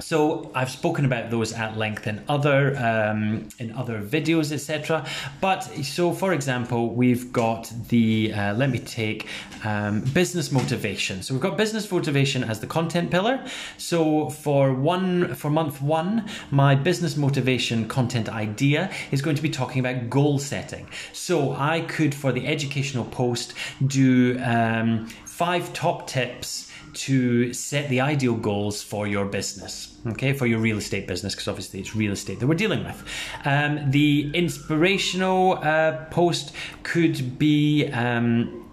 So 0.00 0.50
I've 0.54 0.70
spoken 0.70 1.04
about 1.04 1.30
those 1.30 1.52
at 1.52 1.76
length 1.76 2.06
in 2.06 2.22
other 2.28 2.76
um, 2.78 3.48
in 3.58 3.72
other 3.72 4.00
videos, 4.00 4.52
etc. 4.52 5.04
But 5.40 5.62
so, 5.84 6.12
for 6.12 6.32
example, 6.32 6.94
we've 6.94 7.32
got 7.32 7.72
the 7.88 8.32
uh, 8.32 8.54
let 8.54 8.70
me 8.70 8.78
take 8.78 9.26
um, 9.64 10.00
business 10.00 10.52
motivation. 10.52 11.22
So 11.22 11.34
we've 11.34 11.42
got 11.42 11.56
business 11.56 11.90
motivation 11.90 12.44
as 12.44 12.60
the 12.60 12.66
content 12.68 13.10
pillar. 13.10 13.44
So 13.76 14.30
for 14.30 14.72
one 14.72 15.34
for 15.34 15.50
month 15.50 15.82
one, 15.82 16.28
my 16.52 16.76
business 16.76 17.16
motivation 17.16 17.88
content 17.88 18.28
idea 18.28 18.92
is 19.10 19.20
going 19.20 19.36
to 19.36 19.42
be 19.42 19.50
talking 19.50 19.80
about 19.80 20.08
goal 20.08 20.38
setting. 20.38 20.88
So 21.12 21.54
I 21.54 21.80
could, 21.80 22.14
for 22.14 22.30
the 22.30 22.46
educational 22.46 23.04
post, 23.04 23.54
do 23.84 24.40
um, 24.44 25.06
five 25.26 25.72
top 25.72 26.06
tips 26.06 26.67
to 26.94 27.52
set 27.52 27.88
the 27.88 28.00
ideal 28.00 28.34
goals 28.34 28.82
for 28.82 29.06
your 29.06 29.24
business, 29.24 29.96
okay, 30.06 30.32
for 30.32 30.46
your 30.46 30.58
real 30.58 30.78
estate 30.78 31.06
business, 31.06 31.34
because 31.34 31.48
obviously 31.48 31.80
it's 31.80 31.94
real 31.94 32.12
estate 32.12 32.40
that 32.40 32.46
we're 32.46 32.54
dealing 32.54 32.84
with. 32.84 33.02
Um, 33.44 33.90
the 33.90 34.30
inspirational 34.34 35.58
uh, 35.58 36.04
post 36.06 36.52
could 36.82 37.38
be. 37.38 37.86
Um, 37.92 38.64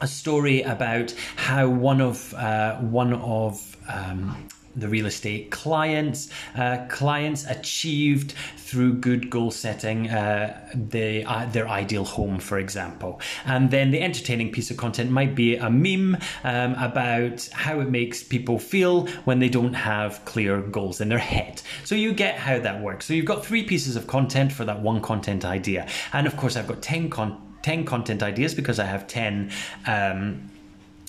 a 0.00 0.08
story 0.08 0.60
about 0.62 1.14
how 1.36 1.68
one 1.68 2.00
of 2.00 2.34
uh, 2.34 2.76
one 2.78 3.12
of 3.14 3.76
um, 3.88 4.48
the 4.76 4.88
real 4.88 5.06
estate 5.06 5.50
clients 5.50 6.28
uh, 6.56 6.78
clients 6.88 7.44
achieved 7.46 8.34
through 8.56 8.94
good 8.94 9.30
goal 9.30 9.50
setting 9.50 10.08
uh, 10.10 10.68
the, 10.74 11.24
uh, 11.24 11.46
their 11.46 11.68
ideal 11.68 12.04
home 12.04 12.38
for 12.38 12.58
example. 12.58 13.20
And 13.44 13.70
then 13.70 13.90
the 13.90 14.00
entertaining 14.00 14.50
piece 14.52 14.70
of 14.70 14.76
content 14.76 15.10
might 15.10 15.34
be 15.34 15.56
a 15.56 15.70
meme 15.70 16.16
um, 16.42 16.74
about 16.74 17.48
how 17.52 17.80
it 17.80 17.90
makes 17.90 18.22
people 18.22 18.58
feel 18.58 19.06
when 19.24 19.38
they 19.38 19.48
don't 19.48 19.74
have 19.74 20.24
clear 20.24 20.60
goals 20.60 21.00
in 21.00 21.08
their 21.08 21.18
head. 21.18 21.62
So 21.84 21.94
you 21.94 22.12
get 22.12 22.36
how 22.36 22.58
that 22.58 22.80
works. 22.80 23.06
So 23.06 23.14
you've 23.14 23.26
got 23.26 23.44
three 23.44 23.64
pieces 23.64 23.96
of 23.96 24.06
content 24.06 24.52
for 24.52 24.64
that 24.64 24.80
one 24.80 25.00
content 25.00 25.44
idea. 25.44 25.86
And 26.12 26.26
of 26.26 26.36
course 26.36 26.56
i've 26.56 26.66
got 26.66 26.82
10 26.82 27.10
con- 27.10 27.40
10 27.62 27.84
content 27.86 28.22
ideas 28.22 28.54
because 28.54 28.78
i 28.78 28.84
have 28.84 29.06
10 29.06 29.50
um, 29.86 30.50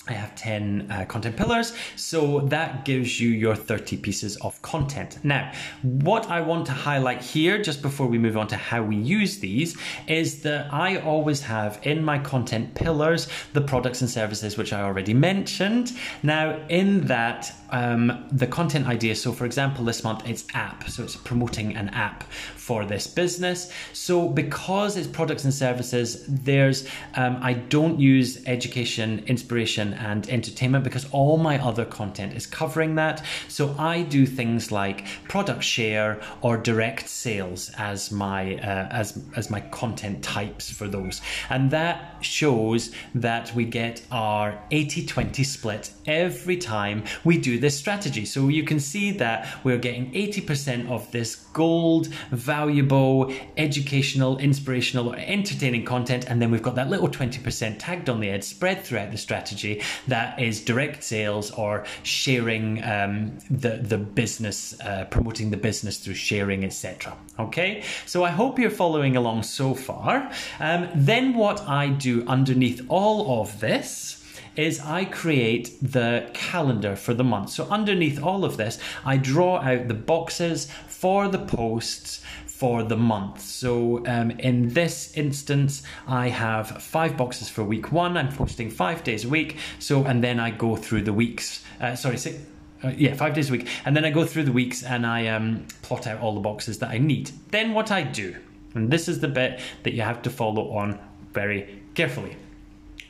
I 0.08 0.12
have 0.12 0.36
10 0.36 0.88
uh, 0.88 1.04
content 1.06 1.36
pillars, 1.36 1.72
so 1.96 2.40
that 2.40 2.84
gives 2.84 3.20
you 3.20 3.30
your 3.30 3.56
30 3.56 3.96
pieces 3.96 4.36
of 4.36 4.60
content. 4.62 5.18
Now, 5.24 5.52
what 5.82 6.30
I 6.30 6.40
want 6.42 6.66
to 6.66 6.72
highlight 6.72 7.22
here, 7.22 7.60
just 7.60 7.82
before 7.82 8.06
we 8.06 8.16
move 8.16 8.36
on 8.36 8.46
to 8.48 8.56
how 8.56 8.84
we 8.84 8.94
use 8.94 9.38
these, 9.38 9.76
is 10.06 10.42
that 10.42 10.72
I 10.72 10.98
always 10.98 11.40
have 11.42 11.80
in 11.82 12.04
my 12.04 12.20
content 12.20 12.74
pillars 12.74 13.26
the 13.52 13.60
products 13.60 14.00
and 14.00 14.08
services 14.08 14.56
which 14.56 14.72
I 14.72 14.82
already 14.82 15.12
mentioned. 15.12 15.92
Now, 16.22 16.64
in 16.68 17.06
that, 17.08 17.52
um, 17.70 18.28
the 18.30 18.46
content 18.46 18.86
idea, 18.86 19.16
so 19.16 19.32
for 19.32 19.44
example, 19.44 19.84
this 19.84 20.04
month 20.04 20.28
it's 20.28 20.44
app, 20.54 20.88
so 20.88 21.02
it's 21.02 21.16
promoting 21.16 21.74
an 21.74 21.88
app 21.88 22.22
for 22.56 22.84
this 22.84 23.06
business. 23.06 23.72
So, 23.92 24.28
because 24.28 24.96
it's 24.96 25.06
products 25.06 25.44
and 25.44 25.54
services, 25.54 26.24
there's 26.28 26.88
um, 27.14 27.38
I 27.40 27.54
don't 27.54 27.98
use 27.98 28.44
education, 28.46 29.24
inspiration, 29.26 29.94
and 29.98 30.28
entertainment 30.28 30.84
because 30.84 31.06
all 31.10 31.36
my 31.36 31.58
other 31.62 31.84
content 31.84 32.34
is 32.34 32.46
covering 32.46 32.94
that. 32.96 33.24
So 33.48 33.74
I 33.78 34.02
do 34.02 34.26
things 34.26 34.72
like 34.72 35.06
product 35.28 35.62
share 35.62 36.20
or 36.42 36.56
direct 36.56 37.08
sales 37.08 37.70
as 37.76 38.10
my 38.10 38.56
uh, 38.56 38.88
as 38.90 39.22
as 39.36 39.50
my 39.50 39.60
content 39.60 40.22
types 40.22 40.70
for 40.70 40.88
those, 40.88 41.20
and 41.50 41.70
that 41.70 42.16
shows 42.20 42.92
that 43.14 43.54
we 43.54 43.64
get 43.64 44.02
our 44.10 44.58
80-20 44.70 45.44
split 45.44 45.90
every 46.06 46.56
time 46.56 47.04
we 47.24 47.38
do 47.38 47.58
this 47.58 47.76
strategy. 47.76 48.24
So 48.24 48.48
you 48.48 48.64
can 48.64 48.80
see 48.80 49.12
that 49.12 49.48
we're 49.64 49.78
getting 49.78 50.12
80% 50.12 50.90
of 50.90 51.10
this 51.12 51.36
gold, 51.52 52.08
valuable, 52.30 53.32
educational, 53.56 54.38
inspirational, 54.38 55.08
or 55.08 55.16
entertaining 55.16 55.84
content, 55.84 56.26
and 56.28 56.40
then 56.40 56.50
we've 56.50 56.62
got 56.62 56.74
that 56.74 56.90
little 56.90 57.08
20% 57.08 57.76
tagged 57.78 58.08
on 58.08 58.20
the 58.20 58.30
edge 58.30 58.44
spread 58.44 58.82
throughout 58.84 59.10
the 59.10 59.18
strategy 59.18 59.82
that 60.08 60.40
is 60.40 60.60
direct 60.64 61.02
sales 61.02 61.50
or 61.52 61.84
sharing 62.02 62.82
um, 62.84 63.38
the 63.50 63.78
the 63.82 63.98
business, 63.98 64.78
uh, 64.80 65.06
promoting 65.10 65.50
the 65.50 65.56
business 65.56 65.98
through 65.98 66.14
sharing, 66.14 66.64
etc. 66.64 67.16
Okay, 67.38 67.82
so 68.06 68.24
I 68.24 68.30
hope 68.30 68.58
you're 68.58 68.70
following 68.70 69.16
along 69.16 69.42
so 69.42 69.74
far. 69.74 70.30
Um, 70.60 70.88
then 70.94 71.34
what 71.34 71.60
I 71.68 71.88
do 71.88 72.24
underneath 72.26 72.84
all 72.88 73.40
of 73.42 73.60
this 73.60 74.22
is 74.56 74.80
I 74.80 75.04
create 75.04 75.76
the 75.82 76.30
calendar 76.32 76.96
for 76.96 77.14
the 77.14 77.24
month. 77.24 77.50
So 77.50 77.66
underneath 77.70 78.22
all 78.22 78.44
of 78.44 78.56
this, 78.56 78.78
I 79.04 79.18
draw 79.18 79.58
out 79.58 79.88
the 79.88 79.94
boxes 79.94 80.68
for 80.88 81.28
the 81.28 81.38
posts 81.38 82.22
for 82.58 82.82
the 82.82 82.96
month. 82.96 83.42
So 83.42 84.02
um, 84.06 84.30
in 84.30 84.72
this 84.72 85.12
instance, 85.14 85.82
I 86.06 86.28
have 86.28 86.82
five 86.82 87.14
boxes 87.16 87.50
for 87.50 87.62
week 87.62 87.92
one. 87.92 88.16
I'm 88.16 88.32
posting 88.32 88.70
five 88.70 89.04
days 89.04 89.26
a 89.26 89.28
week. 89.28 89.58
So 89.78 90.04
and 90.04 90.24
then 90.24 90.40
I 90.40 90.50
go 90.50 90.74
through 90.74 91.02
the 91.02 91.12
weeks. 91.12 91.62
Uh, 91.80 91.94
sorry, 91.94 92.16
six, 92.16 92.38
uh, 92.82 92.92
yeah, 92.96 93.14
five 93.14 93.34
days 93.34 93.50
a 93.50 93.52
week, 93.52 93.68
and 93.84 93.94
then 93.94 94.06
I 94.06 94.10
go 94.10 94.24
through 94.24 94.44
the 94.44 94.52
weeks 94.52 94.82
and 94.82 95.06
I 95.06 95.26
um, 95.26 95.66
plot 95.82 96.06
out 96.06 96.20
all 96.20 96.34
the 96.34 96.40
boxes 96.40 96.78
that 96.78 96.90
I 96.90 96.98
need. 96.98 97.30
Then 97.50 97.74
what 97.74 97.90
I 97.90 98.02
do, 98.02 98.36
and 98.74 98.90
this 98.90 99.06
is 99.06 99.20
the 99.20 99.28
bit 99.28 99.60
that 99.82 99.92
you 99.92 100.02
have 100.02 100.22
to 100.22 100.30
follow 100.30 100.72
on 100.72 100.98
very 101.32 101.82
carefully. 101.94 102.36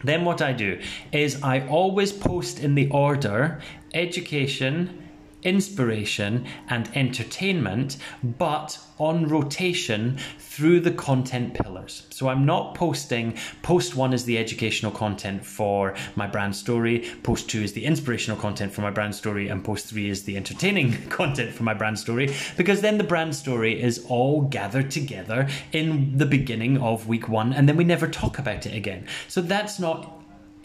Then 0.02 0.24
what 0.24 0.42
I 0.42 0.52
do 0.52 0.80
is 1.12 1.42
I 1.42 1.66
always 1.68 2.12
post 2.12 2.58
in 2.58 2.74
the 2.74 2.90
order 2.90 3.60
education 3.94 5.05
inspiration 5.42 6.46
and 6.68 6.90
entertainment, 6.94 7.96
but 8.22 8.78
on 8.98 9.28
rotation 9.28 10.18
through 10.38 10.80
the 10.80 10.90
content 10.90 11.54
pillars. 11.54 12.06
So 12.10 12.28
I'm 12.28 12.46
not 12.46 12.74
posting, 12.74 13.36
post 13.62 13.94
one 13.94 14.14
is 14.14 14.24
the 14.24 14.38
educational 14.38 14.90
content 14.90 15.44
for 15.44 15.94
my 16.14 16.26
brand 16.26 16.56
story, 16.56 17.04
post 17.22 17.50
two 17.50 17.60
is 17.62 17.74
the 17.74 17.84
inspirational 17.84 18.38
content 18.40 18.72
for 18.72 18.80
my 18.80 18.90
brand 18.90 19.14
story, 19.14 19.48
and 19.48 19.62
post 19.62 19.86
three 19.86 20.08
is 20.08 20.24
the 20.24 20.36
entertaining 20.36 20.92
content 21.10 21.52
for 21.52 21.62
my 21.62 21.74
brand 21.74 21.98
story, 21.98 22.34
because 22.56 22.80
then 22.80 22.96
the 22.96 23.04
brand 23.04 23.34
story 23.34 23.80
is 23.80 24.04
all 24.08 24.42
gathered 24.42 24.90
together 24.90 25.46
in 25.72 26.16
the 26.16 26.26
beginning 26.26 26.78
of 26.78 27.06
week 27.06 27.28
one, 27.28 27.52
and 27.52 27.68
then 27.68 27.76
we 27.76 27.84
never 27.84 28.08
talk 28.08 28.38
about 28.38 28.64
it 28.64 28.74
again. 28.74 29.06
So 29.28 29.42
that's 29.42 29.78
not 29.78 30.15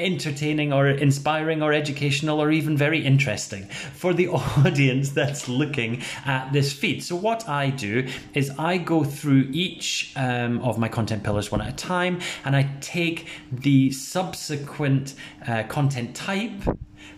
entertaining 0.01 0.73
or 0.73 0.87
inspiring 0.87 1.61
or 1.61 1.73
educational 1.73 2.41
or 2.41 2.51
even 2.51 2.75
very 2.75 3.05
interesting 3.05 3.65
for 3.93 4.13
the 4.13 4.27
audience 4.65 5.11
that's 5.11 5.47
looking 5.47 6.01
at 6.25 6.51
this 6.51 6.73
feed. 6.73 7.03
So, 7.03 7.15
what 7.15 7.47
I 7.47 7.69
do 7.69 8.07
is 8.33 8.51
I 8.57 8.77
go 8.77 9.03
through 9.03 9.49
each 9.51 10.11
um, 10.15 10.59
of 10.61 10.77
my 10.77 10.87
content 10.87 11.23
pillars 11.23 11.51
one 11.51 11.61
at 11.61 11.69
a 11.69 11.75
time 11.75 12.19
and 12.45 12.55
I 12.55 12.69
take 12.81 13.27
the 13.51 13.91
subsequent 13.91 15.15
uh, 15.47 15.63
content 15.63 16.15
type 16.15 16.51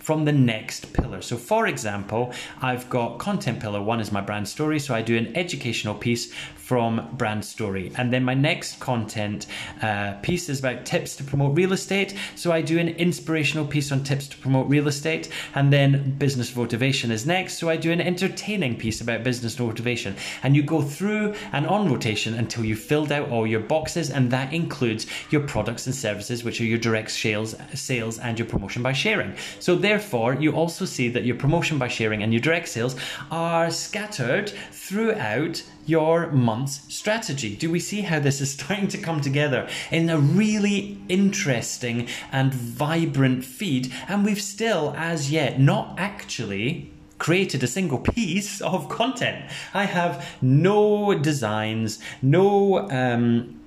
from 0.04 0.26
the 0.26 0.32
next 0.34 0.92
pillar. 0.92 1.22
So, 1.22 1.38
for 1.38 1.66
example, 1.68 2.34
I've 2.62 2.90
got 2.90 3.20
content 3.20 3.62
pillar 3.62 3.82
one 3.82 4.02
is 4.02 4.12
my 4.12 4.20
brand 4.20 4.48
story. 4.50 4.80
So, 4.80 4.94
I 4.94 5.02
do 5.02 5.18
an 5.18 5.36
educational 5.36 5.96
piece 5.96 6.34
from 6.56 7.10
brand 7.14 7.44
story. 7.44 7.92
And 7.98 8.12
then 8.12 8.24
my 8.24 8.34
next 8.34 8.80
content 8.80 9.48
uh, 9.82 10.14
piece 10.22 10.50
is 10.50 10.60
about 10.60 10.86
tips 10.86 11.16
to 11.18 11.24
promote 11.24 11.56
real 11.56 11.74
estate. 11.74 12.16
So, 12.36 12.52
I 12.52 12.62
do 12.62 12.80
an 12.80 12.90
inspirational 12.90 13.66
piece 13.66 13.94
on 13.94 14.04
tips 14.04 14.28
to 14.28 14.38
promote 14.38 14.68
real 14.68 14.90
estate. 14.90 15.30
And 15.56 15.72
then 15.72 16.16
business 16.18 16.54
motivation 16.54 17.10
is 17.10 17.26
next. 17.26 17.58
So, 17.58 17.70
I 17.70 17.78
do 17.78 17.92
an 17.92 18.02
entertaining 18.02 18.78
piece 18.78 19.00
about 19.00 19.24
business 19.24 19.58
motivation. 19.58 20.18
And 20.44 20.54
you 20.54 20.64
go 20.64 20.82
through 20.82 21.34
and 21.54 21.66
on 21.66 21.90
rotation 21.90 22.34
until 22.34 22.66
you've 22.66 22.80
filled 22.80 23.14
out 23.14 23.30
all 23.30 23.48
your 23.48 23.62
boxes. 23.62 24.10
And 24.10 24.32
that 24.32 24.52
includes 24.52 25.06
your 25.30 25.42
products 25.42 25.86
and 25.86 25.96
services, 25.96 26.44
which 26.44 26.60
are 26.60 26.66
your 26.66 26.78
direct 26.78 27.12
sales, 27.12 27.56
sales 27.74 28.20
and 28.20 28.38
your 28.38 28.48
promotion 28.48 28.84
by 28.84 28.92
sharing. 28.92 29.34
So, 29.60 29.73
there 29.76 29.94
Therefore, 29.94 30.34
you 30.34 30.54
also 30.54 30.86
see 30.86 31.08
that 31.10 31.24
your 31.24 31.36
promotion 31.36 31.78
by 31.78 31.88
sharing 31.88 32.24
and 32.24 32.34
your 32.34 32.42
direct 32.42 32.68
sales 32.68 32.96
are 33.30 33.70
scattered 33.70 34.52
throughout 34.72 35.62
your 35.86 36.32
month's 36.32 36.92
strategy. 36.92 37.56
Do 37.56 37.70
we 37.70 37.80
see 37.80 38.02
how 38.02 38.18
this 38.18 38.42
is 38.42 38.52
starting 38.58 38.88
to 38.88 38.98
come 38.98 39.22
together 39.22 39.70
in 39.92 40.10
a 40.10 40.18
really 40.18 40.98
interesting 41.10 42.08
and 42.32 42.56
vibrant 42.56 43.46
feed? 43.46 43.94
And 44.08 44.26
we've 44.26 44.42
still, 44.42 44.96
as 44.98 45.30
yet, 45.30 45.60
not 45.60 45.94
actually 46.00 46.92
created 47.20 47.62
a 47.62 47.68
single 47.68 48.00
piece 48.00 48.60
of 48.62 48.90
content. 48.90 49.46
I 49.76 49.86
have 49.86 50.26
no 50.42 51.14
designs, 51.14 52.00
no. 52.24 52.90
Um, 52.90 53.60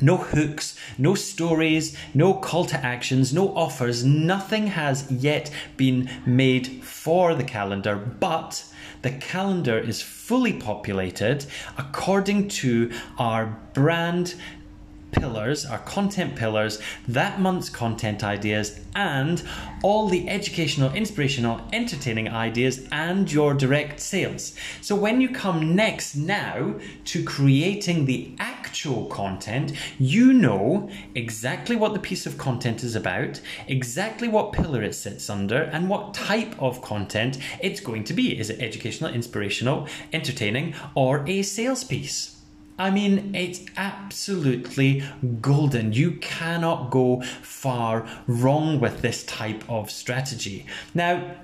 no 0.00 0.16
hooks, 0.16 0.76
no 0.98 1.14
stories, 1.14 1.96
no 2.14 2.34
call 2.34 2.64
to 2.66 2.84
actions, 2.84 3.32
no 3.32 3.54
offers. 3.56 4.04
Nothing 4.04 4.68
has 4.68 5.10
yet 5.10 5.50
been 5.76 6.10
made 6.26 6.82
for 6.82 7.34
the 7.34 7.44
calendar, 7.44 7.96
but 7.96 8.64
the 9.02 9.10
calendar 9.10 9.78
is 9.78 10.02
fully 10.02 10.52
populated 10.52 11.46
according 11.76 12.48
to 12.48 12.90
our 13.18 13.58
brand 13.74 14.34
pillars, 15.14 15.64
our 15.64 15.78
content 15.78 16.36
pillars, 16.36 16.80
that 17.08 17.40
month's 17.40 17.70
content 17.70 18.22
ideas, 18.22 18.80
and 18.94 19.42
all 19.82 20.08
the 20.08 20.28
educational, 20.28 20.92
inspirational, 20.92 21.60
entertaining 21.72 22.28
ideas 22.28 22.86
and 22.92 23.30
your 23.30 23.54
direct 23.54 24.00
sales. 24.00 24.54
So 24.80 24.94
when 24.94 25.20
you 25.20 25.28
come 25.28 25.74
next 25.74 26.14
now 26.14 26.74
to 27.06 27.24
creating 27.24 28.04
the 28.04 28.34
actual 28.38 29.06
content, 29.06 29.72
you 29.98 30.32
know 30.32 30.88
exactly 31.14 31.76
what 31.76 31.92
the 31.92 32.00
piece 32.00 32.26
of 32.26 32.38
content 32.38 32.82
is 32.82 32.94
about, 32.94 33.40
exactly 33.66 34.28
what 34.28 34.52
pillar 34.52 34.82
it 34.82 34.94
sits 34.94 35.28
under, 35.28 35.62
and 35.62 35.88
what 35.88 36.14
type 36.14 36.54
of 36.62 36.82
content 36.82 37.38
it's 37.60 37.80
going 37.80 38.04
to 38.04 38.12
be. 38.12 38.38
Is 38.38 38.50
it 38.50 38.60
educational, 38.60 39.12
inspirational, 39.12 39.88
entertaining, 40.12 40.74
or 40.94 41.24
a 41.28 41.42
sales 41.42 41.84
piece? 41.84 42.33
I 42.78 42.90
mean, 42.90 43.34
it's 43.34 43.60
absolutely 43.76 45.04
golden. 45.40 45.92
You 45.92 46.12
cannot 46.12 46.90
go 46.90 47.22
far 47.22 48.06
wrong 48.26 48.80
with 48.80 49.00
this 49.00 49.24
type 49.24 49.62
of 49.68 49.90
strategy. 49.90 50.66
Now, 50.92 51.36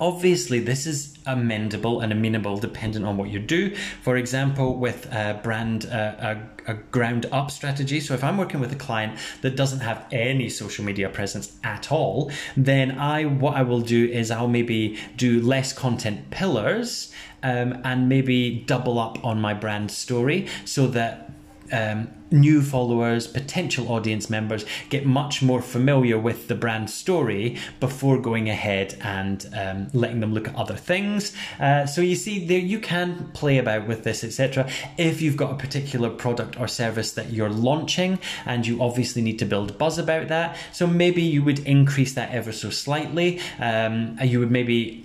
Obviously, 0.00 0.60
this 0.60 0.86
is 0.86 1.18
amendable 1.26 2.02
and 2.02 2.12
amenable 2.12 2.56
dependent 2.56 3.04
on 3.04 3.16
what 3.16 3.28
you 3.28 3.38
do. 3.38 3.74
For 4.02 4.16
example, 4.16 4.76
with 4.76 5.06
a 5.12 5.38
brand, 5.42 5.86
uh, 5.86 6.36
a, 6.66 6.72
a, 6.72 6.74
ground 6.74 7.26
up 7.30 7.50
strategy. 7.50 8.00
So, 8.00 8.14
if 8.14 8.24
I'm 8.24 8.38
working 8.38 8.60
with 8.60 8.72
a 8.72 8.76
client 8.76 9.18
that 9.42 9.56
doesn't 9.56 9.80
have 9.80 10.06
any 10.10 10.48
social 10.48 10.84
media 10.84 11.10
presence 11.10 11.52
at 11.62 11.92
all, 11.92 12.30
then 12.56 12.92
I 12.92 13.24
what 13.24 13.56
I 13.56 13.62
will 13.62 13.82
do 13.82 14.06
is 14.06 14.30
I'll 14.30 14.48
maybe 14.48 14.98
do 15.16 15.40
less 15.40 15.72
content 15.72 16.30
pillars 16.30 17.12
um, 17.42 17.80
and 17.84 18.08
maybe 18.08 18.64
double 18.66 18.98
up 18.98 19.22
on 19.24 19.40
my 19.40 19.54
brand 19.54 19.90
story 19.90 20.46
so 20.64 20.86
that 20.88 21.30
um, 21.72 22.08
new 22.30 22.62
followers, 22.62 23.26
potential 23.26 23.90
audience 23.90 24.30
members 24.30 24.64
get 24.88 25.04
much 25.04 25.42
more 25.42 25.60
familiar 25.60 26.18
with 26.18 26.48
the 26.48 26.54
brand 26.54 26.88
story 26.90 27.56
before 27.80 28.20
going 28.20 28.48
ahead 28.48 28.96
and 29.02 29.48
um, 29.56 29.88
letting 29.92 30.20
them 30.20 30.32
look 30.32 30.48
at 30.48 30.54
other 30.54 30.76
things. 30.76 31.34
Uh, 31.58 31.86
so 31.86 32.00
you 32.00 32.14
see, 32.14 32.46
there 32.46 32.58
you 32.58 32.78
can 32.78 33.30
play 33.32 33.58
about 33.58 33.86
with 33.86 34.04
this, 34.04 34.22
etc. 34.22 34.68
If 34.96 35.20
you've 35.20 35.36
got 35.36 35.52
a 35.52 35.56
particular 35.56 36.10
product 36.10 36.58
or 36.58 36.68
service 36.68 37.12
that 37.12 37.30
you're 37.32 37.50
launching, 37.50 38.18
and 38.46 38.66
you 38.66 38.82
obviously 38.82 39.22
need 39.22 39.38
to 39.40 39.44
build 39.44 39.76
buzz 39.78 39.98
about 39.98 40.28
that, 40.28 40.56
so 40.72 40.86
maybe 40.86 41.22
you 41.22 41.42
would 41.42 41.60
increase 41.60 42.14
that 42.14 42.30
ever 42.30 42.52
so 42.52 42.70
slightly. 42.70 43.40
Um, 43.58 44.18
you 44.22 44.40
would 44.40 44.50
maybe. 44.50 45.04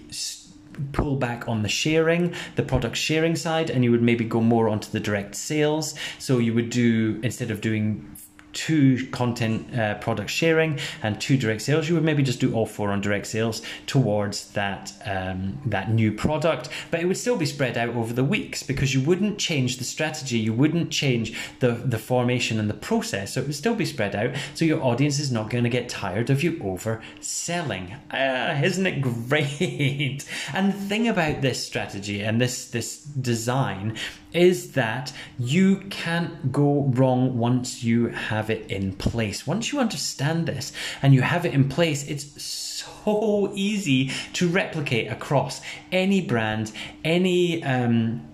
Pull 0.91 1.15
back 1.15 1.47
on 1.47 1.63
the 1.63 1.69
sharing, 1.69 2.33
the 2.55 2.63
product 2.63 2.97
sharing 2.97 3.35
side, 3.35 3.69
and 3.69 3.83
you 3.83 3.91
would 3.91 4.01
maybe 4.01 4.25
go 4.25 4.41
more 4.41 4.67
onto 4.67 4.91
the 4.91 4.99
direct 4.99 5.35
sales. 5.35 5.95
So 6.19 6.37
you 6.37 6.53
would 6.53 6.69
do, 6.69 7.19
instead 7.23 7.51
of 7.51 7.61
doing 7.61 8.14
two 8.55 9.05
content 9.11 9.77
uh, 9.77 9.95
product 9.95 10.31
sharing 10.31 10.79
and 11.03 11.21
two 11.21 11.37
direct 11.37 11.61
sales, 11.61 11.87
you 11.87 11.93
would 11.93 12.03
maybe 12.03 12.23
just 12.23 12.39
do 12.39 12.53
all 12.55 12.65
four 12.65 12.89
on 12.89 13.01
direct 13.01 13.27
sales 13.27 13.61
towards 13.85 14.51
that 14.53 14.93
um, 15.05 15.59
that 15.65 15.91
new 15.91 16.11
product. 16.11 16.69
But 16.89 17.01
it 17.01 17.05
would 17.05 17.17
still 17.17 17.35
be 17.35 17.45
spread 17.45 17.77
out 17.77 17.89
over 17.89 18.13
the 18.13 18.23
weeks 18.23 18.63
because 18.63 18.95
you 18.95 19.01
wouldn't 19.01 19.37
change 19.37 19.77
the 19.77 19.83
strategy, 19.83 20.39
you 20.39 20.53
wouldn't 20.53 20.89
change 20.89 21.37
the 21.59 21.73
the 21.73 21.99
formation 21.99 22.59
and 22.59 22.69
the 22.69 22.73
process. 22.73 23.33
So 23.33 23.41
it 23.41 23.47
would 23.47 23.55
still 23.55 23.75
be 23.75 23.85
spread 23.85 24.15
out. 24.15 24.31
So 24.55 24.65
your 24.65 24.81
audience 24.81 25.19
is 25.19 25.31
not 25.31 25.49
going 25.49 25.65
to 25.65 25.69
get 25.69 25.89
tired 25.89 26.29
of 26.29 26.41
you 26.41 26.53
overselling. 26.53 27.97
Uh, 28.11 28.61
isn't 28.63 28.87
it 28.87 29.01
great? 29.29 30.25
and 30.53 30.73
the 30.73 30.87
thing 30.87 31.07
about 31.07 31.41
this 31.41 31.63
strategy 31.63 32.21
and 32.21 32.39
this 32.39 32.69
this 32.69 32.99
design 33.03 33.97
is 34.35 34.73
that 34.73 35.13
you 35.39 35.77
can't 35.89 36.51
go 36.51 36.83
wrong 36.95 37.37
once 37.37 37.83
you 37.83 38.07
have 38.07 38.49
it 38.49 38.69
in 38.69 38.93
place. 38.93 39.47
Once 39.47 39.71
you 39.71 39.79
understand 39.79 40.47
this 40.47 40.73
and 41.01 41.13
you 41.13 41.21
have 41.21 41.45
it 41.45 41.53
in 41.53 41.69
place, 41.69 42.07
it's 42.07 42.43
so 42.43 43.51
easy 43.55 44.11
to 44.33 44.47
replicate 44.47 45.11
across 45.11 45.61
any 45.91 46.21
brand, 46.21 46.71
any. 47.03 47.63
Um, 47.63 48.27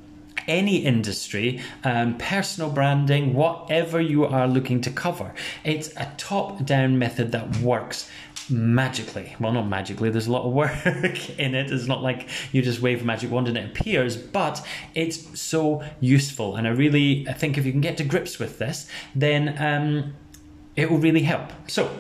any 0.48 0.78
industry, 0.78 1.62
um, 1.84 2.18
personal 2.18 2.72
branding, 2.72 3.34
whatever 3.36 4.02
you 4.02 4.26
are 4.26 4.48
looking 4.48 4.82
to 4.82 4.90
cover. 4.90 5.34
It's 5.64 5.90
a 5.96 6.12
top 6.18 6.66
down 6.66 6.98
method 6.98 7.32
that 7.32 7.58
works 7.58 8.10
magically. 8.52 9.36
Well, 9.40 9.52
not 9.52 9.68
magically, 9.68 10.10
there's 10.10 10.28
a 10.28 10.32
lot 10.32 10.46
of 10.46 10.54
work 10.54 10.86
in 11.40 11.56
it. 11.56 11.72
It's 11.72 11.88
not 11.88 12.04
like 12.04 12.28
you 12.52 12.62
just 12.62 12.82
wave 12.82 13.02
a 13.02 13.06
magic 13.06 13.32
wand 13.32 13.48
and 13.48 13.58
it 13.58 13.66
appears, 13.66 14.18
but 14.18 14.66
it's 14.94 15.40
so 15.40 15.84
useful. 16.00 16.56
And 16.56 16.68
I 16.68 16.72
really 16.72 17.28
I 17.28 17.34
think 17.34 17.58
if 17.58 17.66
you 17.66 17.72
can 17.72 17.82
get 17.82 17.98
to 17.98 18.04
grips 18.04 18.40
with 18.40 18.60
this, 18.60 18.88
then 19.16 19.56
um, 19.60 20.14
it 20.76 20.90
will 20.90 21.00
really 21.00 21.24
help. 21.24 21.52
So, 21.68 21.92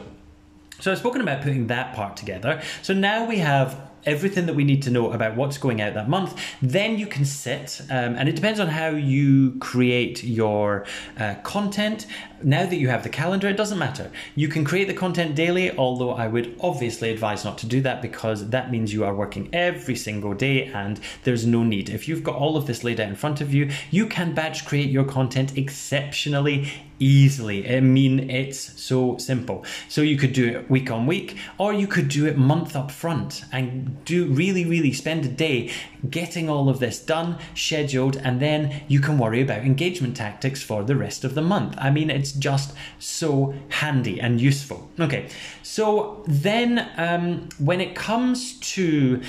so 0.80 0.91
I've 0.91 0.97
spoken 0.97 1.22
about 1.22 1.41
putting 1.41 1.68
that 1.68 1.95
part 1.95 2.18
together. 2.18 2.62
So 2.82 2.93
now 2.93 3.26
we 3.26 3.38
have 3.39 3.91
everything 4.06 4.45
that 4.45 4.56
we 4.56 4.64
need 4.64 4.82
to 4.84 4.91
know 4.91 5.12
about 5.12 5.36
what's 5.36 5.58
going 5.58 5.82
out 5.82 5.93
that 5.93 6.10
month. 6.10 6.39
Then 6.62 6.97
you 6.97 7.08
can 7.08 7.26
sit, 7.26 7.82
um, 7.89 8.16
and 8.16 8.28
it 8.28 8.36
depends 8.36 8.60
on 8.60 8.68
how 8.68 8.89
you 8.89 9.58
create 9.60 10.24
your 10.24 10.86
uh, 11.18 11.36
content. 11.43 12.08
Now 12.43 12.66
that 12.66 12.78
you 12.78 12.89
have 12.89 13.04
the 13.04 13.10
calendar, 13.10 13.47
it 13.47 13.58
doesn't 13.58 13.78
matter. 13.78 14.12
You 14.36 14.47
can 14.47 14.64
create 14.64 14.88
the 14.88 14.93
content 14.93 15.36
daily, 15.36 15.76
although 15.78 16.12
I 16.12 16.28
would 16.28 16.56
obviously 16.60 17.12
advise 17.12 17.45
not 17.45 17.58
to 17.60 17.68
do 17.68 17.82
that 17.82 18.02
because 18.02 18.49
that 18.49 18.72
means 18.72 18.93
you 18.93 19.04
are 19.04 19.14
working 19.14 19.49
every 19.54 19.95
single 19.95 20.34
day 20.34 20.66
and 20.66 20.99
there's 21.24 21.45
no 21.45 21.64
need. 21.64 21.89
If 21.89 22.08
you've 22.08 22.24
got 22.24 22.36
all 22.36 22.58
of 22.58 22.66
this 22.66 22.84
laid 22.84 22.99
out 22.99 23.10
in 23.10 23.16
front 23.16 23.41
of 23.41 23.54
you, 23.54 23.70
you 23.91 24.08
can 24.08 24.34
batch 24.34 24.66
create 24.66 24.89
your 24.89 25.06
content 25.06 25.58
exceptionally 25.58 26.72
easily. 27.02 27.76
I 27.76 27.80
mean, 27.80 28.30
it's 28.30 28.80
so 28.82 29.18
simple. 29.18 29.66
So 29.89 30.02
you 30.02 30.18
could 30.18 30.34
do 30.34 30.47
it 30.47 30.70
week 30.70 30.91
on 30.91 31.08
week, 31.08 31.38
or 31.58 31.74
you 31.74 31.88
could 31.88 32.08
do 32.08 32.26
it 32.28 32.38
month 32.38 32.76
up 32.76 32.91
front 32.91 33.43
and 33.52 34.04
do 34.06 34.28
really, 34.28 34.66
really 34.66 34.93
spend 34.93 35.26
a 35.26 35.30
day 35.30 35.72
getting 36.10 36.49
all 36.49 36.70
of 36.70 36.80
this 36.80 36.99
done, 36.99 37.38
scheduled, 37.56 38.18
and 38.18 38.39
then 38.39 38.84
you 38.88 38.99
can 38.99 39.18
worry 39.18 39.41
about 39.41 39.60
engagement 39.60 40.16
tactics 40.16 40.62
for 40.62 40.84
the 40.84 40.95
rest 40.95 41.24
of 41.24 41.36
the 41.36 41.41
month. 41.41 41.76
I 41.78 41.89
mean, 41.89 42.10
it's 42.10 42.32
just 42.32 42.74
so 42.99 43.54
handy 43.70 44.20
and 44.22 44.39
useful. 44.39 44.89
Okay, 44.99 45.30
so 45.64 46.24
then 46.28 46.89
um, 46.97 47.49
when 47.58 47.82
it 47.82 47.95
comes 47.95 48.60
to 48.60 49.22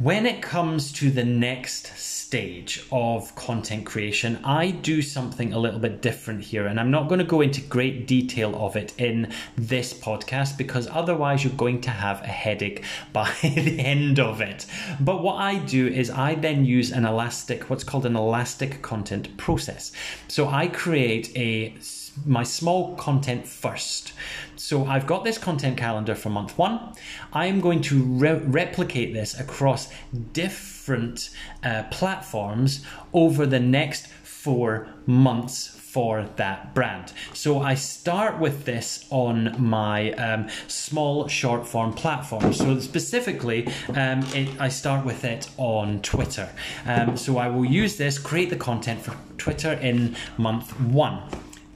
when 0.00 0.24
it 0.24 0.40
comes 0.40 0.92
to 0.92 1.10
the 1.10 1.24
next 1.24 1.94
stage 1.98 2.86
of 2.90 3.34
content 3.34 3.84
creation, 3.84 4.38
I 4.42 4.70
do 4.70 5.02
something 5.02 5.52
a 5.52 5.58
little 5.58 5.78
bit 5.78 6.00
different 6.00 6.42
here. 6.42 6.66
And 6.66 6.80
I'm 6.80 6.90
not 6.90 7.08
going 7.08 7.18
to 7.18 7.24
go 7.24 7.42
into 7.42 7.60
great 7.60 8.06
detail 8.06 8.56
of 8.64 8.76
it 8.76 8.94
in 8.98 9.30
this 9.56 9.92
podcast 9.92 10.56
because 10.56 10.88
otherwise 10.88 11.44
you're 11.44 11.52
going 11.52 11.82
to 11.82 11.90
have 11.90 12.22
a 12.22 12.28
headache 12.28 12.82
by 13.12 13.30
the 13.42 13.78
end 13.78 14.18
of 14.18 14.40
it. 14.40 14.64
But 15.00 15.22
what 15.22 15.36
I 15.36 15.58
do 15.58 15.86
is 15.86 16.08
I 16.08 16.34
then 16.34 16.64
use 16.64 16.92
an 16.92 17.04
elastic, 17.04 17.68
what's 17.68 17.84
called 17.84 18.06
an 18.06 18.16
elastic 18.16 18.80
content 18.80 19.36
process. 19.36 19.92
So 20.28 20.48
I 20.48 20.68
create 20.68 21.30
a 21.36 21.74
my 22.24 22.42
small 22.42 22.96
content 22.96 23.46
first. 23.46 24.12
So 24.60 24.84
I've 24.84 25.06
got 25.06 25.24
this 25.24 25.38
content 25.38 25.78
calendar 25.78 26.14
for 26.14 26.28
month 26.28 26.58
one. 26.58 26.92
I 27.32 27.46
am 27.46 27.62
going 27.62 27.80
to 27.82 28.02
re- 28.02 28.34
replicate 28.34 29.14
this 29.14 29.40
across 29.40 29.90
different 30.34 31.30
uh, 31.64 31.84
platforms 31.90 32.84
over 33.14 33.46
the 33.46 33.58
next 33.58 34.06
four 34.06 34.86
months 35.06 35.66
for 35.66 36.28
that 36.36 36.74
brand. 36.74 37.14
So 37.32 37.60
I 37.60 37.74
start 37.74 38.38
with 38.38 38.66
this 38.66 39.06
on 39.08 39.56
my 39.58 40.12
um, 40.12 40.50
small 40.68 41.26
short 41.26 41.66
form 41.66 41.94
platform. 41.94 42.52
So 42.52 42.78
specifically, 42.80 43.66
um, 43.94 44.20
it, 44.34 44.60
I 44.60 44.68
start 44.68 45.06
with 45.06 45.24
it 45.24 45.48
on 45.56 46.02
Twitter. 46.02 46.50
Um, 46.84 47.16
so 47.16 47.38
I 47.38 47.48
will 47.48 47.64
use 47.64 47.96
this, 47.96 48.18
create 48.18 48.50
the 48.50 48.56
content 48.56 49.00
for 49.00 49.16
Twitter 49.38 49.72
in 49.72 50.16
month 50.36 50.78
one. 50.80 51.22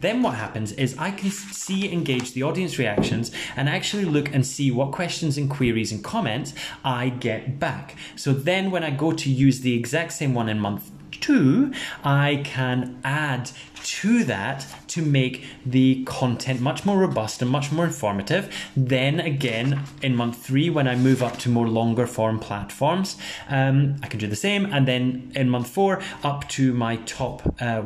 Then 0.05 0.23
what 0.23 0.35
happens 0.35 0.73
is 0.73 0.95
I 0.99 1.13
can 1.13 1.31
see, 1.31 1.91
engage 1.91 2.35
the 2.35 2.43
audience 2.43 2.79
reactions 2.79 3.31
and 3.57 3.71
actually 3.71 4.05
look 4.05 4.35
and 4.35 4.45
see 4.45 4.71
what 4.71 4.93
questions 4.93 5.39
and 5.39 5.49
queries 5.49 5.93
and 5.93 6.05
comments 6.05 6.53
I 6.85 7.09
get 7.09 7.59
back. 7.59 7.97
So 8.15 8.35
then 8.35 8.71
when 8.71 8.85
I 8.85 8.91
go 8.91 9.13
to 9.13 9.31
use 9.31 9.61
the 9.61 9.75
exact 9.75 10.13
same 10.13 10.35
one 10.35 10.51
in 10.51 10.59
month 10.59 10.91
two, 11.21 11.73
I 12.03 12.43
can 12.45 13.01
add 13.05 13.51
to 13.85 14.25
that 14.25 14.67
to 14.89 15.03
make 15.03 15.45
the 15.67 16.05
content 16.05 16.61
much 16.61 16.87
more 16.87 16.99
robust 16.99 17.43
and 17.43 17.51
much 17.51 17.71
more 17.71 17.85
informative. 17.85 18.55
Then 18.77 19.21
again, 19.21 19.83
in 20.03 20.17
month 20.17 20.45
three, 20.45 20.71
when 20.71 20.89
I 20.89 20.97
move 20.97 21.23
up 21.23 21.39
to 21.41 21.51
more 21.51 21.69
longer 21.69 22.07
form 22.07 22.39
platforms, 22.39 23.17
um, 23.49 23.97
I 24.03 24.07
can 24.07 24.19
do 24.19 24.27
the 24.27 24.37
same. 24.37 24.67
And 24.67 24.89
then 24.89 25.33
in 25.35 25.51
month 25.51 25.69
four, 25.69 26.01
up 26.23 26.49
to 26.51 26.73
my 26.73 26.97
top 26.97 27.55
uh, 27.61 27.83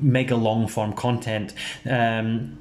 mega 0.00 0.36
long 0.36 0.66
form 0.66 0.92
content. 0.92 1.54
Um, 1.88 2.58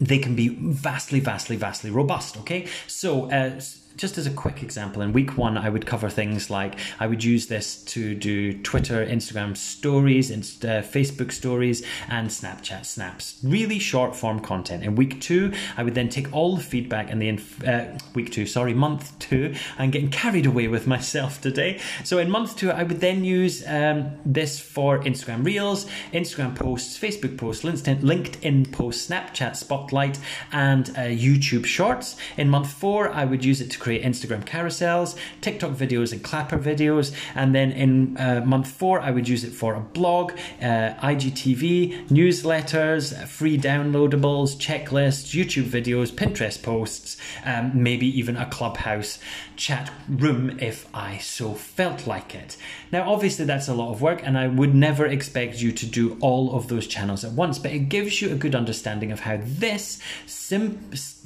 they 0.00 0.18
can 0.18 0.34
be 0.34 0.48
vastly, 0.48 1.20
vastly, 1.20 1.56
vastly 1.56 1.90
robust. 1.90 2.36
Okay, 2.38 2.66
so 2.88 3.30
uh, 3.30 3.60
just 3.96 4.18
as 4.18 4.26
a 4.26 4.30
quick 4.30 4.62
example, 4.62 5.02
in 5.02 5.12
week 5.12 5.38
one, 5.38 5.56
I 5.56 5.68
would 5.68 5.86
cover 5.86 6.08
things 6.08 6.50
like 6.50 6.78
I 6.98 7.06
would 7.06 7.22
use 7.22 7.46
this 7.46 7.82
to 7.84 8.14
do 8.14 8.52
Twitter, 8.62 9.06
Instagram 9.06 9.56
stories, 9.56 10.30
and 10.30 10.42
uh, 10.42 10.82
Facebook 10.82 11.30
stories, 11.30 11.84
and 12.08 12.28
Snapchat 12.28 12.84
snaps. 12.84 13.40
Really 13.44 13.78
short 13.78 14.16
form 14.16 14.40
content. 14.40 14.82
In 14.82 14.96
week 14.96 15.20
two, 15.20 15.52
I 15.76 15.82
would 15.82 15.94
then 15.94 16.08
take 16.08 16.32
all 16.32 16.56
the 16.56 16.62
feedback 16.62 17.10
and 17.10 17.22
the 17.22 17.28
inf- 17.28 17.66
uh, 17.66 17.86
week 18.14 18.32
two, 18.32 18.46
sorry, 18.46 18.74
month 18.74 19.16
two. 19.18 19.54
I'm 19.78 19.90
getting 19.90 20.10
carried 20.10 20.46
away 20.46 20.68
with 20.68 20.86
myself 20.86 21.40
today. 21.40 21.80
So 22.02 22.18
in 22.18 22.30
month 22.30 22.56
two, 22.56 22.70
I 22.70 22.82
would 22.82 23.00
then 23.00 23.24
use 23.24 23.66
um, 23.66 24.12
this 24.24 24.58
for 24.58 24.98
Instagram 25.00 25.44
Reels, 25.44 25.86
Instagram 26.12 26.56
posts, 26.56 26.98
Facebook 26.98 27.38
posts, 27.38 27.64
LinkedIn, 27.64 28.00
LinkedIn 28.00 28.72
posts, 28.72 29.08
Snapchat 29.08 29.56
Spotlight, 29.56 30.18
and 30.52 30.88
uh, 30.90 31.02
YouTube 31.02 31.64
Shorts. 31.64 32.16
In 32.36 32.48
month 32.48 32.70
four, 32.70 33.10
I 33.10 33.24
would 33.24 33.44
use 33.44 33.60
it 33.60 33.70
to 33.70 33.78
create 33.84 34.02
Instagram 34.02 34.42
carousels, 34.46 35.14
TikTok 35.42 35.72
videos, 35.72 36.10
and 36.12 36.22
Clapper 36.24 36.58
videos. 36.58 37.14
And 37.34 37.54
then 37.54 37.70
in 37.70 38.16
uh, 38.16 38.40
month 38.44 38.68
four, 38.68 38.98
I 38.98 39.10
would 39.10 39.28
use 39.28 39.44
it 39.44 39.52
for 39.52 39.74
a 39.74 39.80
blog, 39.80 40.32
uh, 40.62 40.94
IGTV, 41.12 42.08
newsletters, 42.08 43.04
free 43.28 43.58
downloadables, 43.58 44.56
checklists, 44.56 45.34
YouTube 45.38 45.68
videos, 45.78 46.10
Pinterest 46.10 46.60
posts, 46.62 47.18
um, 47.44 47.72
maybe 47.74 48.06
even 48.18 48.38
a 48.38 48.46
clubhouse 48.46 49.18
chat 49.56 49.92
room 50.08 50.58
if 50.60 50.88
I 50.94 51.18
so 51.18 51.52
felt 51.54 52.06
like 52.06 52.34
it. 52.34 52.56
Now, 52.90 53.10
obviously, 53.10 53.44
that's 53.44 53.68
a 53.68 53.74
lot 53.74 53.90
of 53.90 54.00
work, 54.00 54.20
and 54.24 54.38
I 54.38 54.48
would 54.48 54.74
never 54.74 55.06
expect 55.06 55.60
you 55.60 55.72
to 55.72 55.86
do 55.86 56.16
all 56.20 56.56
of 56.56 56.68
those 56.68 56.86
channels 56.86 57.24
at 57.24 57.32
once, 57.32 57.58
but 57.58 57.72
it 57.72 57.88
gives 57.88 58.22
you 58.22 58.30
a 58.30 58.36
good 58.36 58.54
understanding 58.54 59.12
of 59.12 59.20
how 59.20 59.38
this, 59.42 60.00
sim- 60.26 60.78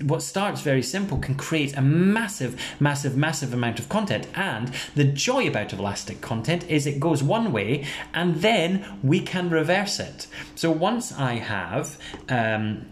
what 0.03 0.23
starts 0.23 0.61
very 0.61 0.83
simple, 0.83 1.19
can 1.19 1.35
create 1.35 1.77
a 1.77 1.83
massive, 1.83 2.48
massive, 2.81 3.17
massive 3.17 3.53
amount 3.53 3.79
of 3.79 3.89
content. 3.89 4.27
And 4.35 4.73
the 4.95 5.05
joy 5.05 5.49
about 5.49 5.73
elastic 5.73 6.21
content 6.21 6.69
is 6.69 6.87
it 6.87 7.01
goes 7.01 7.23
one 7.23 7.53
way, 7.53 7.85
and 8.15 8.37
then 8.37 8.99
we 9.03 9.21
can 9.21 9.51
reverse 9.51 9.99
it. 10.01 10.27
So 10.55 10.71
once 10.71 11.13
I 11.13 11.35
have, 11.35 11.99
um, 12.29 12.87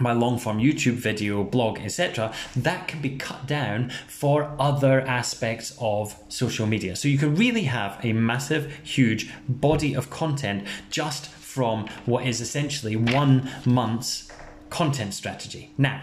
my 0.00 0.12
long 0.12 0.38
form 0.38 0.58
YouTube 0.58 0.94
video, 0.94 1.42
blog, 1.44 1.78
etc., 1.80 2.32
that 2.56 2.88
can 2.88 3.00
be 3.00 3.16
cut 3.16 3.46
down 3.46 3.90
for 4.06 4.54
other 4.58 5.00
aspects 5.00 5.76
of 5.80 6.16
social 6.28 6.66
media. 6.66 6.96
So 6.96 7.08
you 7.08 7.18
can 7.18 7.34
really 7.34 7.64
have 7.64 7.98
a 8.04 8.12
massive, 8.12 8.72
huge 8.82 9.32
body 9.48 9.94
of 9.94 10.10
content 10.10 10.66
just 10.90 11.26
from 11.26 11.88
what 12.06 12.26
is 12.26 12.40
essentially 12.40 12.96
one 12.96 13.50
month's 13.64 14.28
content 14.70 15.14
strategy. 15.14 15.72
Now, 15.78 16.02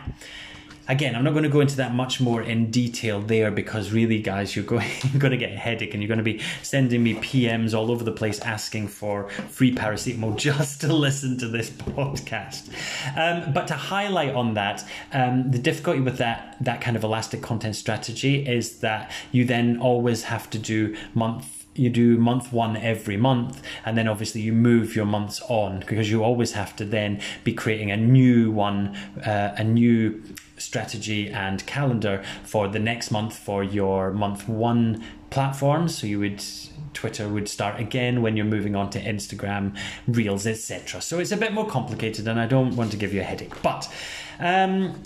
again, 0.88 1.16
I'm 1.16 1.24
not 1.24 1.32
going 1.32 1.44
to 1.44 1.50
go 1.50 1.62
into 1.62 1.78
that 1.78 1.94
much 1.94 2.22
more 2.22 2.42
in 2.42 2.72
detail 2.72 3.22
there 3.22 3.52
because 3.52 3.92
really, 3.92 4.22
guys, 4.22 4.56
you're 4.56 4.66
going, 4.66 4.90
you're 5.12 5.20
going 5.20 5.32
to 5.32 5.38
get 5.38 5.52
a 5.52 5.58
headache 5.58 5.94
and 5.94 6.02
you're 6.02 6.08
going 6.08 6.18
to 6.18 6.24
be 6.24 6.42
sending 6.62 7.04
me 7.04 7.16
PMs 7.16 7.74
all 7.74 7.92
over 7.92 8.04
the 8.04 8.12
place 8.12 8.40
asking 8.40 8.88
for 8.88 9.30
free 9.30 9.74
paracetamol 9.74 10.36
just 10.38 10.82
to 10.82 10.94
listen 10.94 11.38
to 11.38 11.48
this 11.48 11.70
podcast. 11.70 12.70
Um, 13.18 13.54
but 13.54 13.68
to 13.68 13.74
highlight 13.74 14.34
on 14.34 14.54
that, 14.56 14.88
um, 15.14 15.52
the 15.52 15.60
difficulty 15.60 16.00
with 16.00 16.18
that 16.18 16.58
that 16.62 16.82
kind 16.82 16.96
of 16.96 17.04
elastic 17.04 17.42
content 17.42 17.76
strategy 17.76 18.48
is 18.48 18.80
that 18.80 19.12
you 19.32 19.46
then 19.46 19.78
always 19.80 20.24
have 20.24 20.50
to 20.50 20.58
do 20.58 20.96
month 21.14 21.66
you 21.76 21.90
do 21.90 22.18
month 22.18 22.54
one 22.54 22.78
every 22.78 23.18
month 23.18 23.62
and 23.84 23.98
then 23.98 24.08
obviously 24.08 24.40
you 24.40 24.54
move 24.54 24.96
your 24.96 25.06
months 25.06 25.42
on 25.50 25.82
because 25.82 26.10
you 26.10 26.24
always 26.24 26.54
have 26.54 26.74
to 26.76 26.86
then 26.86 27.22
be 27.44 27.54
creating 27.54 27.92
a 27.92 27.98
new 27.98 28.50
one 28.50 28.96
uh, 29.26 29.54
a 29.58 29.64
new 29.64 30.22
strategy 30.66 31.30
and 31.30 31.66
calendar 31.66 32.24
for 32.44 32.68
the 32.68 32.80
next 32.80 33.12
month 33.12 33.38
for 33.38 33.64
your 33.64 34.12
month 34.12 34.48
one 34.48 35.04
platform. 35.30 35.88
So 35.88 36.08
you 36.08 36.20
would 36.20 36.44
Twitter 36.94 37.28
would 37.28 37.48
start 37.48 37.80
again 37.80 38.22
when 38.22 38.36
you're 38.38 38.46
moving 38.46 38.76
on 38.76 38.90
to 38.92 39.02
Instagram, 39.02 39.78
Reels, 40.08 40.48
etc. 40.48 41.02
So 41.02 41.20
it's 41.20 41.32
a 41.32 41.38
bit 41.38 41.54
more 41.54 41.68
complicated, 41.68 42.28
and 42.28 42.40
I 42.40 42.48
don't 42.48 42.76
want 42.76 42.92
to 42.92 42.98
give 42.98 43.14
you 43.14 43.22
a 43.22 43.24
headache. 43.24 43.62
But 43.62 43.92
um, 44.40 45.02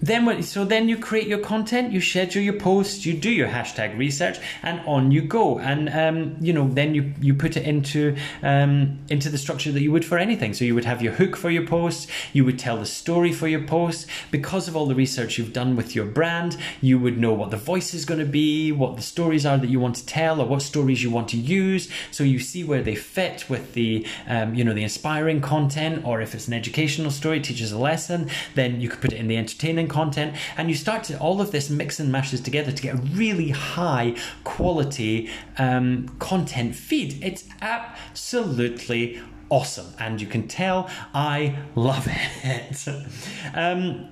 then 0.00 0.42
so 0.42 0.64
then 0.64 0.88
you 0.88 0.98
create 0.98 1.26
your 1.26 1.38
content 1.38 1.92
you 1.92 2.00
schedule 2.00 2.42
your 2.42 2.58
posts 2.58 3.06
you 3.06 3.14
do 3.14 3.30
your 3.30 3.48
hashtag 3.48 3.96
research 3.96 4.38
and 4.62 4.80
on 4.86 5.10
you 5.10 5.22
go. 5.22 5.58
And 5.58 5.88
um, 5.88 6.36
you 6.40 6.52
know 6.52 6.68
then 6.68 6.94
you 6.94 7.12
you 7.20 7.34
put 7.34 7.56
it 7.56 7.64
into 7.64 8.16
um, 8.42 8.98
into 9.08 9.28
the 9.28 9.38
structure 9.38 9.72
that 9.72 9.80
you 9.80 9.92
would 9.92 10.04
for 10.04 10.18
anything. 10.18 10.54
So 10.54 10.64
you 10.64 10.74
would 10.74 10.84
have 10.84 11.02
your 11.02 11.12
hook 11.12 11.36
for 11.36 11.50
your 11.50 11.66
posts 11.66 12.06
you 12.32 12.44
would 12.44 12.58
tell 12.58 12.78
the 12.78 12.86
story 12.86 13.32
for 13.32 13.48
your 13.48 13.62
posts. 13.62 14.06
Because 14.30 14.68
of 14.68 14.76
all 14.76 14.86
the 14.86 14.94
research 14.94 15.38
you've 15.38 15.52
done 15.52 15.76
with 15.76 15.94
your 15.94 16.06
brand 16.06 16.56
you 16.80 16.98
would 16.98 17.18
know 17.18 17.32
what 17.32 17.50
the 17.50 17.56
voice 17.56 17.94
is 17.94 18.04
going 18.04 18.20
to 18.20 18.26
be 18.26 18.72
what 18.72 18.96
the 18.96 19.02
stories 19.02 19.46
are 19.46 19.58
that 19.58 19.70
you 19.70 19.80
want 19.80 19.96
to 19.96 20.06
tell 20.06 20.40
or 20.40 20.46
what 20.46 20.62
stories 20.62 21.02
you 21.02 21.10
want 21.10 21.28
to 21.28 21.36
use. 21.36 21.88
So 22.10 22.24
you 22.24 22.38
see 22.38 22.64
where 22.64 22.82
they 22.82 22.94
fit 22.94 23.48
with 23.48 23.74
the 23.74 24.06
um, 24.28 24.54
you 24.54 24.64
know 24.64 24.74
the 24.74 24.82
inspiring 24.82 25.40
content 25.40 26.04
or 26.04 26.20
if 26.20 26.34
it's 26.34 26.48
an 26.48 26.54
educational 26.54 27.10
story 27.10 27.40
teaches 27.40 27.72
a 27.72 27.78
lesson 27.78 28.28
then 28.54 28.80
you 28.80 28.88
could 28.88 29.00
put 29.00 29.12
it 29.12 29.16
in 29.16 29.28
the 29.28 29.36
entertaining 29.36 29.85
content, 29.88 30.36
and 30.56 30.68
you 30.68 30.74
start 30.74 31.04
to 31.04 31.18
all 31.18 31.40
of 31.40 31.50
this 31.52 31.70
mix 31.70 32.00
and 32.00 32.10
mashes 32.10 32.40
together 32.40 32.72
to 32.72 32.82
get 32.82 32.94
a 32.94 32.98
really 32.98 33.50
high 33.50 34.14
quality 34.44 35.30
um, 35.58 36.08
content 36.18 36.74
feed. 36.74 37.18
It's 37.22 37.44
absolutely 37.60 39.20
awesome, 39.48 39.92
and 39.98 40.20
you 40.20 40.26
can 40.26 40.48
tell 40.48 40.88
I 41.14 41.56
love 41.74 42.06
it. 42.42 42.88
um, 43.54 44.08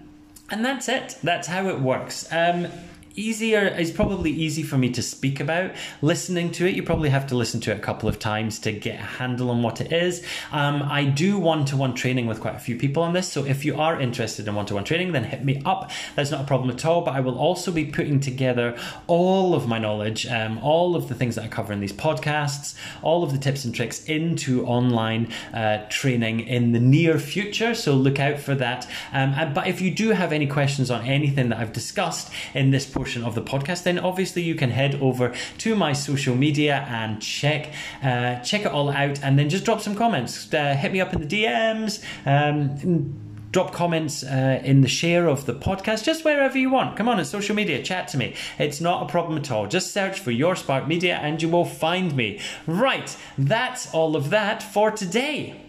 and 0.51 0.64
that's 0.64 0.89
it. 0.89 1.18
That's 1.22 1.49
how 1.49 1.68
it 1.68 1.81
works. 1.81 2.31
Um, 2.31 2.68
easier 3.17 3.67
is 3.67 3.91
probably 3.91 4.31
easy 4.31 4.62
for 4.62 4.77
me 4.77 4.91
to 4.91 5.03
speak 5.03 5.41
about. 5.41 5.73
Listening 6.03 6.51
to 6.53 6.67
it, 6.67 6.75
you 6.75 6.83
probably 6.83 7.11
have 7.11 7.27
to 7.29 7.37
listen 7.37 7.61
to 7.61 7.71
it 7.71 7.77
a 7.77 7.81
couple 7.81 8.09
of 8.09 8.19
times 8.19 8.59
to 8.61 8.73
get 8.73 8.99
a 8.99 9.03
handle 9.03 9.51
on 9.51 9.62
what 9.62 9.81
it 9.81 9.93
is. 9.93 10.25
Um, 10.53 10.83
I 10.83 11.05
do 11.05 11.39
one 11.39 11.65
to 11.67 11.77
one 11.77 11.95
training 11.95 12.27
with 12.27 12.41
quite 12.41 12.57
a 12.57 12.59
few 12.59 12.77
people 12.77 13.03
on 13.03 13.12
this, 13.12 13.29
so 13.31 13.45
if 13.45 13.65
you 13.65 13.79
are 13.79 14.01
interested 14.01 14.49
in 14.49 14.55
one 14.55 14.67
to 14.67 14.75
one 14.75 14.85
training, 14.85 15.12
then 15.12 15.25
hit 15.25 15.45
me 15.45 15.62
up. 15.65 15.91
That's 16.17 16.31
not 16.31 16.41
a 16.41 16.45
problem 16.45 16.71
at 16.71 16.85
all. 16.85 17.03
But 17.03 17.15
I 17.15 17.21
will 17.21 17.39
also 17.39 17.71
be 17.71 17.85
putting 17.85 18.21
together 18.21 18.77
all 19.07 19.55
of 19.55 19.69
my 19.69 19.79
knowledge, 19.79 20.27
um, 20.27 20.59
all 20.59 20.97
of 20.97 21.09
the 21.09 21.15
things 21.15 21.37
that 21.37 21.45
I 21.45 21.49
cover 21.49 21.73
in 21.73 21.81
these 21.81 21.93
podcasts, 21.93 22.75
all 23.03 23.23
of 23.23 23.33
the 23.33 23.39
tips 23.39 23.65
and 23.65 23.75
tricks 23.75 24.05
into 24.05 24.67
online 24.67 25.33
uh, 25.53 25.87
training 25.89 26.41
in 26.41 26.73
the 26.73 26.81
near 26.81 27.19
future. 27.19 27.75
So 27.75 27.95
look 27.95 28.19
out 28.19 28.39
for 28.39 28.55
that. 28.57 28.89
Um, 29.12 29.53
but 29.55 29.67
if 29.67 29.81
you 29.81 29.91
do 29.91 30.11
have 30.11 30.33
any 30.33 30.47
questions 30.47 30.91
on 30.91 31.05
anything 31.05 31.49
that 31.51 31.59
I've 31.59 31.73
discussed 31.73 32.33
in 32.55 32.71
this 32.71 32.87
podcast, 32.87 33.04
of 33.07 33.35
the 33.35 33.43
podcast, 33.43 33.83
then 33.83 33.99
obviously 33.99 34.43
you 34.43 34.55
can 34.55 34.71
head 34.71 34.95
over 35.01 35.35
to 35.59 35.77
my 35.77 35.93
social 35.93 36.35
media 36.35 36.87
and 36.89 37.21
check 37.21 37.73
uh, 38.03 38.37
check 38.41 38.63
it 38.63 38.73
all 38.73 38.91
out, 38.91 39.23
and 39.23 39.39
then 39.39 39.49
just 39.49 39.65
drop 39.65 39.81
some 39.81 39.95
comments. 39.95 40.53
Uh, 40.53 40.75
hit 40.75 40.93
me 40.93 41.01
up 41.01 41.13
in 41.13 41.27
the 41.27 41.45
DMs. 41.45 42.03
Um, 42.27 43.21
drop 43.55 43.73
comments 43.73 44.25
uh, 44.25 44.61
in 44.65 44.81
the 44.81 44.89
share 44.89 45.29
of 45.29 45.47
the 45.47 45.55
podcast, 45.55 46.03
just 46.03 46.25
wherever 46.25 46.59
you 46.59 46.71
want. 46.71 46.97
Come 46.97 47.09
on, 47.09 47.21
on 47.21 47.25
social 47.25 47.55
media, 47.55 47.81
chat 47.85 48.09
to 48.09 48.17
me. 48.17 48.35
It's 48.59 48.81
not 48.81 49.05
a 49.05 49.07
problem 49.07 49.39
at 49.39 49.49
all. 49.53 49.69
Just 49.69 49.93
search 49.93 50.19
for 50.19 50.33
Your 50.33 50.57
Spark 50.57 50.89
Media 50.89 51.15
and 51.23 51.41
you 51.41 51.49
will 51.49 51.65
find 51.65 52.17
me. 52.17 52.41
Right, 52.67 53.17
that's 53.39 53.95
all 53.95 54.17
of 54.17 54.31
that 54.31 54.61
for 54.61 54.91
today. 54.91 55.64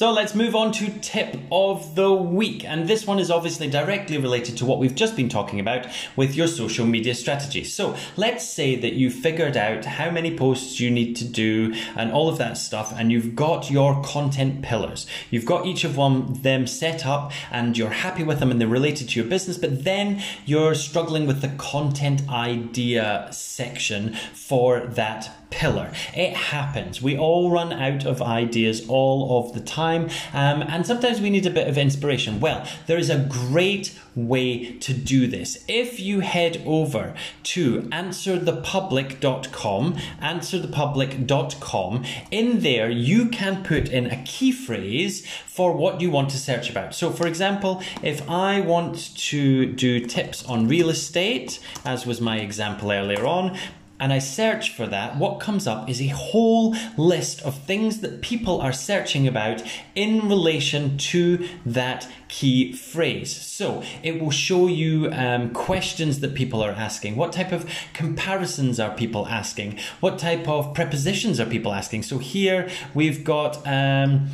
So 0.00 0.10
let's 0.12 0.34
move 0.34 0.56
on 0.56 0.72
to 0.72 0.88
tip 1.00 1.36
of 1.52 1.94
the 1.94 2.10
week. 2.10 2.64
And 2.64 2.88
this 2.88 3.06
one 3.06 3.18
is 3.18 3.30
obviously 3.30 3.68
directly 3.68 4.16
related 4.16 4.56
to 4.56 4.64
what 4.64 4.78
we've 4.78 4.94
just 4.94 5.14
been 5.14 5.28
talking 5.28 5.60
about 5.60 5.86
with 6.16 6.34
your 6.34 6.46
social 6.46 6.86
media 6.86 7.14
strategy. 7.14 7.64
So 7.64 7.94
let's 8.16 8.48
say 8.48 8.76
that 8.76 8.94
you 8.94 9.10
figured 9.10 9.58
out 9.58 9.84
how 9.84 10.10
many 10.10 10.34
posts 10.34 10.80
you 10.80 10.90
need 10.90 11.16
to 11.16 11.26
do 11.26 11.74
and 11.96 12.12
all 12.12 12.30
of 12.30 12.38
that 12.38 12.56
stuff, 12.56 12.94
and 12.98 13.12
you've 13.12 13.36
got 13.36 13.70
your 13.70 14.02
content 14.02 14.62
pillars. 14.62 15.06
You've 15.28 15.44
got 15.44 15.66
each 15.66 15.84
of 15.84 15.96
them 16.42 16.66
set 16.66 17.04
up 17.04 17.32
and 17.50 17.76
you're 17.76 17.90
happy 17.90 18.24
with 18.24 18.40
them 18.40 18.50
and 18.50 18.58
they're 18.58 18.68
related 18.68 19.10
to 19.10 19.20
your 19.20 19.28
business, 19.28 19.58
but 19.58 19.84
then 19.84 20.22
you're 20.46 20.74
struggling 20.74 21.26
with 21.26 21.42
the 21.42 21.48
content 21.58 22.26
idea 22.30 23.28
section 23.32 24.14
for 24.32 24.80
that 24.80 25.30
pillar. 25.50 25.90
It 26.14 26.32
happens. 26.32 27.02
We 27.02 27.18
all 27.18 27.50
run 27.50 27.72
out 27.72 28.06
of 28.06 28.22
ideas 28.22 28.88
all 28.88 29.40
of 29.40 29.52
the 29.52 29.58
time, 29.60 29.89
um, 29.96 30.62
and 30.62 30.86
sometimes 30.86 31.20
we 31.20 31.30
need 31.30 31.46
a 31.46 31.50
bit 31.50 31.66
of 31.68 31.78
inspiration. 31.78 32.40
Well, 32.40 32.66
there 32.86 32.98
is 32.98 33.10
a 33.10 33.18
great 33.18 33.98
way 34.14 34.78
to 34.78 34.92
do 34.92 35.26
this. 35.26 35.64
If 35.68 35.98
you 36.00 36.20
head 36.20 36.62
over 36.66 37.14
to 37.44 37.82
answerthepublic.com, 37.82 39.94
answerthepublic.com, 40.22 42.04
in 42.30 42.60
there 42.60 42.90
you 42.90 43.28
can 43.28 43.62
put 43.62 43.88
in 43.88 44.06
a 44.06 44.22
key 44.24 44.52
phrase 44.52 45.26
for 45.46 45.72
what 45.72 46.00
you 46.00 46.10
want 46.10 46.30
to 46.30 46.38
search 46.38 46.70
about. 46.70 46.94
So, 46.94 47.10
for 47.10 47.26
example, 47.26 47.82
if 48.02 48.26
I 48.28 48.60
want 48.60 49.16
to 49.16 49.66
do 49.66 50.06
tips 50.06 50.44
on 50.44 50.68
real 50.68 50.90
estate, 50.90 51.58
as 51.84 52.06
was 52.06 52.20
my 52.20 52.38
example 52.38 52.92
earlier 52.92 53.26
on, 53.26 53.58
and 54.00 54.12
I 54.12 54.18
search 54.18 54.74
for 54.74 54.86
that, 54.86 55.16
what 55.16 55.40
comes 55.40 55.66
up 55.66 55.88
is 55.88 56.00
a 56.00 56.08
whole 56.08 56.74
list 56.96 57.42
of 57.42 57.56
things 57.64 58.00
that 58.00 58.22
people 58.22 58.60
are 58.60 58.72
searching 58.72 59.28
about 59.28 59.62
in 59.94 60.28
relation 60.28 60.96
to 60.96 61.46
that 61.66 62.08
key 62.28 62.72
phrase. 62.72 63.30
So 63.34 63.82
it 64.02 64.20
will 64.20 64.30
show 64.30 64.66
you 64.68 65.10
um, 65.12 65.52
questions 65.52 66.20
that 66.20 66.34
people 66.34 66.62
are 66.62 66.70
asking. 66.70 67.16
What 67.16 67.32
type 67.32 67.52
of 67.52 67.70
comparisons 67.92 68.80
are 68.80 68.94
people 68.94 69.26
asking? 69.26 69.78
What 70.00 70.18
type 70.18 70.48
of 70.48 70.74
prepositions 70.74 71.38
are 71.38 71.46
people 71.46 71.74
asking? 71.74 72.04
So 72.04 72.18
here 72.18 72.68
we've 72.94 73.22
got. 73.22 73.66
Um, 73.66 74.30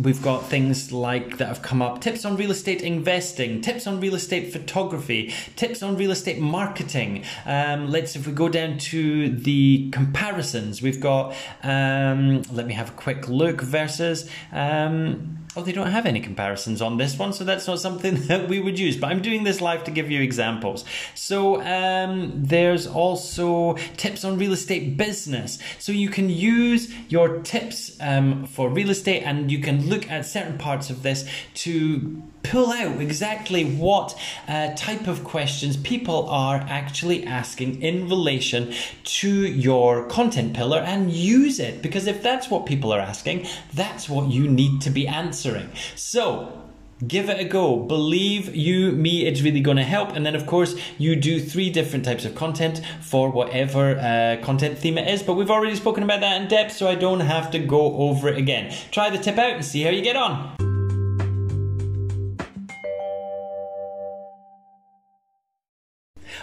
We've 0.00 0.22
got 0.22 0.46
things 0.46 0.92
like 0.92 1.38
that 1.38 1.48
have 1.48 1.62
come 1.62 1.80
up 1.80 2.00
tips 2.00 2.24
on 2.24 2.36
real 2.36 2.50
estate 2.50 2.82
investing, 2.82 3.60
tips 3.60 3.86
on 3.86 4.00
real 4.00 4.14
estate 4.14 4.52
photography, 4.52 5.32
tips 5.56 5.82
on 5.82 5.96
real 5.96 6.10
estate 6.10 6.38
marketing. 6.38 7.24
Um, 7.46 7.88
let's, 7.90 8.16
if 8.16 8.26
we 8.26 8.32
go 8.32 8.48
down 8.48 8.78
to 8.78 9.30
the 9.30 9.90
comparisons, 9.92 10.82
we've 10.82 11.00
got, 11.00 11.34
um, 11.62 12.42
let 12.52 12.66
me 12.66 12.74
have 12.74 12.90
a 12.90 12.94
quick 12.94 13.28
look 13.28 13.60
versus. 13.60 14.28
Um, 14.52 15.45
Oh, 15.56 15.62
they 15.62 15.72
don't 15.72 15.90
have 15.90 16.04
any 16.04 16.20
comparisons 16.20 16.82
on 16.82 16.98
this 16.98 17.18
one, 17.18 17.32
so 17.32 17.42
that's 17.42 17.66
not 17.66 17.80
something 17.80 18.14
that 18.26 18.46
we 18.46 18.60
would 18.60 18.78
use. 18.78 18.94
But 18.98 19.10
I'm 19.10 19.22
doing 19.22 19.44
this 19.44 19.62
live 19.62 19.84
to 19.84 19.90
give 19.90 20.10
you 20.10 20.20
examples. 20.20 20.84
So 21.14 21.62
um, 21.62 22.32
there's 22.34 22.86
also 22.86 23.74
tips 23.96 24.22
on 24.22 24.36
real 24.36 24.52
estate 24.52 24.98
business. 24.98 25.58
So 25.78 25.92
you 25.92 26.10
can 26.10 26.28
use 26.28 26.92
your 27.08 27.38
tips 27.40 27.96
um, 28.00 28.44
for 28.44 28.68
real 28.68 28.90
estate 28.90 29.22
and 29.22 29.50
you 29.50 29.60
can 29.60 29.88
look 29.88 30.10
at 30.10 30.26
certain 30.26 30.58
parts 30.58 30.90
of 30.90 31.02
this 31.02 31.26
to 31.54 32.22
pull 32.50 32.70
out 32.72 33.00
exactly 33.00 33.64
what 33.64 34.16
uh, 34.46 34.72
type 34.76 35.08
of 35.08 35.24
questions 35.24 35.76
people 35.78 36.28
are 36.28 36.56
actually 36.68 37.26
asking 37.26 37.82
in 37.82 38.08
relation 38.08 38.72
to 39.02 39.28
your 39.46 40.06
content 40.06 40.54
pillar 40.54 40.78
and 40.78 41.10
use 41.10 41.58
it. 41.58 41.82
Because 41.82 42.06
if 42.06 42.22
that's 42.22 42.50
what 42.50 42.66
people 42.66 42.92
are 42.92 43.00
asking, 43.00 43.46
that's 43.74 44.08
what 44.08 44.30
you 44.30 44.48
need 44.48 44.80
to 44.82 44.90
be 44.90 45.08
answering. 45.08 45.45
So, 45.94 46.66
Give 47.06 47.28
it 47.28 47.38
a 47.38 47.44
go. 47.44 47.76
Believe 47.76 48.56
you 48.56 48.90
me, 48.90 49.26
it's 49.26 49.42
really 49.42 49.60
going 49.60 49.76
to 49.76 49.82
help. 49.82 50.16
And 50.16 50.24
then, 50.24 50.34
of 50.34 50.46
course, 50.46 50.74
you 50.96 51.14
do 51.14 51.38
three 51.38 51.68
different 51.68 52.06
types 52.06 52.24
of 52.24 52.34
content 52.34 52.80
for 53.02 53.28
whatever 53.28 53.98
uh, 53.98 54.42
content 54.42 54.78
theme 54.78 54.96
it 54.96 55.06
is. 55.06 55.22
But 55.22 55.34
we've 55.34 55.50
already 55.50 55.76
spoken 55.76 56.02
about 56.02 56.20
that 56.20 56.40
in 56.40 56.48
depth, 56.48 56.72
so 56.72 56.88
I 56.88 56.94
don't 56.94 57.20
have 57.20 57.50
to 57.50 57.58
go 57.58 57.96
over 57.98 58.28
it 58.28 58.38
again. 58.38 58.74
Try 58.92 59.10
the 59.10 59.18
tip 59.18 59.36
out 59.36 59.52
and 59.52 59.64
see 59.64 59.82
how 59.82 59.90
you 59.90 60.00
get 60.00 60.16
on. 60.16 60.55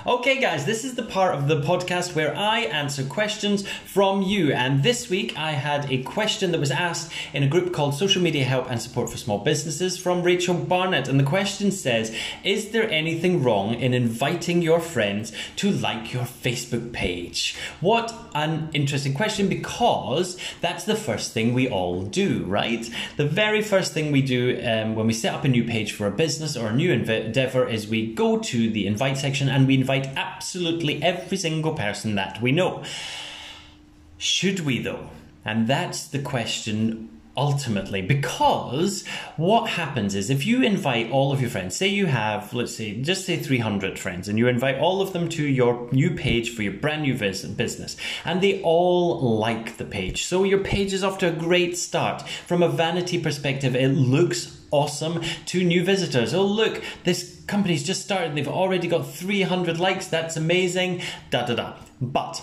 Okay, 0.06 0.42
guys, 0.42 0.66
this 0.66 0.84
is 0.84 0.96
the 0.96 1.04
part 1.04 1.34
of 1.34 1.48
the 1.48 1.62
podcast 1.62 2.14
where 2.14 2.36
I 2.36 2.60
answer 2.64 3.06
questions 3.06 3.66
from 3.86 4.22
you. 4.22 4.52
And 4.52 4.84
this 4.84 5.10
week 5.10 5.38
I 5.38 5.52
had 5.52 5.90
a 5.90 6.04
question 6.04 6.52
that 6.52 6.60
was 6.60 6.72
asked 6.72 7.10
in 7.32 7.42
a 7.42 7.48
group 7.48 7.74
called 7.74 7.96
Social 7.96 8.22
Media 8.22 8.44
Help 8.44 8.70
and 8.70 8.82
Support 8.82 9.10
for 9.10 9.16
Small 9.16 9.38
Businesses 9.38 9.98
from 9.98 10.22
Rachel 10.22 10.56
Barnett. 10.56 11.08
And 11.08 11.18
the 11.18 11.24
question 11.24 11.72
says 11.72 12.14
Is 12.44 12.72
there 12.72 12.90
anything 12.92 13.44
wrong 13.44 13.76
in 13.76 13.94
inviting 13.94 14.62
your 14.62 14.82
friends 14.82 15.32
to 15.56 15.72
like 15.72 16.12
your 16.12 16.24
Facebook 16.24 16.92
page? 16.92 17.56
What 17.80 18.14
an 18.36 18.72
interesting 18.74 19.14
question 19.14 19.48
because 19.48 20.38
that's 20.60 20.84
the 20.84 20.96
first 20.98 21.32
thing 21.32 21.54
we 21.54 21.70
all 21.70 22.02
do, 22.02 22.44
right? 22.44 22.90
The 23.16 23.26
very 23.26 23.62
first 23.62 23.94
thing 23.94 24.12
we 24.12 24.22
do 24.22 24.62
um, 24.66 24.96
when 24.96 25.08
we 25.08 25.14
set 25.14 25.34
up 25.34 25.46
a 25.46 25.48
new 25.48 25.64
page 25.64 25.94
for 25.94 26.08
a 26.08 26.12
business 26.12 26.58
or 26.58 26.68
a 26.68 26.76
new 26.76 26.92
endeavor 26.92 27.66
is 27.66 27.88
we 27.88 28.14
go 28.14 28.38
to 28.40 28.70
the 28.70 28.86
invite 28.86 29.18
section 29.18 29.48
and 29.48 29.66
we 29.66 29.76
invite 29.76 29.93
invite 29.94 30.18
absolutely 30.18 31.02
every 31.04 31.38
single 31.38 31.74
person 31.74 32.16
that 32.16 32.42
we 32.42 32.52
know. 32.52 32.84
Should 34.18 34.62
we, 34.62 34.80
though? 34.80 35.10
And 35.46 35.68
that's 35.68 36.08
the 36.08 36.20
question 36.20 37.10
ultimately 37.36 38.00
because 38.00 39.04
what 39.38 39.68
happens 39.68 40.14
is 40.14 40.30
if 40.30 40.46
you 40.46 40.62
invite 40.62 41.10
all 41.10 41.34
of 41.34 41.42
your 41.42 41.50
friends 41.50 41.76
say 41.76 41.88
you 41.88 42.06
have 42.06 42.54
let's 42.54 42.76
say 42.76 43.02
just 43.02 43.26
say 43.26 43.36
300 43.36 43.98
friends 43.98 44.30
and 44.30 44.38
you 44.38 44.48
invite 44.48 44.78
all 44.78 45.02
of 45.02 45.14
them 45.14 45.28
to 45.28 45.44
your 45.44 45.90
new 45.92 46.12
page 46.12 46.54
for 46.54 46.62
your 46.62 46.74
brand 46.74 47.02
new 47.02 47.18
business 47.18 47.98
and 48.24 48.40
they 48.40 48.62
all 48.62 49.20
like 49.20 49.78
the 49.78 49.84
page 49.84 50.24
so 50.26 50.44
your 50.44 50.60
page 50.60 50.94
is 50.94 51.04
off 51.04 51.18
to 51.18 51.28
a 51.28 51.32
great 51.32 51.76
start 51.76 52.22
from 52.22 52.62
a 52.62 52.70
vanity 52.70 53.20
perspective 53.20 53.76
it 53.76 53.88
looks 53.88 54.63
awesome 54.74 55.22
to 55.46 55.64
new 55.64 55.84
visitors. 55.84 56.34
Oh 56.34 56.46
look 56.46 56.84
this 57.04 57.42
company's 57.48 57.84
just 57.84 58.02
started 58.04 58.36
they've 58.36 58.48
already 58.48 58.88
got 58.88 59.08
300 59.08 59.80
likes. 59.80 60.08
That's 60.08 60.36
amazing. 60.36 61.02
Da 61.30 61.46
da 61.46 61.56
da. 61.56 61.74
But 62.02 62.42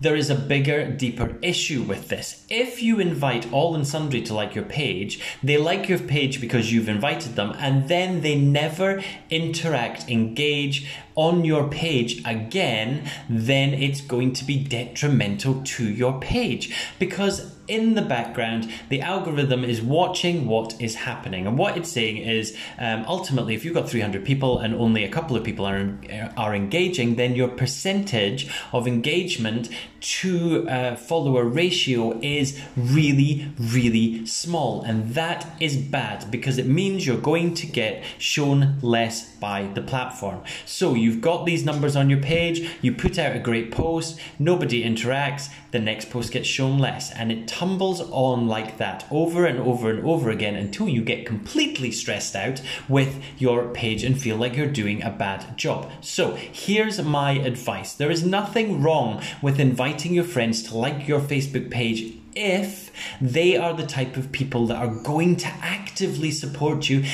there 0.00 0.16
is 0.16 0.28
a 0.28 0.34
bigger, 0.34 0.90
deeper 0.90 1.38
issue 1.40 1.82
with 1.82 2.08
this. 2.08 2.44
If 2.50 2.82
you 2.82 2.98
invite 2.98 3.52
all 3.52 3.76
and 3.76 3.86
sundry 3.86 4.22
to 4.22 4.34
like 4.34 4.54
your 4.54 4.64
page, 4.64 5.20
they 5.42 5.56
like 5.56 5.88
your 5.88 6.00
page 6.00 6.40
because 6.40 6.72
you've 6.72 6.88
invited 6.88 7.36
them, 7.36 7.54
and 7.58 7.88
then 7.88 8.20
they 8.20 8.34
never 8.34 9.02
interact, 9.30 10.10
engage 10.10 10.88
on 11.14 11.44
your 11.44 11.68
page 11.68 12.20
again, 12.26 13.08
then 13.28 13.72
it's 13.72 14.00
going 14.00 14.32
to 14.32 14.44
be 14.44 14.62
detrimental 14.62 15.62
to 15.62 15.88
your 15.88 16.18
page. 16.20 16.74
Because 16.98 17.53
in 17.68 17.94
the 17.94 18.02
background, 18.02 18.70
the 18.88 19.00
algorithm 19.00 19.64
is 19.64 19.80
watching 19.80 20.46
what 20.46 20.80
is 20.80 20.94
happening. 20.94 21.46
And 21.46 21.56
what 21.58 21.76
it's 21.76 21.90
saying 21.90 22.18
is 22.18 22.56
um, 22.78 23.04
ultimately, 23.06 23.54
if 23.54 23.64
you've 23.64 23.74
got 23.74 23.88
300 23.88 24.24
people 24.24 24.58
and 24.58 24.74
only 24.74 25.04
a 25.04 25.08
couple 25.08 25.36
of 25.36 25.44
people 25.44 25.66
are, 25.66 25.98
are 26.36 26.54
engaging, 26.54 27.16
then 27.16 27.34
your 27.34 27.48
percentage 27.48 28.50
of 28.72 28.86
engagement 28.86 29.68
to 30.00 30.68
uh, 30.68 30.96
follower 30.96 31.44
ratio 31.44 32.18
is 32.20 32.60
really, 32.76 33.50
really 33.58 34.26
small. 34.26 34.82
And 34.82 35.14
that 35.14 35.56
is 35.60 35.76
bad 35.76 36.30
because 36.30 36.58
it 36.58 36.66
means 36.66 37.06
you're 37.06 37.16
going 37.16 37.54
to 37.54 37.66
get 37.66 38.04
shown 38.18 38.78
less 38.82 39.34
by 39.36 39.68
the 39.74 39.80
platform. 39.80 40.42
So 40.66 40.94
you've 40.94 41.22
got 41.22 41.46
these 41.46 41.64
numbers 41.64 41.96
on 41.96 42.10
your 42.10 42.20
page, 42.20 42.68
you 42.82 42.92
put 42.92 43.18
out 43.18 43.34
a 43.34 43.38
great 43.38 43.72
post, 43.72 44.20
nobody 44.38 44.84
interacts, 44.84 45.48
the 45.70 45.78
next 45.78 46.10
post 46.10 46.32
gets 46.32 46.46
shown 46.46 46.78
less. 46.78 47.10
And 47.10 47.32
it 47.32 47.48
tumbles 47.54 48.00
on 48.10 48.48
like 48.48 48.78
that 48.78 49.06
over 49.12 49.46
and 49.46 49.60
over 49.60 49.88
and 49.88 50.04
over 50.04 50.28
again 50.28 50.56
until 50.56 50.88
you 50.88 51.00
get 51.02 51.24
completely 51.24 51.92
stressed 51.92 52.34
out 52.34 52.60
with 52.88 53.22
your 53.38 53.68
page 53.68 54.02
and 54.02 54.20
feel 54.20 54.36
like 54.36 54.56
you're 54.56 54.66
doing 54.66 55.00
a 55.02 55.10
bad 55.10 55.56
job. 55.56 55.88
So 56.00 56.34
here's 56.34 57.00
my 57.00 57.32
advice 57.32 57.94
there 57.94 58.10
is 58.10 58.24
nothing 58.24 58.82
wrong 58.82 59.22
with 59.40 59.60
inviting 59.60 60.14
your 60.14 60.24
friends 60.24 60.64
to 60.64 60.76
like 60.76 61.06
your 61.06 61.20
Facebook 61.20 61.70
page 61.70 62.14
if 62.34 62.90
they 63.20 63.56
are 63.56 63.72
the 63.74 63.86
type 63.86 64.16
of 64.16 64.32
people 64.32 64.66
that 64.66 64.76
are 64.76 64.92
going 64.92 65.36
to 65.36 65.46
actively 65.62 66.32
support 66.32 66.88
you, 66.88 67.04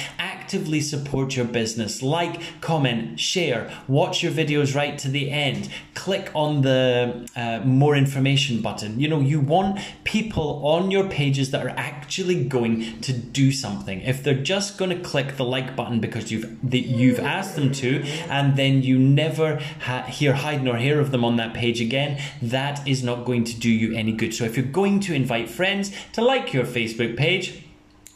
support 0.81 1.37
your 1.37 1.45
business. 1.45 2.03
Like, 2.03 2.41
comment, 2.61 3.21
share, 3.21 3.71
watch 3.89 4.23
your 4.23 4.33
videos 4.33 4.75
right 4.75 4.99
to 4.99 5.09
the 5.09 5.31
end, 5.31 5.71
click 5.95 6.31
on 6.35 6.63
the 6.63 7.29
uh, 7.37 7.61
more 7.65 7.95
information 7.95 8.63
button. 8.63 8.99
You 8.99 9.09
know, 9.09 9.21
you 9.21 9.41
want 9.41 9.81
people 10.05 10.67
on 10.67 10.91
your 10.91 11.09
pages 11.09 11.51
that 11.51 11.65
are 11.65 11.75
actually 11.77 12.45
going 12.45 13.01
to 13.03 13.13
do 13.13 13.53
something. 13.53 14.01
If 14.01 14.23
they're 14.23 14.35
just 14.35 14.79
going 14.79 14.91
to 14.91 15.03
click 15.03 15.37
the 15.37 15.45
like 15.45 15.77
button 15.77 16.01
because 16.01 16.31
you've 16.33 16.71
that 16.71 16.81
you've 16.81 17.21
asked 17.21 17.57
them 17.57 17.73
to, 17.73 18.03
and 18.29 18.57
then 18.57 18.83
you 18.83 18.99
never 18.99 19.61
ha- 19.81 20.03
hear 20.03 20.33
hide 20.33 20.63
nor 20.65 20.77
hear 20.77 21.01
of 21.01 21.11
them 21.11 21.25
on 21.25 21.37
that 21.37 21.55
page 21.55 21.81
again, 21.81 22.21
that 22.43 22.87
is 22.87 23.03
not 23.03 23.25
going 23.25 23.45
to 23.45 23.59
do 23.59 23.71
you 23.71 23.95
any 23.95 24.13
good. 24.13 24.35
So 24.35 24.45
if 24.45 24.57
you're 24.57 24.67
going 24.67 25.01
to 25.01 25.15
invite 25.15 25.49
friends 25.49 25.93
to 26.13 26.23
like 26.23 26.53
your 26.53 26.65
Facebook 26.65 27.17
page, 27.17 27.63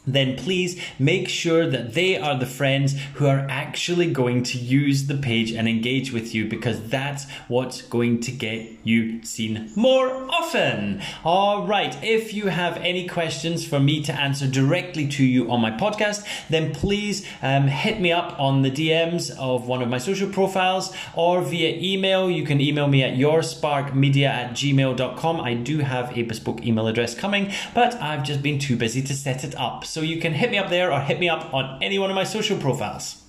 then 0.05 0.35
please 0.35 0.79
make 0.99 1.27
sure 1.27 1.67
that 1.69 1.93
they 1.93 2.17
are 2.17 2.37
the 2.37 2.45
friends 2.45 2.95
who 3.15 3.27
are 3.27 3.45
actually 3.49 4.11
going 4.11 4.43
to 4.43 4.57
use 4.57 5.07
the 5.07 5.15
page 5.15 5.51
and 5.51 5.67
engage 5.67 6.11
with 6.11 6.33
you 6.33 6.47
because 6.47 6.89
that's 6.89 7.29
what's 7.47 7.81
going 7.81 8.19
to 8.21 8.31
get 8.31 8.69
you 8.83 9.23
seen 9.23 9.71
more 9.75 10.09
often. 10.31 11.01
All 11.23 11.65
right, 11.65 12.01
if 12.03 12.33
you 12.33 12.47
have 12.47 12.77
any 12.77 13.07
questions 13.07 13.65
for 13.65 13.79
me 13.79 14.03
to 14.03 14.13
answer 14.13 14.47
directly 14.47 15.07
to 15.07 15.23
you 15.23 15.49
on 15.51 15.61
my 15.61 15.71
podcast, 15.71 16.25
then 16.49 16.73
please 16.73 17.25
um, 17.41 17.67
hit 17.67 17.99
me 17.99 18.11
up 18.11 18.39
on 18.39 18.61
the 18.61 18.71
DMs 18.71 19.35
of 19.37 19.67
one 19.67 19.81
of 19.81 19.89
my 19.89 19.97
social 19.97 20.29
profiles 20.29 20.95
or 21.15 21.41
via 21.41 21.77
email. 21.77 22.29
You 22.29 22.43
can 22.43 22.61
email 22.61 22.87
me 22.87 23.03
at 23.03 23.17
yoursparkmedia 23.17 24.27
at 24.27 24.51
gmail.com. 24.51 25.41
I 25.41 25.53
do 25.53 25.79
have 25.79 26.17
a 26.17 26.23
bespoke 26.23 26.65
email 26.65 26.87
address 26.87 27.15
coming, 27.15 27.51
but 27.73 27.95
I've 27.95 28.23
just 28.23 28.41
been 28.41 28.59
too 28.59 28.75
busy 28.75 29.01
to 29.01 29.13
set 29.13 29.43
it 29.43 29.55
up. 29.55 29.85
So 29.95 30.01
you 30.01 30.19
can 30.19 30.33
hit 30.33 30.51
me 30.51 30.57
up 30.57 30.69
there 30.69 30.91
or 30.91 30.99
hit 30.99 31.21
me 31.21 31.29
up 31.29 31.53
on 31.53 31.81
any 31.81 31.97
one 31.99 32.09
of 32.09 32.15
my 32.15 32.25
social 32.25 32.57
profiles. 32.57 33.21